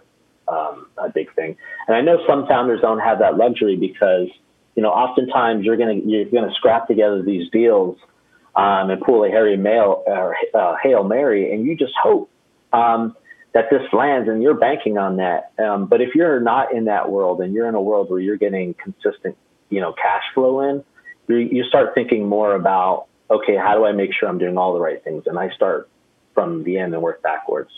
um, 0.52 0.88
a 0.98 1.08
big 1.08 1.34
thing. 1.34 1.56
And 1.86 1.96
I 1.96 2.02
know 2.02 2.18
some 2.28 2.46
founders 2.46 2.80
don't 2.82 3.00
have 3.00 3.20
that 3.20 3.36
luxury 3.36 3.76
because 3.76 4.28
you 4.74 4.82
know 4.82 4.90
oftentimes 4.90 5.64
you're 5.64 5.76
gonna 5.76 6.00
you're 6.04 6.26
gonna 6.26 6.54
scrap 6.54 6.86
together 6.86 7.22
these 7.22 7.50
deals 7.50 7.98
um, 8.54 8.90
and 8.90 9.00
pull 9.00 9.24
a 9.24 9.28
Harry 9.28 9.56
Mail 9.56 10.02
or 10.06 10.36
uh, 10.54 10.76
Hail 10.82 11.04
Mary, 11.04 11.52
and 11.52 11.66
you 11.66 11.76
just 11.76 11.94
hope 12.00 12.30
um, 12.72 13.16
that 13.58 13.70
this 13.70 13.92
lands, 13.92 14.28
and 14.28 14.40
you're 14.40 14.54
banking 14.54 14.98
on 14.98 15.16
that. 15.16 15.50
Um, 15.58 15.86
but 15.86 16.00
if 16.00 16.14
you're 16.14 16.38
not 16.38 16.72
in 16.72 16.84
that 16.84 17.10
world, 17.10 17.40
and 17.40 17.52
you're 17.52 17.68
in 17.68 17.74
a 17.74 17.82
world 17.82 18.08
where 18.08 18.20
you're 18.20 18.36
getting 18.36 18.72
consistent, 18.74 19.36
you 19.68 19.80
know, 19.80 19.92
cash 19.92 20.22
flow 20.32 20.60
in, 20.60 20.84
you, 21.26 21.38
you 21.38 21.64
start 21.64 21.92
thinking 21.92 22.28
more 22.28 22.54
about 22.54 23.06
okay, 23.28 23.56
how 23.56 23.74
do 23.74 23.84
I 23.84 23.92
make 23.92 24.14
sure 24.14 24.28
I'm 24.28 24.38
doing 24.38 24.56
all 24.56 24.72
the 24.72 24.80
right 24.80 25.02
things? 25.02 25.24
And 25.26 25.38
I 25.38 25.50
start 25.50 25.90
from 26.34 26.62
the 26.62 26.78
end 26.78 26.94
and 26.94 27.02
work 27.02 27.20
backwards. 27.20 27.70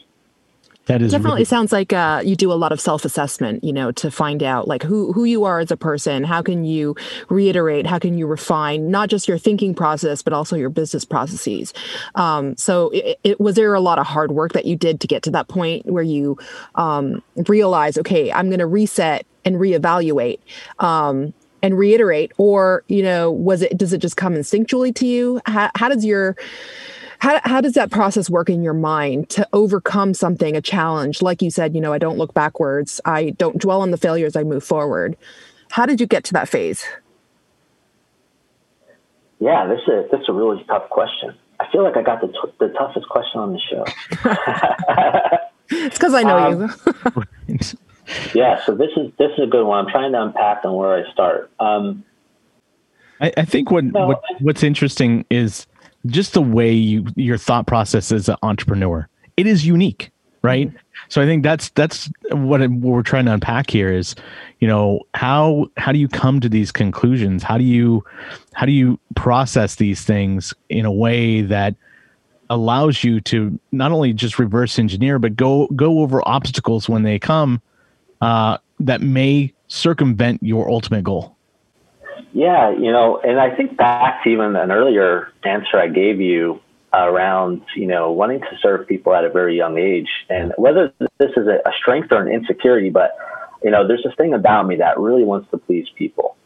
That 0.91 1.03
is 1.03 1.13
definitely 1.13 1.39
really- 1.39 1.45
sounds 1.45 1.73
like 1.73 1.93
uh, 1.93 2.23
you 2.25 2.37
do 2.37 2.53
a 2.53 2.55
lot 2.55 2.73
of 2.73 2.81
self-assessment, 2.81 3.63
you 3.63 3.73
know, 3.73 3.93
to 3.93 4.11
find 4.11 4.43
out 4.43 4.67
like 4.67 4.83
who 4.83 5.13
who 5.13 5.25
you 5.25 5.45
are 5.45 5.61
as 5.61 5.71
a 5.71 5.77
person. 5.77 6.25
How 6.25 6.43
can 6.43 6.65
you 6.65 6.97
reiterate? 7.29 7.87
How 7.87 7.99
can 7.99 8.19
you 8.19 8.27
refine 8.27 8.91
not 8.91 9.09
just 9.09 9.29
your 9.29 9.39
thinking 9.39 9.75
process, 9.75 10.23
but 10.23 10.33
also 10.33 10.57
your 10.57 10.71
business 10.71 11.05
processes? 11.05 11.73
Um, 12.15 12.57
so, 12.57 12.91
it, 12.91 13.19
it, 13.23 13.41
was 13.41 13.55
there 13.57 13.73
a 13.75 13.81
lot 13.81 13.99
of 13.99 14.07
hard 14.07 14.33
work 14.33 14.53
that 14.53 14.65
you 14.65 14.77
did 14.77 15.01
to 15.01 15.07
get 15.07 15.23
to 15.25 15.31
that 15.31 15.49
point 15.49 15.87
where 15.87 16.03
you 16.03 16.39
um, 16.75 17.23
realize, 17.49 17.97
okay, 17.99 18.33
I'm 18.33 18.49
going 18.49 18.59
to 18.59 18.67
reset 18.67 19.27
and 19.45 19.57
reevaluate. 19.57 20.41
Um, 20.79 21.33
and 21.63 21.79
reiterate 21.79 22.33
or 22.39 22.85
you 22.89 23.03
know 23.03 23.31
was 23.31 23.61
it 23.61 23.77
does 23.77 23.93
it 23.93 23.99
just 23.99 24.17
come 24.17 24.33
instinctually 24.33 24.95
to 24.95 25.07
you 25.07 25.43
how, 25.45 25.71
how 25.75 25.91
does 25.91 26.07
your 26.07 26.35
how, 27.21 27.41
how 27.45 27.61
does 27.61 27.75
that 27.75 27.91
process 27.91 28.29
work 28.29 28.49
in 28.49 28.63
your 28.63 28.75
mind 28.75 29.29
to 29.31 29.47
overcome 29.53 30.15
something 30.15 30.57
a 30.57 30.61
challenge? 30.61 31.23
Like 31.23 31.43
you 31.43 31.51
said 31.51 31.75
you 31.75 31.81
know 31.81 31.93
i 31.93 31.99
don't 31.99 32.19
look 32.19 32.35
backwards. 32.35 33.01
I 33.05 33.31
don't 33.31 33.59
dwell 33.59 33.83
on 33.83 33.91
the 33.91 33.97
failures 33.97 34.37
i 34.37 34.43
move 34.43 34.65
forward. 34.65 35.17
How 35.71 35.87
did 35.87 36.01
you 36.01 36.07
get 36.07 36.25
to 36.25 36.33
that 36.33 36.49
phase? 36.49 36.85
Yeah 39.39 39.67
this 39.67 39.81
is 39.87 40.11
that's 40.11 40.29
a 40.29 40.33
really 40.33 40.65
tough 40.65 40.89
question. 40.91 41.35
I 41.61 41.71
feel 41.71 41.83
like 41.83 41.97
i 41.97 42.03
got 42.03 42.21
the, 42.21 42.29
t- 42.29 42.55
the 42.59 42.69
toughest 42.69 43.09
question 43.09 43.41
on 43.41 43.53
the 43.53 43.61
show. 43.61 43.85
It's 45.73 45.99
because 45.99 46.15
i 46.15 46.23
know 46.25 46.37
um, 46.37 47.25
you 47.47 47.57
yeah, 48.35 48.65
so 48.65 48.75
this 48.75 48.91
is 48.97 49.13
this 49.19 49.31
is 49.39 49.45
a 49.45 49.47
good 49.47 49.65
one. 49.65 49.85
I'm 49.85 49.91
trying 49.91 50.13
to 50.13 50.23
unpack 50.23 50.65
on 50.65 50.75
where 50.75 50.95
I 50.95 51.11
start. 51.13 51.51
Um, 51.61 52.05
I, 53.21 53.33
I, 53.37 53.45
think 53.45 53.71
what, 53.71 53.85
no, 53.85 54.09
what 54.09 54.23
what's 54.41 54.63
interesting 54.63 55.25
is 55.31 55.67
just 56.07 56.33
the 56.33 56.43
way 56.43 56.73
you 56.73 57.07
your 57.17 57.39
thought 57.39 57.67
process 57.67 58.13
as 58.13 58.29
an 58.29 58.37
entrepreneur. 58.43 59.09
It 59.37 59.47
is 59.47 59.67
unique, 59.67 60.11
right? 60.43 60.69
Mm-hmm. 60.69 60.77
So 61.09 61.21
I 61.21 61.27
think 61.27 61.43
that's 61.43 61.71
that's 61.71 62.11
what, 62.31 62.61
what 62.61 62.71
we're 62.71 63.03
trying 63.03 63.27
to 63.27 63.33
unpack 63.33 63.71
here 63.71 63.93
is, 63.93 64.15
you 64.61 64.69
know, 64.69 65.01
how 65.15 65.67
how 65.77 65.93
do 65.93 65.99
you 65.99 66.09
come 66.09 66.41
to 66.41 66.49
these 66.49 66.71
conclusions? 66.73 67.43
How 67.43 67.59
do 67.59 67.65
you 67.65 68.05
how 68.55 68.67
do 68.67 68.73
you 68.73 68.99
process 69.17 69.77
these 69.77 70.03
things 70.05 70.55
in 70.69 70.85
a 70.85 70.93
way 70.93 71.43
that 71.43 71.75
allows 72.49 73.05
you 73.05 73.21
to 73.21 73.59
not 73.71 73.93
only 73.93 74.13
just 74.13 74.39
reverse 74.39 74.79
engineer 74.79 75.19
but 75.19 75.37
go 75.37 75.69
go 75.69 76.01
over 76.01 76.27
obstacles 76.29 76.89
when 76.89 77.03
they 77.03 77.19
come 77.19 77.63
uh, 78.21 78.59
that 78.81 79.01
may 79.01 79.53
circumvent 79.69 80.43
your 80.43 80.71
ultimate 80.71 81.05
goal? 81.05 81.37
Yeah, 82.33 82.71
you 82.71 82.93
know, 82.93 83.19
and 83.19 83.41
I 83.41 83.55
think 83.55 83.77
back 83.77 84.23
to 84.23 84.29
even 84.31 84.55
an 84.57 84.71
earlier 84.71 85.33
answer 85.45 85.79
I 85.79 85.89
gave 85.89 86.21
you 86.21 86.61
around, 86.93 87.63
you 87.75 87.87
know, 87.87 88.13
wanting 88.13 88.41
to 88.41 88.59
serve 88.61 88.87
people 88.87 89.15
at 89.15 89.25
a 89.25 89.31
very 89.31 89.57
young 89.57 89.79
age, 89.79 90.09
and 90.29 90.53
whether 90.57 90.93
this 91.19 91.31
is 91.37 91.47
a, 91.47 91.61
strength 91.79 92.13
or 92.13 92.23
an 92.23 92.33
insecurity, 92.33 92.91
but 92.91 93.17
you 93.63 93.71
know, 93.71 93.87
there's 93.87 94.03
this 94.03 94.15
thing 94.15 94.33
about 94.33 94.67
me 94.67 94.77
that 94.77 94.99
really 94.99 95.25
wants 95.25 95.51
to 95.51 95.59
please 95.59 95.87
people. 95.95 96.37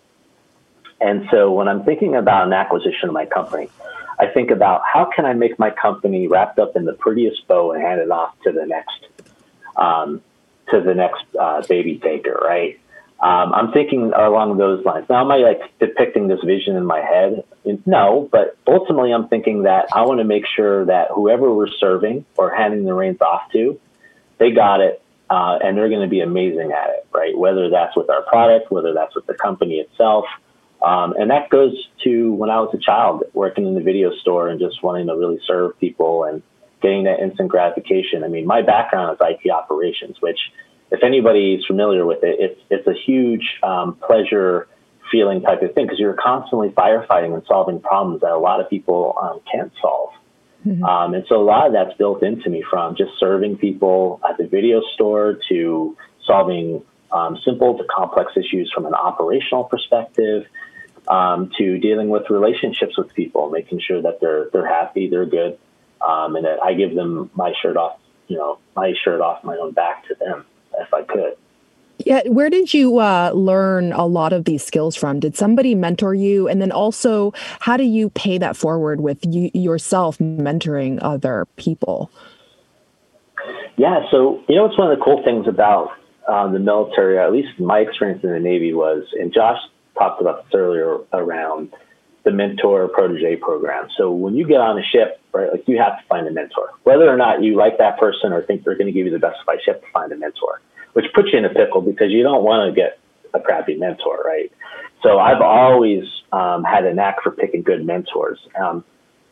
And 1.01 1.29
so 1.31 1.53
when 1.53 1.69
I'm 1.69 1.85
thinking 1.85 2.17
about 2.17 2.47
an 2.47 2.53
acquisition 2.53 3.09
of 3.09 3.13
my 3.13 3.27
company, 3.27 3.69
I 4.19 4.27
think 4.27 4.51
about 4.51 4.83
how 4.91 5.11
can 5.15 5.27
I 5.27 5.33
make 5.35 5.59
my 5.59 5.71
company 5.71 6.29
wrapped 6.29 6.59
up 6.59 6.77
in 6.77 6.85
the 6.85 6.93
prettiest 6.95 7.47
bow 7.47 7.73
and 7.73 7.83
hand 7.83 8.01
it 8.01 8.11
off 8.11 8.35
to 8.43 8.53
the 8.53 8.67
next 8.67 9.07
um, 9.77 10.23
to 10.71 10.81
the 10.81 10.95
next 10.95 11.25
uh, 11.39 11.63
baby 11.69 11.99
taker, 11.99 12.41
right? 12.43 12.81
Um, 13.25 13.55
I'm 13.55 13.73
thinking 13.73 14.13
along 14.13 14.59
those 14.59 14.85
lines. 14.85 15.07
Now, 15.09 15.23
am 15.23 15.31
I 15.31 15.39
like 15.39 15.79
depicting 15.79 16.29
this 16.29 16.41
vision 16.45 16.77
in 16.77 16.85
my 16.85 17.01
head? 17.01 17.43
No, 17.87 18.29
but 18.31 18.59
ultimately, 18.67 19.13
I'm 19.15 19.29
thinking 19.29 19.63
that 19.63 19.87
I 19.95 20.03
want 20.03 20.19
to 20.19 20.25
make 20.25 20.45
sure 20.47 20.85
that 20.85 21.09
whoever 21.11 21.51
we're 21.51 21.71
serving 21.81 22.27
or 22.37 22.55
handing 22.55 22.85
the 22.85 22.93
reins 22.93 23.23
off 23.23 23.51
to, 23.53 23.81
they 24.37 24.51
got 24.51 24.83
it, 24.83 25.03
uh, 25.31 25.59
and 25.65 25.75
they're 25.75 25.89
going 25.89 26.03
to 26.03 26.09
be 26.09 26.21
amazing 26.21 26.73
at 26.73 26.91
it, 26.91 27.07
right? 27.15 27.35
Whether 27.35 27.71
that's 27.71 27.97
with 27.97 28.11
our 28.11 28.21
product, 28.25 28.71
whether 28.71 28.93
that's 28.93 29.15
with 29.15 29.25
the 29.25 29.35
company 29.35 29.77
itself. 29.77 30.27
Um, 30.83 31.15
and 31.19 31.31
that 31.31 31.49
goes 31.49 31.73
to 32.03 32.35
when 32.35 32.51
I 32.51 32.61
was 32.61 32.75
a 32.75 32.79
child 32.79 33.25
working 33.33 33.67
in 33.67 33.75
the 33.75 33.81
video 33.81 34.15
store 34.17 34.49
and 34.49 34.61
just 34.61 34.83
wanting 34.83 35.07
to 35.07 35.17
really 35.17 35.41
serve 35.47 35.81
people 35.81 36.25
and 36.25 36.43
getting 36.83 37.05
that 37.05 37.21
instant 37.21 37.49
gratification. 37.49 38.23
I 38.23 38.29
mean, 38.29 38.47
my 38.47 38.61
background 38.61 39.17
is 39.19 39.27
IT 39.27 39.51
operations, 39.51 40.21
which, 40.21 40.39
if 40.91 41.03
anybody's 41.03 41.65
familiar 41.65 42.07
with 42.07 42.23
it, 42.23 42.37
it's 42.39 42.61
it's 42.71 42.87
a 42.87 42.95
huge 42.95 43.59
um, 43.63 43.97
pleasure 43.97 44.69
feeling 45.11 45.43
type 45.43 45.63
of 45.63 45.75
thing 45.75 45.87
because 45.87 45.99
you're 45.99 46.15
constantly 46.15 46.71
firefighting 46.71 47.35
and 47.35 47.43
solving 47.47 47.81
problems 47.81 48.21
that 48.23 48.33
a 48.33 48.39
lot 48.39 48.61
of 48.61 48.71
people 48.71 49.17
um, 49.21 49.41
can't 49.51 49.73
solve. 49.81 50.11
Mm-hmm. 50.67 50.83
Um, 50.83 51.15
and 51.15 51.25
so 51.29 51.41
a 51.41 51.45
lot 51.45 51.67
of 51.67 51.73
that's 51.75 51.97
built 51.99 52.23
into 52.23 52.49
me 52.49 52.65
from 52.69 52.97
just 52.97 53.13
serving 53.19 53.59
people 53.59 54.21
at 54.29 54.39
the 54.39 54.47
video 54.47 54.81
store 54.95 55.39
to 55.49 55.97
solving 56.27 56.83
um, 57.13 57.39
simple 57.45 57.77
to 57.77 57.85
complex 57.85 58.33
issues 58.37 58.73
from 58.75 58.87
an 58.87 58.95
operational 58.95 59.65
perspective. 59.65 60.47
Um, 61.07 61.51
to 61.59 61.77
dealing 61.81 62.09
with 62.09 62.31
relationships 62.31 62.97
with 62.97 63.13
people, 63.13 63.51
making 63.51 63.79
sure 63.87 64.01
that 64.01 64.23
they're 64.23 64.49
they're 64.55 64.67
happy, 64.67 65.11
they're 65.11 65.27
good, 65.27 65.59
um, 66.01 66.35
and 66.35 66.47
that 66.47 66.63
I 66.65 66.73
give 66.73 66.95
them 66.95 67.31
my 67.35 67.53
shirt 67.61 67.77
off, 67.77 67.99
you 68.27 68.39
know, 68.39 68.59
my 68.75 68.95
shirt 69.05 69.21
off 69.21 69.45
my 69.45 69.55
own 69.59 69.73
back 69.73 70.09
to 70.09 70.15
them 70.15 70.47
if 70.81 70.93
I 70.93 71.03
could. 71.03 71.37
Yeah, 71.99 72.23
where 72.27 72.51
did 72.51 72.75
you 72.75 72.99
uh, 72.99 73.31
learn 73.33 73.93
a 73.93 74.05
lot 74.05 74.33
of 74.33 74.45
these 74.45 74.65
skills 74.65 74.97
from? 74.97 75.21
Did 75.21 75.37
somebody 75.37 75.75
mentor 75.75 76.15
you, 76.15 76.49
and 76.49 76.61
then 76.61 76.73
also, 76.73 77.33
how 77.61 77.77
do 77.77 77.85
you 77.85 78.11
pay 78.11 78.37
that 78.39 78.57
forward 78.57 79.01
with 79.01 79.19
you 79.25 79.51
yourself 79.55 80.19
mentoring 80.19 80.99
other 81.03 81.47
people? 81.57 82.11
Yeah, 83.77 84.01
so 84.11 84.43
you 84.49 84.57
know, 84.57 84.67
it's 84.67 84.79
one 84.79 84.91
of 84.91 84.99
the 84.99 85.05
cool 85.05 85.23
things 85.25 85.47
about 85.47 85.91
um, 86.29 86.53
the 86.53 86.59
military, 86.59 87.19
at 87.19 87.33
least 87.33 87.61
my 87.61 87.79
experience 87.79 88.25
in 88.25 88.31
the 88.31 88.41
Navy 88.41 88.73
was, 88.73 89.05
and 89.13 89.33
Josh 89.33 89.59
talked 89.97 90.21
about 90.21 90.45
this 90.45 90.55
earlier 90.55 90.99
around 91.13 91.73
the 92.25 92.31
mentor 92.31 92.89
protege 92.89 93.37
program. 93.37 93.89
So 93.97 94.11
when 94.11 94.35
you 94.35 94.47
get 94.47 94.61
on 94.61 94.79
a 94.79 94.83
ship, 94.83 95.21
right, 95.33 95.51
like 95.53 95.69
you 95.69 95.79
have 95.79 96.01
to 96.01 96.07
find 96.09 96.27
a 96.27 96.31
mentor, 96.31 96.71
whether 96.83 97.09
or 97.09 97.17
not 97.17 97.43
you 97.43 97.55
like 97.55 97.79
that 97.79 97.99
person 97.99 98.33
or 98.33 98.43
think 98.43 98.65
they're 98.65 98.77
going 98.77 98.87
to 98.87 98.93
give 98.93 99.07
you 99.07 99.13
the 99.13 99.19
best 99.19 99.41
advice. 99.41 99.61
You 99.67 99.75
have 99.75 99.83
to 99.83 99.91
find 99.93 100.11
a 100.11 100.17
mentor, 100.17 100.61
which 100.95 101.05
puts 101.15 101.29
you 101.33 101.39
in 101.39 101.45
a 101.45 101.51
pickle 101.51 101.83
because 101.83 102.11
you 102.11 102.23
don't 102.23 102.43
want 102.43 102.75
to 102.75 102.75
get 102.75 102.99
a 103.35 103.41
crappy 103.41 103.77
mentor, 103.77 104.23
right? 104.25 104.51
So 105.03 105.19
I've 105.19 105.43
always 105.43 106.05
um, 106.33 106.65
had 106.65 106.87
a 106.87 106.95
knack 106.95 107.23
for 107.23 107.31
picking 107.31 107.63
good 107.63 107.85
mentors. 107.85 108.39
Um, 108.59 108.85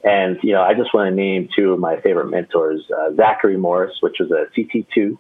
and 0.05 0.39
you 0.43 0.53
know, 0.53 0.63
I 0.63 0.75
just 0.75 0.93
want 0.93 1.09
to 1.09 1.15
name 1.15 1.49
two 1.57 1.73
of 1.73 1.79
my 1.79 1.99
favorite 2.01 2.29
mentors: 2.29 2.83
uh, 2.91 3.15
Zachary 3.15 3.57
Morris, 3.57 3.95
which 4.01 4.17
was 4.19 4.31
a 4.31 4.47
CT2 4.55 5.17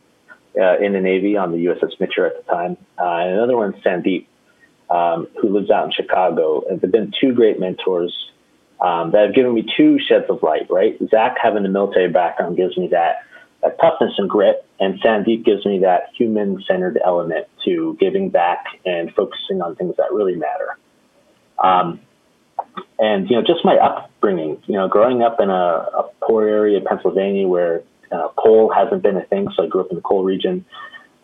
uh, 0.60 0.78
in 0.84 0.92
the 0.92 1.00
Navy 1.00 1.36
on 1.36 1.52
the 1.52 1.66
USS 1.66 1.98
Mitscher 2.00 2.26
at 2.26 2.44
the 2.44 2.52
time, 2.52 2.76
uh, 2.98 3.04
and 3.04 3.34
another 3.34 3.56
one, 3.56 3.72
Sandeep, 3.84 4.26
um, 4.92 5.26
who 5.40 5.48
lives 5.48 5.70
out 5.70 5.86
in 5.86 5.92
Chicago. 5.92 6.62
And 6.68 6.80
they've 6.80 6.92
been 6.92 7.12
two 7.20 7.32
great 7.34 7.58
mentors 7.58 8.12
um, 8.80 9.12
that 9.12 9.26
have 9.26 9.34
given 9.34 9.54
me 9.54 9.64
two 9.76 9.98
sheds 9.98 10.26
of 10.28 10.42
light, 10.42 10.66
right? 10.68 10.98
Zach, 11.10 11.36
having 11.42 11.62
the 11.62 11.68
military 11.68 12.08
background, 12.08 12.56
gives 12.56 12.76
me 12.76 12.88
that, 12.88 13.24
that 13.62 13.78
toughness 13.80 14.12
and 14.18 14.28
grit, 14.28 14.66
and 14.80 15.00
Sandeep 15.00 15.44
gives 15.44 15.64
me 15.64 15.78
that 15.80 16.10
human 16.18 16.62
centered 16.68 16.98
element 17.04 17.46
to 17.64 17.96
giving 18.00 18.28
back 18.28 18.64
and 18.84 19.14
focusing 19.14 19.62
on 19.62 19.76
things 19.76 19.94
that 19.96 20.12
really 20.12 20.34
matter. 20.34 20.76
Um, 21.62 22.00
and, 22.98 23.30
you 23.30 23.36
know, 23.36 23.42
just 23.42 23.64
my 23.64 23.76
upbringing, 23.76 24.62
you 24.66 24.74
know, 24.74 24.88
growing 24.88 25.22
up 25.22 25.40
in 25.40 25.48
a, 25.48 25.52
a 25.52 26.10
poor 26.22 26.46
area 26.46 26.78
of 26.78 26.84
Pennsylvania 26.84 27.46
where 27.46 27.82
uh, 28.10 28.28
coal 28.36 28.72
hasn't 28.74 29.02
been 29.02 29.16
a 29.16 29.24
thing, 29.24 29.48
so 29.56 29.64
I 29.64 29.66
grew 29.68 29.80
up 29.82 29.90
in 29.90 29.96
the 29.96 30.02
coal 30.02 30.24
region. 30.24 30.64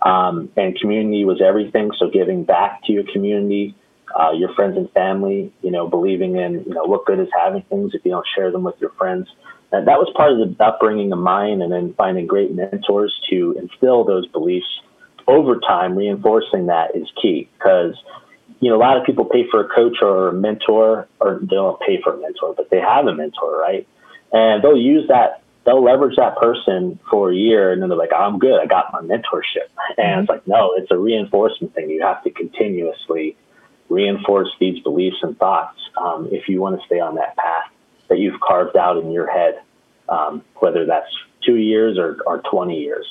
Um, 0.02 0.50
and 0.56 0.78
community 0.78 1.24
was 1.24 1.40
everything. 1.42 1.90
So 1.98 2.08
giving 2.08 2.44
back 2.44 2.84
to 2.84 2.92
your 2.92 3.04
community, 3.12 3.74
uh, 4.18 4.32
your 4.32 4.54
friends 4.54 4.76
and 4.76 4.90
family, 4.92 5.52
you 5.62 5.70
know, 5.70 5.88
believing 5.88 6.36
in, 6.36 6.64
you 6.66 6.74
know, 6.74 6.84
what 6.84 7.04
good 7.04 7.18
is 7.18 7.28
having 7.36 7.62
things 7.62 7.92
if 7.94 8.04
you 8.04 8.12
don't 8.12 8.26
share 8.34 8.50
them 8.50 8.62
with 8.62 8.76
your 8.80 8.90
friends. 8.90 9.28
And 9.72 9.86
that 9.86 9.98
was 9.98 10.10
part 10.16 10.32
of 10.32 10.38
the 10.38 10.64
upbringing 10.64 11.12
of 11.12 11.18
mine 11.18 11.60
and 11.60 11.70
then 11.72 11.94
finding 11.94 12.26
great 12.26 12.54
mentors 12.54 13.14
to 13.30 13.56
instill 13.58 14.04
those 14.04 14.26
beliefs 14.28 14.66
over 15.26 15.60
time, 15.60 15.96
reinforcing 15.96 16.66
that 16.66 16.96
is 16.96 17.06
key 17.20 17.48
because, 17.58 17.94
you 18.60 18.70
know, 18.70 18.76
a 18.76 18.80
lot 18.80 18.96
of 18.96 19.04
people 19.04 19.26
pay 19.26 19.46
for 19.50 19.60
a 19.60 19.68
coach 19.68 19.98
or 20.00 20.28
a 20.28 20.32
mentor 20.32 21.06
or 21.20 21.38
they 21.40 21.56
don't 21.56 21.78
pay 21.80 22.00
for 22.02 22.14
a 22.14 22.20
mentor, 22.20 22.54
but 22.56 22.70
they 22.70 22.80
have 22.80 23.06
a 23.06 23.14
mentor, 23.14 23.58
right? 23.60 23.86
And 24.32 24.62
they'll 24.62 24.76
use 24.76 25.08
that 25.08 25.42
they'll 25.68 25.84
leverage 25.84 26.16
that 26.16 26.34
person 26.38 26.98
for 27.10 27.30
a 27.30 27.36
year 27.36 27.72
and 27.72 27.82
then 27.82 27.90
they're 27.90 27.98
like, 27.98 28.12
I'm 28.16 28.38
good. 28.38 28.58
I 28.58 28.64
got 28.64 28.90
my 28.90 29.00
mentorship. 29.00 29.68
And 29.98 29.98
mm-hmm. 29.98 30.20
it's 30.20 30.28
like, 30.30 30.48
no, 30.48 30.72
it's 30.74 30.90
a 30.90 30.96
reinforcement 30.96 31.74
thing. 31.74 31.90
You 31.90 32.00
have 32.02 32.24
to 32.24 32.30
continuously 32.30 33.36
reinforce 33.90 34.48
these 34.58 34.82
beliefs 34.82 35.18
and 35.22 35.36
thoughts 35.38 35.78
um, 36.02 36.28
if 36.32 36.48
you 36.48 36.62
want 36.62 36.80
to 36.80 36.86
stay 36.86 37.00
on 37.00 37.16
that 37.16 37.36
path 37.36 37.70
that 38.08 38.18
you've 38.18 38.40
carved 38.40 38.78
out 38.78 38.96
in 38.96 39.12
your 39.12 39.30
head, 39.30 39.60
um, 40.08 40.42
whether 40.56 40.86
that's 40.86 41.10
two 41.44 41.56
years 41.56 41.98
or, 41.98 42.16
or 42.26 42.40
20 42.50 42.80
years. 42.80 43.06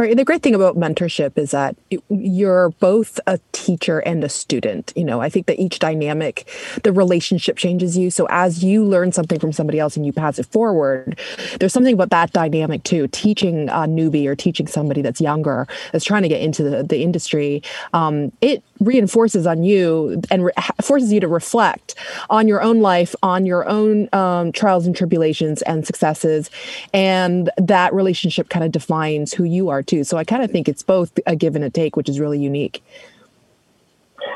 Right. 0.00 0.16
The 0.16 0.24
great 0.24 0.42
thing 0.42 0.54
about 0.54 0.78
mentorship 0.78 1.36
is 1.36 1.50
that 1.50 1.76
you're 2.08 2.70
both 2.80 3.20
a 3.26 3.38
teacher 3.52 3.98
and 3.98 4.24
a 4.24 4.30
student. 4.30 4.94
You 4.96 5.04
know, 5.04 5.20
I 5.20 5.28
think 5.28 5.44
that 5.44 5.60
each 5.60 5.78
dynamic, 5.78 6.48
the 6.84 6.90
relationship 6.90 7.58
changes 7.58 7.98
you. 7.98 8.08
So 8.08 8.26
as 8.30 8.64
you 8.64 8.82
learn 8.82 9.12
something 9.12 9.38
from 9.38 9.52
somebody 9.52 9.78
else 9.78 9.98
and 9.98 10.06
you 10.06 10.14
pass 10.14 10.38
it 10.38 10.46
forward, 10.46 11.20
there's 11.58 11.74
something 11.74 11.92
about 11.92 12.08
that 12.12 12.32
dynamic 12.32 12.82
too. 12.82 13.08
Teaching 13.08 13.68
a 13.68 13.86
newbie 13.86 14.24
or 14.24 14.34
teaching 14.34 14.66
somebody 14.66 15.02
that's 15.02 15.20
younger, 15.20 15.68
that's 15.92 16.06
trying 16.06 16.22
to 16.22 16.30
get 16.30 16.40
into 16.40 16.62
the, 16.62 16.82
the 16.82 17.02
industry, 17.02 17.62
um, 17.92 18.32
it 18.40 18.64
reinforces 18.80 19.46
on 19.46 19.62
you 19.62 20.20
and 20.30 20.44
re- 20.44 20.52
forces 20.82 21.12
you 21.12 21.20
to 21.20 21.28
reflect 21.28 21.94
on 22.28 22.48
your 22.48 22.62
own 22.62 22.80
life, 22.80 23.14
on 23.22 23.46
your 23.46 23.68
own 23.68 24.08
um, 24.12 24.52
trials 24.52 24.86
and 24.86 24.96
tribulations 24.96 25.62
and 25.62 25.86
successes. 25.86 26.50
And 26.92 27.50
that 27.58 27.92
relationship 27.94 28.48
kind 28.48 28.64
of 28.64 28.72
defines 28.72 29.32
who 29.32 29.44
you 29.44 29.68
are 29.68 29.82
too. 29.82 30.04
So 30.04 30.16
I 30.16 30.24
kind 30.24 30.42
of 30.42 30.50
think 30.50 30.68
it's 30.68 30.82
both 30.82 31.18
a 31.26 31.36
give 31.36 31.54
and 31.54 31.64
a 31.64 31.70
take, 31.70 31.96
which 31.96 32.08
is 32.08 32.18
really 32.18 32.38
unique. 32.38 32.82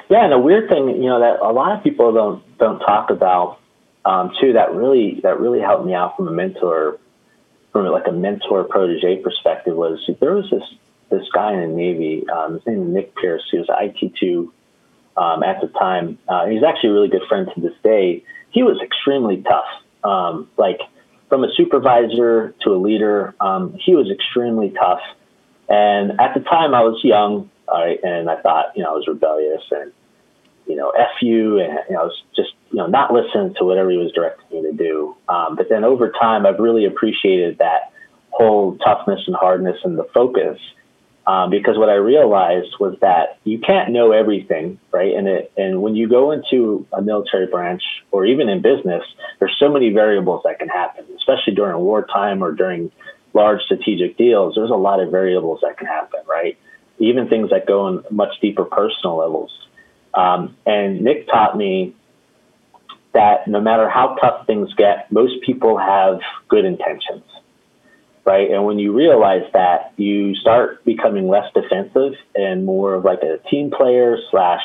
Yeah, 0.09 0.25
and 0.25 0.33
a 0.33 0.39
weird 0.39 0.69
thing, 0.69 0.89
you 0.89 1.09
know, 1.09 1.21
that 1.21 1.41
a 1.41 1.53
lot 1.53 1.77
of 1.77 1.83
people 1.83 2.13
don't 2.13 2.59
don't 2.59 2.79
talk 2.81 3.11
about 3.11 3.59
um, 4.05 4.33
too. 4.41 4.53
That 4.53 4.75
really 4.75 5.21
that 5.23 5.41
really 5.41 5.61
helped 5.61 5.87
me 5.87 5.95
out 5.95 6.17
from 6.17 6.29
a 6.29 6.31
mentor, 6.31 6.99
from 7.73 7.87
like 7.87 8.07
a 8.07 8.13
mentor 8.13 8.65
protege 8.65 9.23
perspective. 9.23 9.75
Was 9.75 9.99
there 10.21 10.35
was 10.35 10.51
this 10.51 10.63
this 11.19 11.29
guy 11.33 11.53
in 11.53 11.61
the 11.61 11.77
Navy, 11.77 12.25
um, 12.29 12.55
his 12.55 12.67
name 12.67 12.83
is 12.83 12.95
Nick 12.95 13.17
Pierce. 13.17 13.43
He 13.51 13.59
was 13.59 13.69
IT 13.69 14.15
two 14.21 14.53
um, 15.17 15.43
at 15.43 15.61
the 15.61 15.69
time. 15.69 16.19
Uh, 16.29 16.47
he's 16.47 16.63
actually 16.63 16.91
a 16.91 16.93
really 16.93 17.09
good 17.09 17.23
friend 17.29 17.49
to 17.55 17.61
this 17.61 17.75
day. 17.83 18.25
He 18.51 18.63
was 18.63 18.81
extremely 18.83 19.43
tough. 19.43 19.65
Um, 20.03 20.49
like 20.57 20.81
from 21.29 21.45
a 21.45 21.49
supervisor 21.57 22.55
to 22.63 22.71
a 22.71 22.79
leader, 22.79 23.35
um, 23.41 23.77
he 23.85 23.95
was 23.95 24.11
extremely 24.11 24.71
tough. 24.71 25.01
And 25.69 26.21
at 26.21 26.35
the 26.35 26.41
time, 26.41 26.75
I 26.75 26.83
was 26.83 27.01
young, 27.03 27.51
right, 27.69 27.99
and 28.03 28.29
I 28.29 28.41
thought, 28.41 28.77
you 28.77 28.83
know, 28.83 28.91
I 28.91 28.95
was 28.95 29.07
rebellious 29.09 29.63
and, 29.71 29.93
you 30.67 30.77
know, 30.77 30.91
F 30.91 31.23
you, 31.23 31.59
and 31.59 31.79
you 31.89 31.95
know, 31.95 32.03
I 32.03 32.05
was 32.05 32.23
just, 32.37 32.51
you 32.71 32.79
know, 32.79 32.87
not 32.87 33.13
listening 33.13 33.55
to 33.59 33.65
whatever 33.65 33.91
he 33.91 33.97
was 33.97 34.13
directing 34.13 34.63
me 34.63 34.71
to 34.71 34.77
do. 34.77 35.17
Um, 35.29 35.57
but 35.57 35.69
then 35.69 35.85
over 35.85 36.11
time, 36.11 36.47
I've 36.47 36.59
really 36.59 36.85
appreciated 36.85 37.59
that 37.59 37.93
whole 38.31 38.77
toughness 38.79 39.21
and 39.27 39.37
hardness 39.37 39.77
and 39.85 39.99
the 39.99 40.07
focus. 40.13 40.59
Um, 41.27 41.49
because 41.49 41.79
what 41.79 41.89
I 41.89 41.95
realized 41.95 42.75
was 42.79 42.99
that 43.01 43.39
you 43.45 43.59
can't 43.59 43.93
know 43.93 44.13
everything, 44.13 44.79
right? 44.93 45.15
And 45.15 45.27
it, 45.27 45.53
and 45.57 45.81
when 45.81 45.97
you 45.97 46.07
go 46.07 46.33
into 46.33 46.87
a 46.93 47.01
military 47.01 47.47
branch 47.47 47.83
or 48.11 48.27
even 48.27 48.51
in 48.51 48.61
business, 48.61 49.03
there's 49.39 49.57
so 49.59 49.73
many 49.73 49.91
variables 49.91 50.43
that 50.45 50.59
can 50.59 50.69
happen, 50.69 51.07
especially 51.17 51.55
during 51.55 51.79
wartime 51.79 52.45
or 52.45 52.53
during 52.53 52.93
large 53.35 53.61
strategic 53.63 54.17
deals, 54.17 54.55
there's 54.55 54.71
a 54.71 54.75
lot 54.75 55.01
of 55.01 55.11
variables 55.11 55.61
that 55.63 55.77
can 55.77 55.87
happen, 55.87 56.21
right? 56.27 56.57
Even 56.99 57.29
things 57.29 57.51
that 57.51 57.67
go 57.67 57.89
in 57.89 58.05
much 58.11 58.41
deeper 58.41 58.65
personal 58.65 59.17
levels. 59.17 59.51
Um, 60.15 60.57
and 60.65 61.01
Nick 61.03 61.27
taught 61.27 61.57
me 61.57 61.95
that 63.13 63.49
no 63.49 63.61
matter 63.61 63.89
how 63.89 64.15
tough 64.21 64.47
things 64.47 64.73
get, 64.75 65.11
most 65.11 65.43
people 65.43 65.77
have 65.77 66.21
good 66.49 66.65
intentions, 66.65 67.25
right? 68.25 68.51
And 68.51 68.65
when 68.65 68.79
you 68.79 68.93
realize 68.93 69.45
that, 69.53 69.93
you 69.97 70.35
start 70.37 70.85
becoming 70.85 71.29
less 71.29 71.53
defensive 71.55 72.15
and 72.35 72.65
more 72.65 72.95
of 72.95 73.05
like 73.05 73.23
a 73.23 73.39
team 73.49 73.71
player 73.71 74.19
slash 74.31 74.63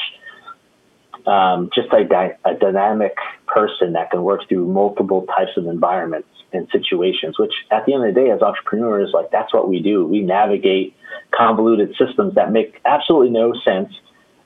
um, 1.27 1.69
just 1.73 1.89
di- 1.89 2.37
a 2.45 2.53
dynamic 2.55 3.15
person 3.47 3.93
that 3.93 4.11
can 4.11 4.23
work 4.23 4.47
through 4.47 4.65
multiple 4.65 5.25
types 5.25 5.51
of 5.57 5.67
environments 5.67 6.29
and 6.51 6.67
situations, 6.71 7.37
which 7.37 7.53
at 7.71 7.85
the 7.85 7.93
end 7.93 8.05
of 8.05 8.13
the 8.13 8.19
day, 8.19 8.31
as 8.31 8.41
entrepreneurs, 8.41 9.11
like 9.13 9.31
that's 9.31 9.53
what 9.53 9.69
we 9.69 9.81
do. 9.81 10.05
We 10.05 10.21
navigate 10.21 10.95
convoluted 11.35 11.95
systems 11.97 12.35
that 12.35 12.51
make 12.51 12.79
absolutely 12.85 13.29
no 13.29 13.53
sense. 13.65 13.89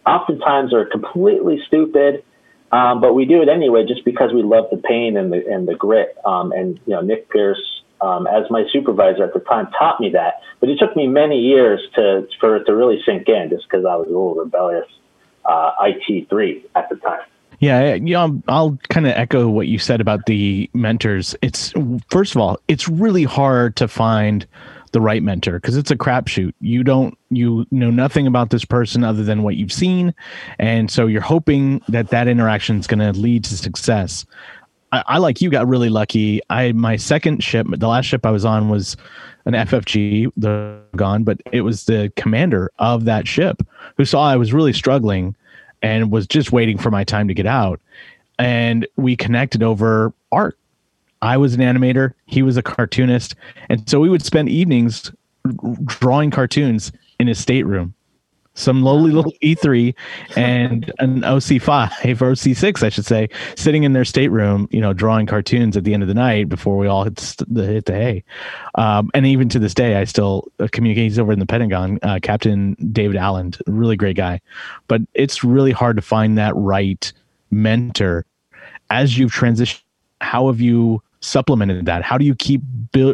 Oftentimes 0.06 0.74
are 0.74 0.86
completely 0.86 1.62
stupid, 1.68 2.24
um, 2.72 3.00
but 3.00 3.14
we 3.14 3.26
do 3.26 3.42
it 3.42 3.50
anyway 3.50 3.86
just 3.88 4.04
because 4.04 4.34
we 4.34 4.44
love 4.44 4.66
the 4.72 4.78
pain 4.78 5.16
and 5.16 5.32
the 5.32 5.48
and 5.48 5.68
the 5.68 5.76
grit. 5.76 6.18
Um, 6.26 6.52
and 6.52 6.80
you 6.86 6.94
know, 6.94 7.02
Nick 7.02 7.30
Pierce, 7.30 7.73
um, 8.04 8.28
as 8.28 8.44
my 8.50 8.66
supervisor 8.72 9.24
at 9.24 9.34
the 9.34 9.40
time, 9.40 9.68
taught 9.80 10.00
me 10.02 10.10
that. 10.10 10.42
But 10.60 10.70
it 10.70 10.78
took 10.78 10.96
me 10.96 11.08
many 11.08 11.40
years 11.40 11.80
to 11.96 12.28
for 12.40 12.58
it 12.58 12.66
to 12.66 12.76
really 12.76 13.02
sink 13.06 13.30
in, 13.30 13.50
just 13.50 13.64
because 13.70 13.86
I 13.86 13.96
was 13.96 14.08
a 14.08 14.12
little 14.12 14.36
rebellious 14.36 14.88
uh, 15.46 15.72
IT 15.82 16.30
three 16.30 16.66
at 16.76 16.90
the 16.90 16.98
time. 16.98 17.22
Yeah, 17.60 17.94
you 17.94 18.14
know, 18.14 18.42
I'll 18.50 18.78
kind 18.90 19.08
of 19.08 19.14
echo 19.14 19.48
what 19.48 19.68
you 19.68 19.80
said 19.80 20.02
about 20.02 20.26
the 20.26 20.70
mentors. 20.74 21.34
It's 21.42 21.74
first 22.10 22.36
of 22.36 22.42
all, 22.42 22.60
it's 22.68 22.90
really 22.90 23.24
hard 23.24 23.78
to 23.78 23.88
find 23.88 24.46
the 24.92 25.00
right 25.00 25.24
mentor 25.24 25.54
because 25.54 25.78
it's 25.78 25.90
a 25.90 25.96
crapshoot. 25.96 26.54
You 26.60 26.84
don't 26.84 27.18
you 27.30 27.66
know 27.72 27.90
nothing 27.90 28.28
about 28.28 28.50
this 28.50 28.66
person 28.66 29.06
other 29.06 29.24
than 29.24 29.44
what 29.44 29.56
you've 29.56 29.72
seen, 29.72 30.14
and 30.60 30.92
so 30.92 31.08
you're 31.08 31.22
hoping 31.22 31.82
that 31.88 32.10
that 32.10 32.28
interaction 32.28 32.80
is 32.80 32.88
going 32.88 33.00
to 33.00 33.18
lead 33.18 33.46
to 33.46 33.58
success. 33.58 34.26
I, 34.94 35.04
I, 35.08 35.18
like 35.18 35.42
you 35.42 35.50
got 35.50 35.68
really 35.68 35.90
lucky. 35.90 36.40
I 36.52 36.72
my 36.72 36.98
second 36.98 37.44
ship, 37.44 37.66
the 37.68 37.88
last 37.88 38.06
ship 38.06 38.28
I 38.28 38.32
was 38.32 38.46
on 38.46 38.70
was 38.70 38.96
an 39.46 39.54
FFG, 39.54 40.32
the 40.38 40.80
gone, 40.96 41.24
but 41.24 41.42
it 41.52 41.62
was 41.62 41.86
the 41.86 42.14
commander 42.16 42.72
of 42.78 43.06
that 43.06 43.28
ship 43.28 43.64
who 43.98 44.06
saw 44.06 44.24
I 44.24 44.36
was 44.36 44.54
really 44.54 44.72
struggling 44.72 45.36
and 45.82 46.12
was 46.12 46.28
just 46.28 46.52
waiting 46.52 46.78
for 46.78 46.92
my 46.92 47.04
time 47.04 47.28
to 47.28 47.34
get 47.34 47.48
out. 47.48 47.82
And 48.38 48.88
we 48.96 49.16
connected 49.16 49.64
over 49.64 50.14
art. 50.32 50.60
I 51.24 51.38
was 51.38 51.56
an 51.56 51.62
animator, 51.62 52.14
he 52.28 52.44
was 52.44 52.56
a 52.56 52.62
cartoonist. 52.64 53.34
And 53.70 53.90
so 53.90 54.00
we 54.00 54.10
would 54.10 54.24
spend 54.24 54.48
evenings 54.48 55.12
drawing 55.86 56.30
cartoons 56.30 56.92
in 57.20 57.26
his 57.26 57.40
stateroom 57.40 57.96
some 58.56 58.84
lowly 58.84 59.12
little 59.12 59.34
E3 59.42 59.96
and 60.36 60.92
an 61.00 61.22
OC5 61.22 62.22
or 62.22 62.32
OC6, 62.34 62.84
I 62.84 62.90
should 62.90 63.06
say, 63.06 63.30
sitting 63.56 63.84
in 63.84 63.94
their 63.94 64.06
stateroom, 64.06 64.68
you 64.72 64.80
know, 64.80 64.94
drawing 64.94 65.26
cartoons 65.26 65.76
at 65.76 65.84
the 65.84 65.94
end 65.94 66.04
of 66.04 66.08
the 66.08 66.14
night 66.14 66.50
before 66.50 66.78
we 66.78 66.88
all 66.88 67.04
hit 67.04 67.16
the 67.48 67.66
hit 67.66 67.86
the 67.86 67.94
hay. 67.94 68.24
Um, 68.76 69.10
and 69.14 69.26
even 69.26 69.50
to 69.50 69.60
this 69.60 69.74
day, 69.74 69.96
I 69.96 70.04
still 70.04 70.52
uh, 70.60 70.68
communicate. 70.72 71.04
He's 71.04 71.20
over 71.20 71.34
in 71.34 71.40
the 71.40 71.46
Pentagon, 71.46 72.00
uh, 72.04 72.20
Captain 72.22 72.76
David 72.92 73.18
Allen, 73.18 73.54
really 73.68 73.96
great 73.96 74.18
guy. 74.18 74.40
But 74.88 75.02
it's 75.14 75.44
really 75.44 75.72
hard 75.72 75.96
to 75.96 76.02
find 76.02 76.38
that 76.38 76.56
right 76.56 77.12
mentor 77.52 78.26
as 78.90 79.18
you've 79.18 79.34
transitioned. 79.34 79.82
How 80.22 80.48
have 80.48 80.62
you 80.62 81.02
supplemented 81.20 81.86
that? 81.86 82.04
How 82.04 82.18
do 82.18 82.26
you 82.26 82.36
keep 82.36 82.62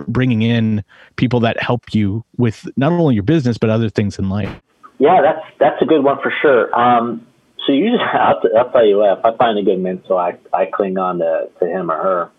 bringing 0.08 0.42
in 0.42 0.84
people 1.16 1.40
that 1.40 1.62
help 1.62 1.94
you 1.94 2.24
with 2.38 2.68
not 2.76 2.92
only 2.92 3.16
your 3.16 3.24
business 3.24 3.58
but 3.58 3.70
other 3.70 3.90
things 3.90 4.20
in 4.20 4.30
life? 4.30 4.62
Yeah, 5.00 5.22
that's 5.22 5.46
that's 5.58 5.82
a 5.82 5.86
good 5.86 6.04
one 6.04 6.22
for 6.22 6.32
sure. 6.42 6.78
Um, 6.78 7.26
so 7.66 7.72
usually, 7.72 8.00
I'll, 8.14 8.42
I'll 8.58 8.72
tell 8.72 8.86
you 8.86 8.98
what, 8.98 9.18
if 9.18 9.26
I 9.26 9.36
find 9.36 9.58
a 9.58 9.64
good 9.64 9.80
mentor, 9.80 10.20
I, 10.20 10.38
I 10.54 10.66
cling 10.66 10.98
on 10.98 11.20
to, 11.20 11.50
to 11.60 11.66
him 11.66 11.90
or 11.90 11.96
her 11.96 12.32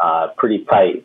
uh, 0.00 0.28
pretty 0.36 0.64
tight 0.64 1.04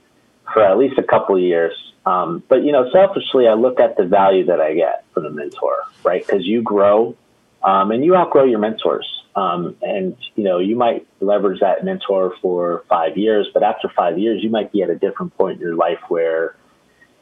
for 0.53 0.64
at 0.64 0.78
least 0.78 0.97
a 0.97 1.03
couple 1.03 1.36
of 1.36 1.41
years. 1.41 1.74
Um, 2.05 2.41
but 2.47 2.64
you 2.64 2.72
know, 2.72 2.89
selfishly, 2.91 3.47
I 3.47 3.53
look 3.53 3.80
at 3.80 3.97
the 3.97 4.05
value 4.05 4.45
that 4.45 4.62
I 4.62 4.74
get 4.74 5.05
from 5.14 5.24
the 5.24 5.30
mentor, 5.30 5.78
right? 6.03 6.26
Because 6.26 6.45
you 6.45 6.62
grow 6.62 7.16
um, 7.62 7.91
and 7.91 8.03
you 8.03 8.16
outgrow 8.16 8.45
your 8.45 8.59
mentors. 8.59 9.07
Um, 9.36 9.78
and 9.82 10.18
you 10.36 10.43
know, 10.43 10.59
you 10.59 10.76
might 10.76 11.07
leverage 11.20 11.59
that 11.59 11.84
mentor 11.84 12.34
for 12.41 12.84
five 12.89 13.18
years, 13.18 13.47
but 13.53 13.64
after 13.64 13.89
five 13.89 14.18
years, 14.18 14.43
you 14.43 14.49
might 14.49 14.72
be 14.72 14.82
at 14.82 14.89
a 14.89 14.95
different 14.95 15.38
point 15.38 15.55
in 15.55 15.62
your 15.62 15.76
life 15.76 15.99
where 16.07 16.55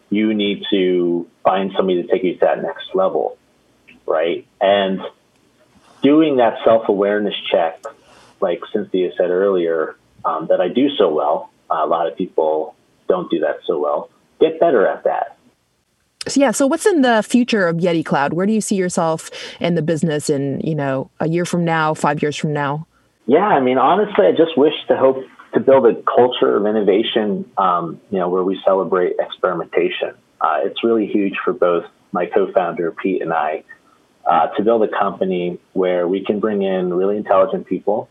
you 0.10 0.34
need 0.34 0.64
to 0.72 1.28
find 1.44 1.72
somebody 1.76 2.02
to 2.02 2.08
take 2.08 2.24
you 2.24 2.34
to 2.34 2.40
that 2.40 2.62
next 2.62 2.96
level 2.96 3.38
right? 4.10 4.46
And 4.60 5.00
doing 6.02 6.38
that 6.38 6.58
self 6.66 6.90
awareness 6.90 7.36
check, 7.50 7.82
like 8.42 8.62
Cynthia 8.74 9.12
said 9.16 9.30
earlier, 9.30 9.96
um, 10.26 10.48
that 10.48 10.60
I 10.60 10.68
do 10.68 10.90
so 10.98 11.14
well. 11.14 11.52
Uh, 11.70 11.82
a 11.84 11.88
lot 11.88 12.08
of 12.08 12.18
people 12.18 12.76
don't 13.08 13.30
do 13.30 13.40
that 13.40 13.60
so 13.66 13.80
well. 13.80 14.10
Get 14.40 14.60
better 14.60 14.88
at 14.88 15.04
that. 15.04 15.38
So 16.28 16.40
yeah, 16.42 16.52
so 16.52 16.68
what's 16.68 16.86
in 16.86 17.02
the 17.02 17.24
future 17.24 17.68
of 17.68 17.78
Yeti 17.78 18.04
Cloud? 18.04 18.34
Where 18.34 18.46
do 18.46 18.52
you 18.52 18.62
see 18.62 18.76
yourself 18.76 19.30
in 19.60 19.76
the 19.76 19.82
business 19.82 20.30
in, 20.30 20.60
you 20.62 20.76
know, 20.76 21.10
a 21.20 21.30
year 21.30 21.46
from 21.46 21.64
now, 21.64 21.94
five 21.94 22.22
years 22.22 22.36
from 22.36 22.54
now? 22.54 22.88
Yeah, 23.26 23.48
I 23.48 23.60
mean, 23.62 23.78
honestly, 23.78 24.26
I 24.26 24.32
just 24.32 24.58
wish 24.58 24.74
to 24.88 24.98
hope 24.98 25.24
to 25.54 25.60
build 25.60 25.86
a 25.86 25.96
culture 26.04 26.58
of 26.58 26.66
innovation, 26.66 27.50
um, 27.58 28.00
you 28.12 28.20
know, 28.20 28.30
where 28.30 28.44
we 28.44 28.60
celebrate 28.66 29.16
experimentation. 29.20 30.14
Uh, 30.42 30.60
it's 30.64 30.84
really 30.84 31.08
huge 31.08 31.36
for 31.44 31.54
both 31.54 31.86
my 32.12 32.26
co-founder 32.26 32.92
Pete 32.92 33.22
and 33.22 33.34
I 33.34 33.64
uh, 34.30 34.48
to 34.56 34.64
build 34.64 34.84
a 34.84 34.88
company 34.88 35.60
where 35.74 36.08
we 36.08 36.24
can 36.24 36.40
bring 36.40 36.62
in 36.62 36.94
really 36.94 37.18
intelligent 37.18 37.66
people 37.66 38.08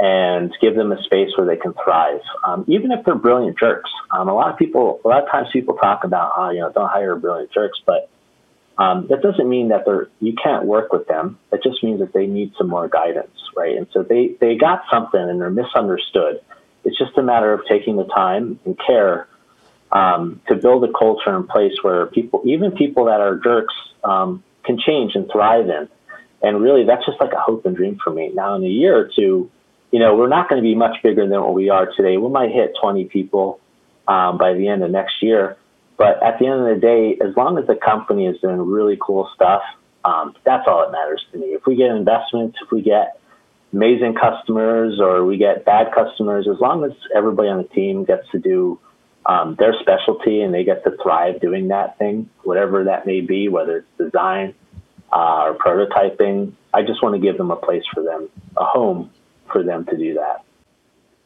and 0.00 0.52
give 0.60 0.74
them 0.74 0.90
a 0.90 1.02
space 1.04 1.28
where 1.36 1.46
they 1.46 1.56
can 1.56 1.74
thrive, 1.84 2.20
um, 2.44 2.64
even 2.66 2.90
if 2.90 3.04
they're 3.04 3.14
brilliant 3.14 3.56
jerks. 3.58 3.90
Um, 4.10 4.28
a 4.28 4.34
lot 4.34 4.50
of 4.50 4.58
people, 4.58 5.00
a 5.04 5.08
lot 5.08 5.22
of 5.22 5.30
times 5.30 5.48
people 5.52 5.76
talk 5.76 6.04
about, 6.04 6.32
oh, 6.36 6.50
you 6.50 6.60
know, 6.60 6.72
don't 6.72 6.88
hire 6.88 7.14
brilliant 7.16 7.52
jerks, 7.52 7.78
but 7.86 8.10
um, 8.76 9.06
that 9.08 9.22
doesn't 9.22 9.48
mean 9.48 9.68
that 9.68 9.84
they're 9.84 10.08
you 10.20 10.32
can't 10.42 10.64
work 10.64 10.92
with 10.92 11.06
them. 11.06 11.38
It 11.52 11.62
just 11.62 11.84
means 11.84 12.00
that 12.00 12.12
they 12.12 12.26
need 12.26 12.54
some 12.56 12.68
more 12.68 12.88
guidance, 12.88 13.36
right? 13.54 13.76
And 13.76 13.86
so 13.92 14.02
they 14.02 14.36
they 14.40 14.56
got 14.56 14.82
something 14.90 15.20
and 15.20 15.40
they're 15.40 15.50
misunderstood. 15.50 16.40
It's 16.82 16.96
just 16.98 17.16
a 17.18 17.22
matter 17.22 17.52
of 17.52 17.60
taking 17.68 17.96
the 17.96 18.06
time 18.06 18.58
and 18.64 18.76
care 18.84 19.28
um, 19.92 20.40
to 20.48 20.54
build 20.56 20.82
a 20.84 20.92
culture 20.92 21.36
in 21.36 21.46
place 21.46 21.74
where 21.82 22.06
people, 22.06 22.42
even 22.46 22.72
people 22.72 23.04
that 23.04 23.20
are 23.20 23.36
jerks, 23.36 23.74
um, 24.02 24.42
can 24.64 24.78
change 24.78 25.12
and 25.14 25.30
thrive 25.30 25.68
in. 25.68 25.88
And 26.42 26.60
really, 26.62 26.84
that's 26.84 27.04
just 27.04 27.20
like 27.20 27.32
a 27.32 27.40
hope 27.40 27.66
and 27.66 27.76
dream 27.76 27.98
for 28.02 28.10
me. 28.10 28.30
Now, 28.34 28.54
in 28.54 28.64
a 28.64 28.68
year 28.68 28.98
or 28.98 29.10
two, 29.14 29.50
you 29.90 29.98
know, 29.98 30.16
we're 30.16 30.28
not 30.28 30.48
going 30.48 30.62
to 30.62 30.66
be 30.66 30.74
much 30.74 31.02
bigger 31.02 31.28
than 31.28 31.40
what 31.40 31.54
we 31.54 31.68
are 31.68 31.86
today. 31.96 32.16
We 32.16 32.28
might 32.28 32.50
hit 32.50 32.74
20 32.80 33.06
people 33.06 33.60
um, 34.08 34.38
by 34.38 34.54
the 34.54 34.68
end 34.68 34.82
of 34.82 34.90
next 34.90 35.22
year. 35.22 35.56
But 35.96 36.22
at 36.22 36.38
the 36.38 36.46
end 36.46 36.60
of 36.60 36.74
the 36.74 36.80
day, 36.80 37.18
as 37.22 37.36
long 37.36 37.58
as 37.58 37.66
the 37.66 37.74
company 37.74 38.26
is 38.26 38.40
doing 38.40 38.58
really 38.58 38.96
cool 38.98 39.28
stuff, 39.34 39.62
um, 40.04 40.34
that's 40.44 40.66
all 40.66 40.82
that 40.84 40.92
matters 40.92 41.22
to 41.32 41.38
me. 41.38 41.48
If 41.48 41.66
we 41.66 41.76
get 41.76 41.90
investments, 41.90 42.56
if 42.62 42.70
we 42.70 42.80
get 42.80 43.20
amazing 43.72 44.14
customers 44.14 44.98
or 44.98 45.26
we 45.26 45.36
get 45.36 45.66
bad 45.66 45.92
customers, 45.92 46.48
as 46.48 46.58
long 46.58 46.84
as 46.84 46.92
everybody 47.14 47.48
on 47.48 47.58
the 47.58 47.68
team 47.68 48.04
gets 48.04 48.28
to 48.30 48.38
do 48.38 48.78
um, 49.26 49.56
their 49.58 49.74
specialty 49.80 50.40
and 50.40 50.52
they 50.52 50.64
get 50.64 50.84
to 50.84 50.96
thrive 51.02 51.40
doing 51.40 51.68
that 51.68 51.98
thing, 51.98 52.28
whatever 52.42 52.84
that 52.84 53.06
may 53.06 53.20
be, 53.20 53.48
whether 53.48 53.78
it's 53.78 53.88
design 53.98 54.54
uh, 55.12 55.44
or 55.44 55.54
prototyping, 55.54 56.52
I 56.72 56.82
just 56.82 57.02
want 57.02 57.14
to 57.14 57.20
give 57.20 57.36
them 57.36 57.50
a 57.50 57.56
place 57.56 57.82
for 57.92 58.02
them, 58.02 58.28
a 58.56 58.64
home 58.64 59.10
for 59.52 59.62
them 59.62 59.84
to 59.86 59.96
do 59.96 60.14
that. 60.14 60.44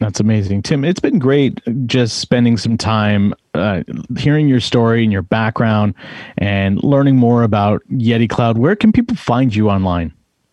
That's 0.00 0.20
amazing. 0.20 0.62
Tim, 0.62 0.84
it's 0.84 1.00
been 1.00 1.18
great 1.18 1.60
just 1.86 2.18
spending 2.18 2.56
some 2.56 2.76
time 2.76 3.32
uh, 3.54 3.84
hearing 4.18 4.48
your 4.48 4.60
story 4.60 5.02
and 5.02 5.12
your 5.12 5.22
background 5.22 5.94
and 6.36 6.82
learning 6.82 7.16
more 7.16 7.42
about 7.42 7.82
Yeti 7.90 8.28
Cloud. 8.28 8.58
Where 8.58 8.76
can 8.76 8.92
people 8.92 9.16
find 9.16 9.54
you 9.54 9.70
online? 9.70 10.12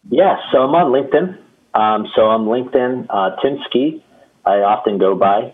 Yeah, 0.09 0.37
so 0.51 0.59
I'm 0.59 0.75
on 0.75 0.91
LinkedIn. 0.91 1.37
Um, 1.73 2.07
so 2.15 2.23
I'm 2.27 2.45
LinkedIn, 2.45 3.07
uh, 3.09 3.35
Tim 3.41 3.57
Ski. 3.67 4.03
I 4.45 4.59
often 4.59 4.97
go 4.97 5.15
by 5.15 5.53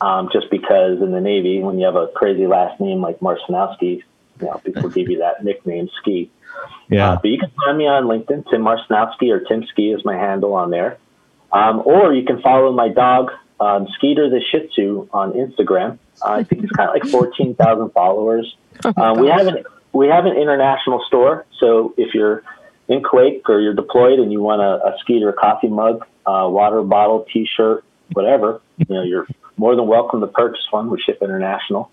um, 0.00 0.28
just 0.32 0.50
because 0.50 1.00
in 1.02 1.10
the 1.10 1.20
Navy, 1.20 1.60
when 1.60 1.78
you 1.78 1.86
have 1.86 1.96
a 1.96 2.08
crazy 2.08 2.46
last 2.46 2.80
name 2.80 3.00
like 3.00 3.20
Marcinowski, 3.20 4.02
you 4.40 4.46
know, 4.46 4.60
people 4.64 4.88
give 4.90 5.08
you 5.08 5.18
that 5.18 5.44
nickname, 5.44 5.88
Ski. 6.00 6.30
Yeah. 6.88 7.12
Uh, 7.12 7.16
but 7.16 7.28
you 7.28 7.38
can 7.38 7.50
find 7.64 7.78
me 7.78 7.86
on 7.86 8.04
LinkedIn, 8.04 8.50
Tim 8.50 8.62
Marcinowski, 8.62 9.30
or 9.30 9.40
Tim 9.40 9.64
Ski 9.66 9.92
is 9.92 10.04
my 10.04 10.16
handle 10.16 10.54
on 10.54 10.70
there. 10.70 10.98
Um, 11.52 11.82
or 11.84 12.14
you 12.14 12.24
can 12.24 12.40
follow 12.42 12.72
my 12.72 12.88
dog, 12.88 13.32
um, 13.60 13.88
Skeeter 13.94 14.28
the 14.28 14.40
Shih 14.40 14.68
Tzu, 14.68 15.08
on 15.12 15.32
Instagram. 15.32 15.98
Uh, 16.22 16.32
I 16.32 16.44
think 16.44 16.62
he's 16.62 16.70
got 16.70 16.90
like 16.90 17.06
14,000 17.06 17.90
followers. 17.90 18.56
Oh 18.84 18.92
um, 18.96 19.18
we 19.18 19.28
have 19.28 19.46
an 19.46 19.64
we 19.92 20.08
have 20.08 20.26
an 20.26 20.36
international 20.36 21.02
store. 21.06 21.46
So 21.58 21.94
if 21.96 22.14
you're 22.14 22.42
in 22.88 23.02
Kuwait 23.02 23.42
or 23.48 23.60
you're 23.60 23.74
deployed 23.74 24.18
and 24.18 24.30
you 24.30 24.40
want 24.40 24.60
a, 24.60 24.86
a 24.86 24.98
Skeeter 25.00 25.32
coffee 25.32 25.68
mug, 25.68 26.06
uh, 26.26 26.46
water 26.48 26.82
bottle, 26.82 27.26
T-shirt, 27.32 27.84
whatever, 28.12 28.60
you 28.76 28.86
know, 28.94 29.02
you're 29.02 29.26
more 29.58 29.76
than 29.76 29.86
welcome 29.86 30.20
to 30.20 30.26
purchase 30.26 30.64
one. 30.70 30.90
We 30.90 31.00
ship 31.00 31.18
international. 31.20 31.90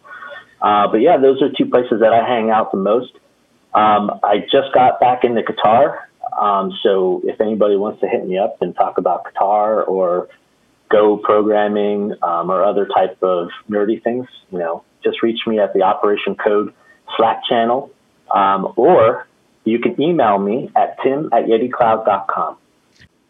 Uh, 0.61 0.87
but 0.87 0.97
yeah, 0.97 1.17
those 1.17 1.41
are 1.41 1.49
two 1.49 1.65
places 1.65 1.99
that 1.99 2.13
I 2.13 2.27
hang 2.27 2.49
out 2.49 2.71
the 2.71 2.77
most. 2.77 3.11
Um, 3.73 4.19
I 4.23 4.39
just 4.39 4.73
got 4.73 4.99
back 4.99 5.23
into 5.23 5.41
Qatar. 5.41 5.99
Um, 6.39 6.71
so 6.81 7.21
if 7.25 7.41
anybody 7.41 7.75
wants 7.75 8.01
to 8.01 8.07
hit 8.07 8.25
me 8.25 8.37
up 8.37 8.61
and 8.61 8.75
talk 8.75 8.97
about 8.97 9.25
Qatar 9.25 9.87
or 9.87 10.29
Go 10.89 11.17
programming 11.17 12.13
um, 12.21 12.51
or 12.51 12.63
other 12.63 12.87
type 12.87 13.21
of 13.23 13.49
nerdy 13.69 14.01
things, 14.03 14.27
you 14.51 14.59
know, 14.59 14.83
just 15.03 15.23
reach 15.23 15.39
me 15.47 15.59
at 15.59 15.73
the 15.73 15.81
Operation 15.81 16.35
Code 16.35 16.73
Slack 17.17 17.41
channel, 17.49 17.91
um, 18.33 18.71
or 18.75 19.27
you 19.63 19.79
can 19.79 19.99
email 19.99 20.37
me 20.37 20.69
at 20.75 20.97
tim 21.01 21.29
at 21.33 21.45
yeticloud.com. 21.45 22.57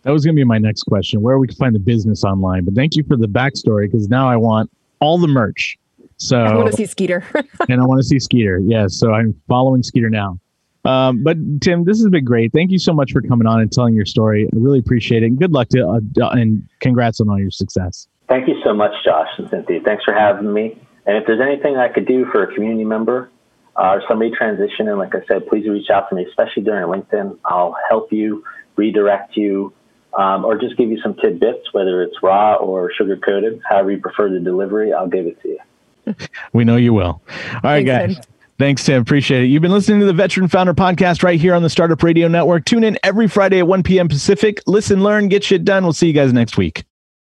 That 0.05 0.11
was 0.11 0.23
going 0.23 0.35
to 0.35 0.39
be 0.39 0.43
my 0.43 0.59
next 0.59 0.83
question, 0.83 1.23
where 1.23 1.39
we 1.39 1.47
can 1.47 1.55
find 1.55 1.73
the 1.73 1.79
business 1.79 2.23
online. 2.23 2.63
But 2.63 2.75
thank 2.75 2.95
you 2.95 3.03
for 3.03 3.17
the 3.17 3.25
backstory 3.25 3.91
because 3.91 4.07
now 4.07 4.29
I 4.29 4.35
want 4.35 4.69
all 4.99 5.17
the 5.17 5.27
merch. 5.27 5.79
So 6.17 6.37
I 6.37 6.55
want 6.55 6.69
to 6.69 6.77
see 6.77 6.85
Skeeter. 6.85 7.23
and 7.69 7.81
I 7.81 7.85
want 7.85 7.99
to 7.99 8.03
see 8.03 8.19
Skeeter. 8.19 8.59
Yes, 8.59 8.69
yeah, 8.69 8.87
so 8.87 9.13
I'm 9.13 9.33
following 9.47 9.81
Skeeter 9.81 10.11
now. 10.11 10.39
Um, 10.85 11.23
but 11.23 11.37
Tim, 11.59 11.85
this 11.85 11.97
has 11.97 12.07
been 12.09 12.23
great. 12.23 12.53
Thank 12.53 12.69
you 12.69 12.77
so 12.77 12.93
much 12.93 13.11
for 13.11 13.21
coming 13.23 13.47
on 13.47 13.59
and 13.59 13.71
telling 13.71 13.95
your 13.95 14.05
story. 14.05 14.45
I 14.45 14.49
really 14.55 14.77
appreciate 14.77 15.23
it. 15.23 15.25
And 15.25 15.39
good 15.39 15.51
luck 15.51 15.69
to 15.69 15.87
uh, 15.87 16.29
and 16.29 16.69
congrats 16.81 17.19
on 17.19 17.27
all 17.27 17.39
your 17.39 17.49
success. 17.49 18.07
Thank 18.29 18.47
you 18.47 18.61
so 18.63 18.75
much, 18.75 18.91
Josh 19.03 19.29
and 19.39 19.49
Cynthia. 19.49 19.79
Thanks 19.83 20.03
for 20.03 20.13
having 20.13 20.53
me. 20.53 20.79
And 21.07 21.17
if 21.17 21.25
there's 21.25 21.41
anything 21.41 21.77
I 21.77 21.87
could 21.87 22.05
do 22.05 22.25
for 22.31 22.43
a 22.43 22.53
community 22.53 22.85
member 22.85 23.31
uh, 23.75 23.97
or 23.97 24.03
somebody 24.07 24.29
transitioning, 24.39 24.99
like 24.99 25.15
I 25.15 25.25
said, 25.27 25.47
please 25.47 25.67
reach 25.67 25.89
out 25.89 26.09
to 26.09 26.15
me, 26.15 26.25
especially 26.25 26.61
during 26.61 26.85
LinkedIn. 26.87 27.39
I'll 27.43 27.75
help 27.89 28.13
you, 28.13 28.43
redirect 28.75 29.35
you, 29.35 29.73
um, 30.17 30.45
or 30.45 30.57
just 30.57 30.77
give 30.77 30.89
you 30.89 30.99
some 31.01 31.15
tidbits, 31.15 31.73
whether 31.73 32.01
it's 32.03 32.15
raw 32.23 32.55
or 32.55 32.91
sugar 32.97 33.17
coated, 33.17 33.61
however 33.69 33.91
you 33.91 33.99
prefer 33.99 34.29
the 34.29 34.39
delivery. 34.39 34.93
I'll 34.93 35.07
give 35.07 35.25
it 35.27 35.41
to 35.41 35.49
you. 35.49 36.15
we 36.53 36.63
know 36.63 36.77
you 36.77 36.93
will. 36.93 37.21
All 37.29 37.59
right, 37.63 37.85
Thanks, 37.85 38.15
guys. 38.15 38.25
Thanks, 38.57 38.85
Tim. 38.85 39.01
Appreciate 39.01 39.43
it. 39.43 39.47
You've 39.47 39.61
been 39.61 39.71
listening 39.71 39.99
to 39.99 40.05
the 40.05 40.13
Veteran 40.13 40.47
Founder 40.47 40.73
Podcast 40.73 41.23
right 41.23 41.39
here 41.39 41.53
on 41.53 41.61
the 41.61 41.69
Startup 41.69 42.01
Radio 42.01 42.29
Network. 42.29 42.63
Tune 42.63 42.85
in 42.85 42.97
every 43.03 43.27
Friday 43.27 43.59
at 43.59 43.67
1 43.67 43.83
p.m. 43.83 44.07
Pacific. 44.07 44.61
Listen, 44.65 45.03
learn, 45.03 45.27
get 45.27 45.43
shit 45.43 45.65
done. 45.65 45.83
We'll 45.83 45.91
see 45.93 46.07
you 46.07 46.13
guys 46.13 46.31
next 46.31 46.57
week. 46.57 46.85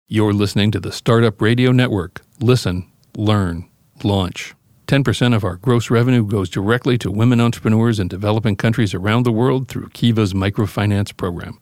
You're 0.06 0.32
listening 0.32 0.70
to 0.70 0.78
the 0.78 0.92
Startup 0.92 1.40
Radio 1.42 1.72
Network. 1.72 2.20
Listen, 2.40 2.88
learn, 3.16 3.68
launch. 4.04 4.54
10% 4.86 5.34
of 5.34 5.42
our 5.42 5.56
gross 5.56 5.90
revenue 5.90 6.24
goes 6.24 6.48
directly 6.48 6.96
to 6.98 7.10
women 7.10 7.40
entrepreneurs 7.40 7.98
in 7.98 8.06
developing 8.06 8.54
countries 8.54 8.94
around 8.94 9.24
the 9.24 9.32
world 9.32 9.66
through 9.66 9.88
Kiva's 9.88 10.32
microfinance 10.32 11.16
program. 11.16 11.58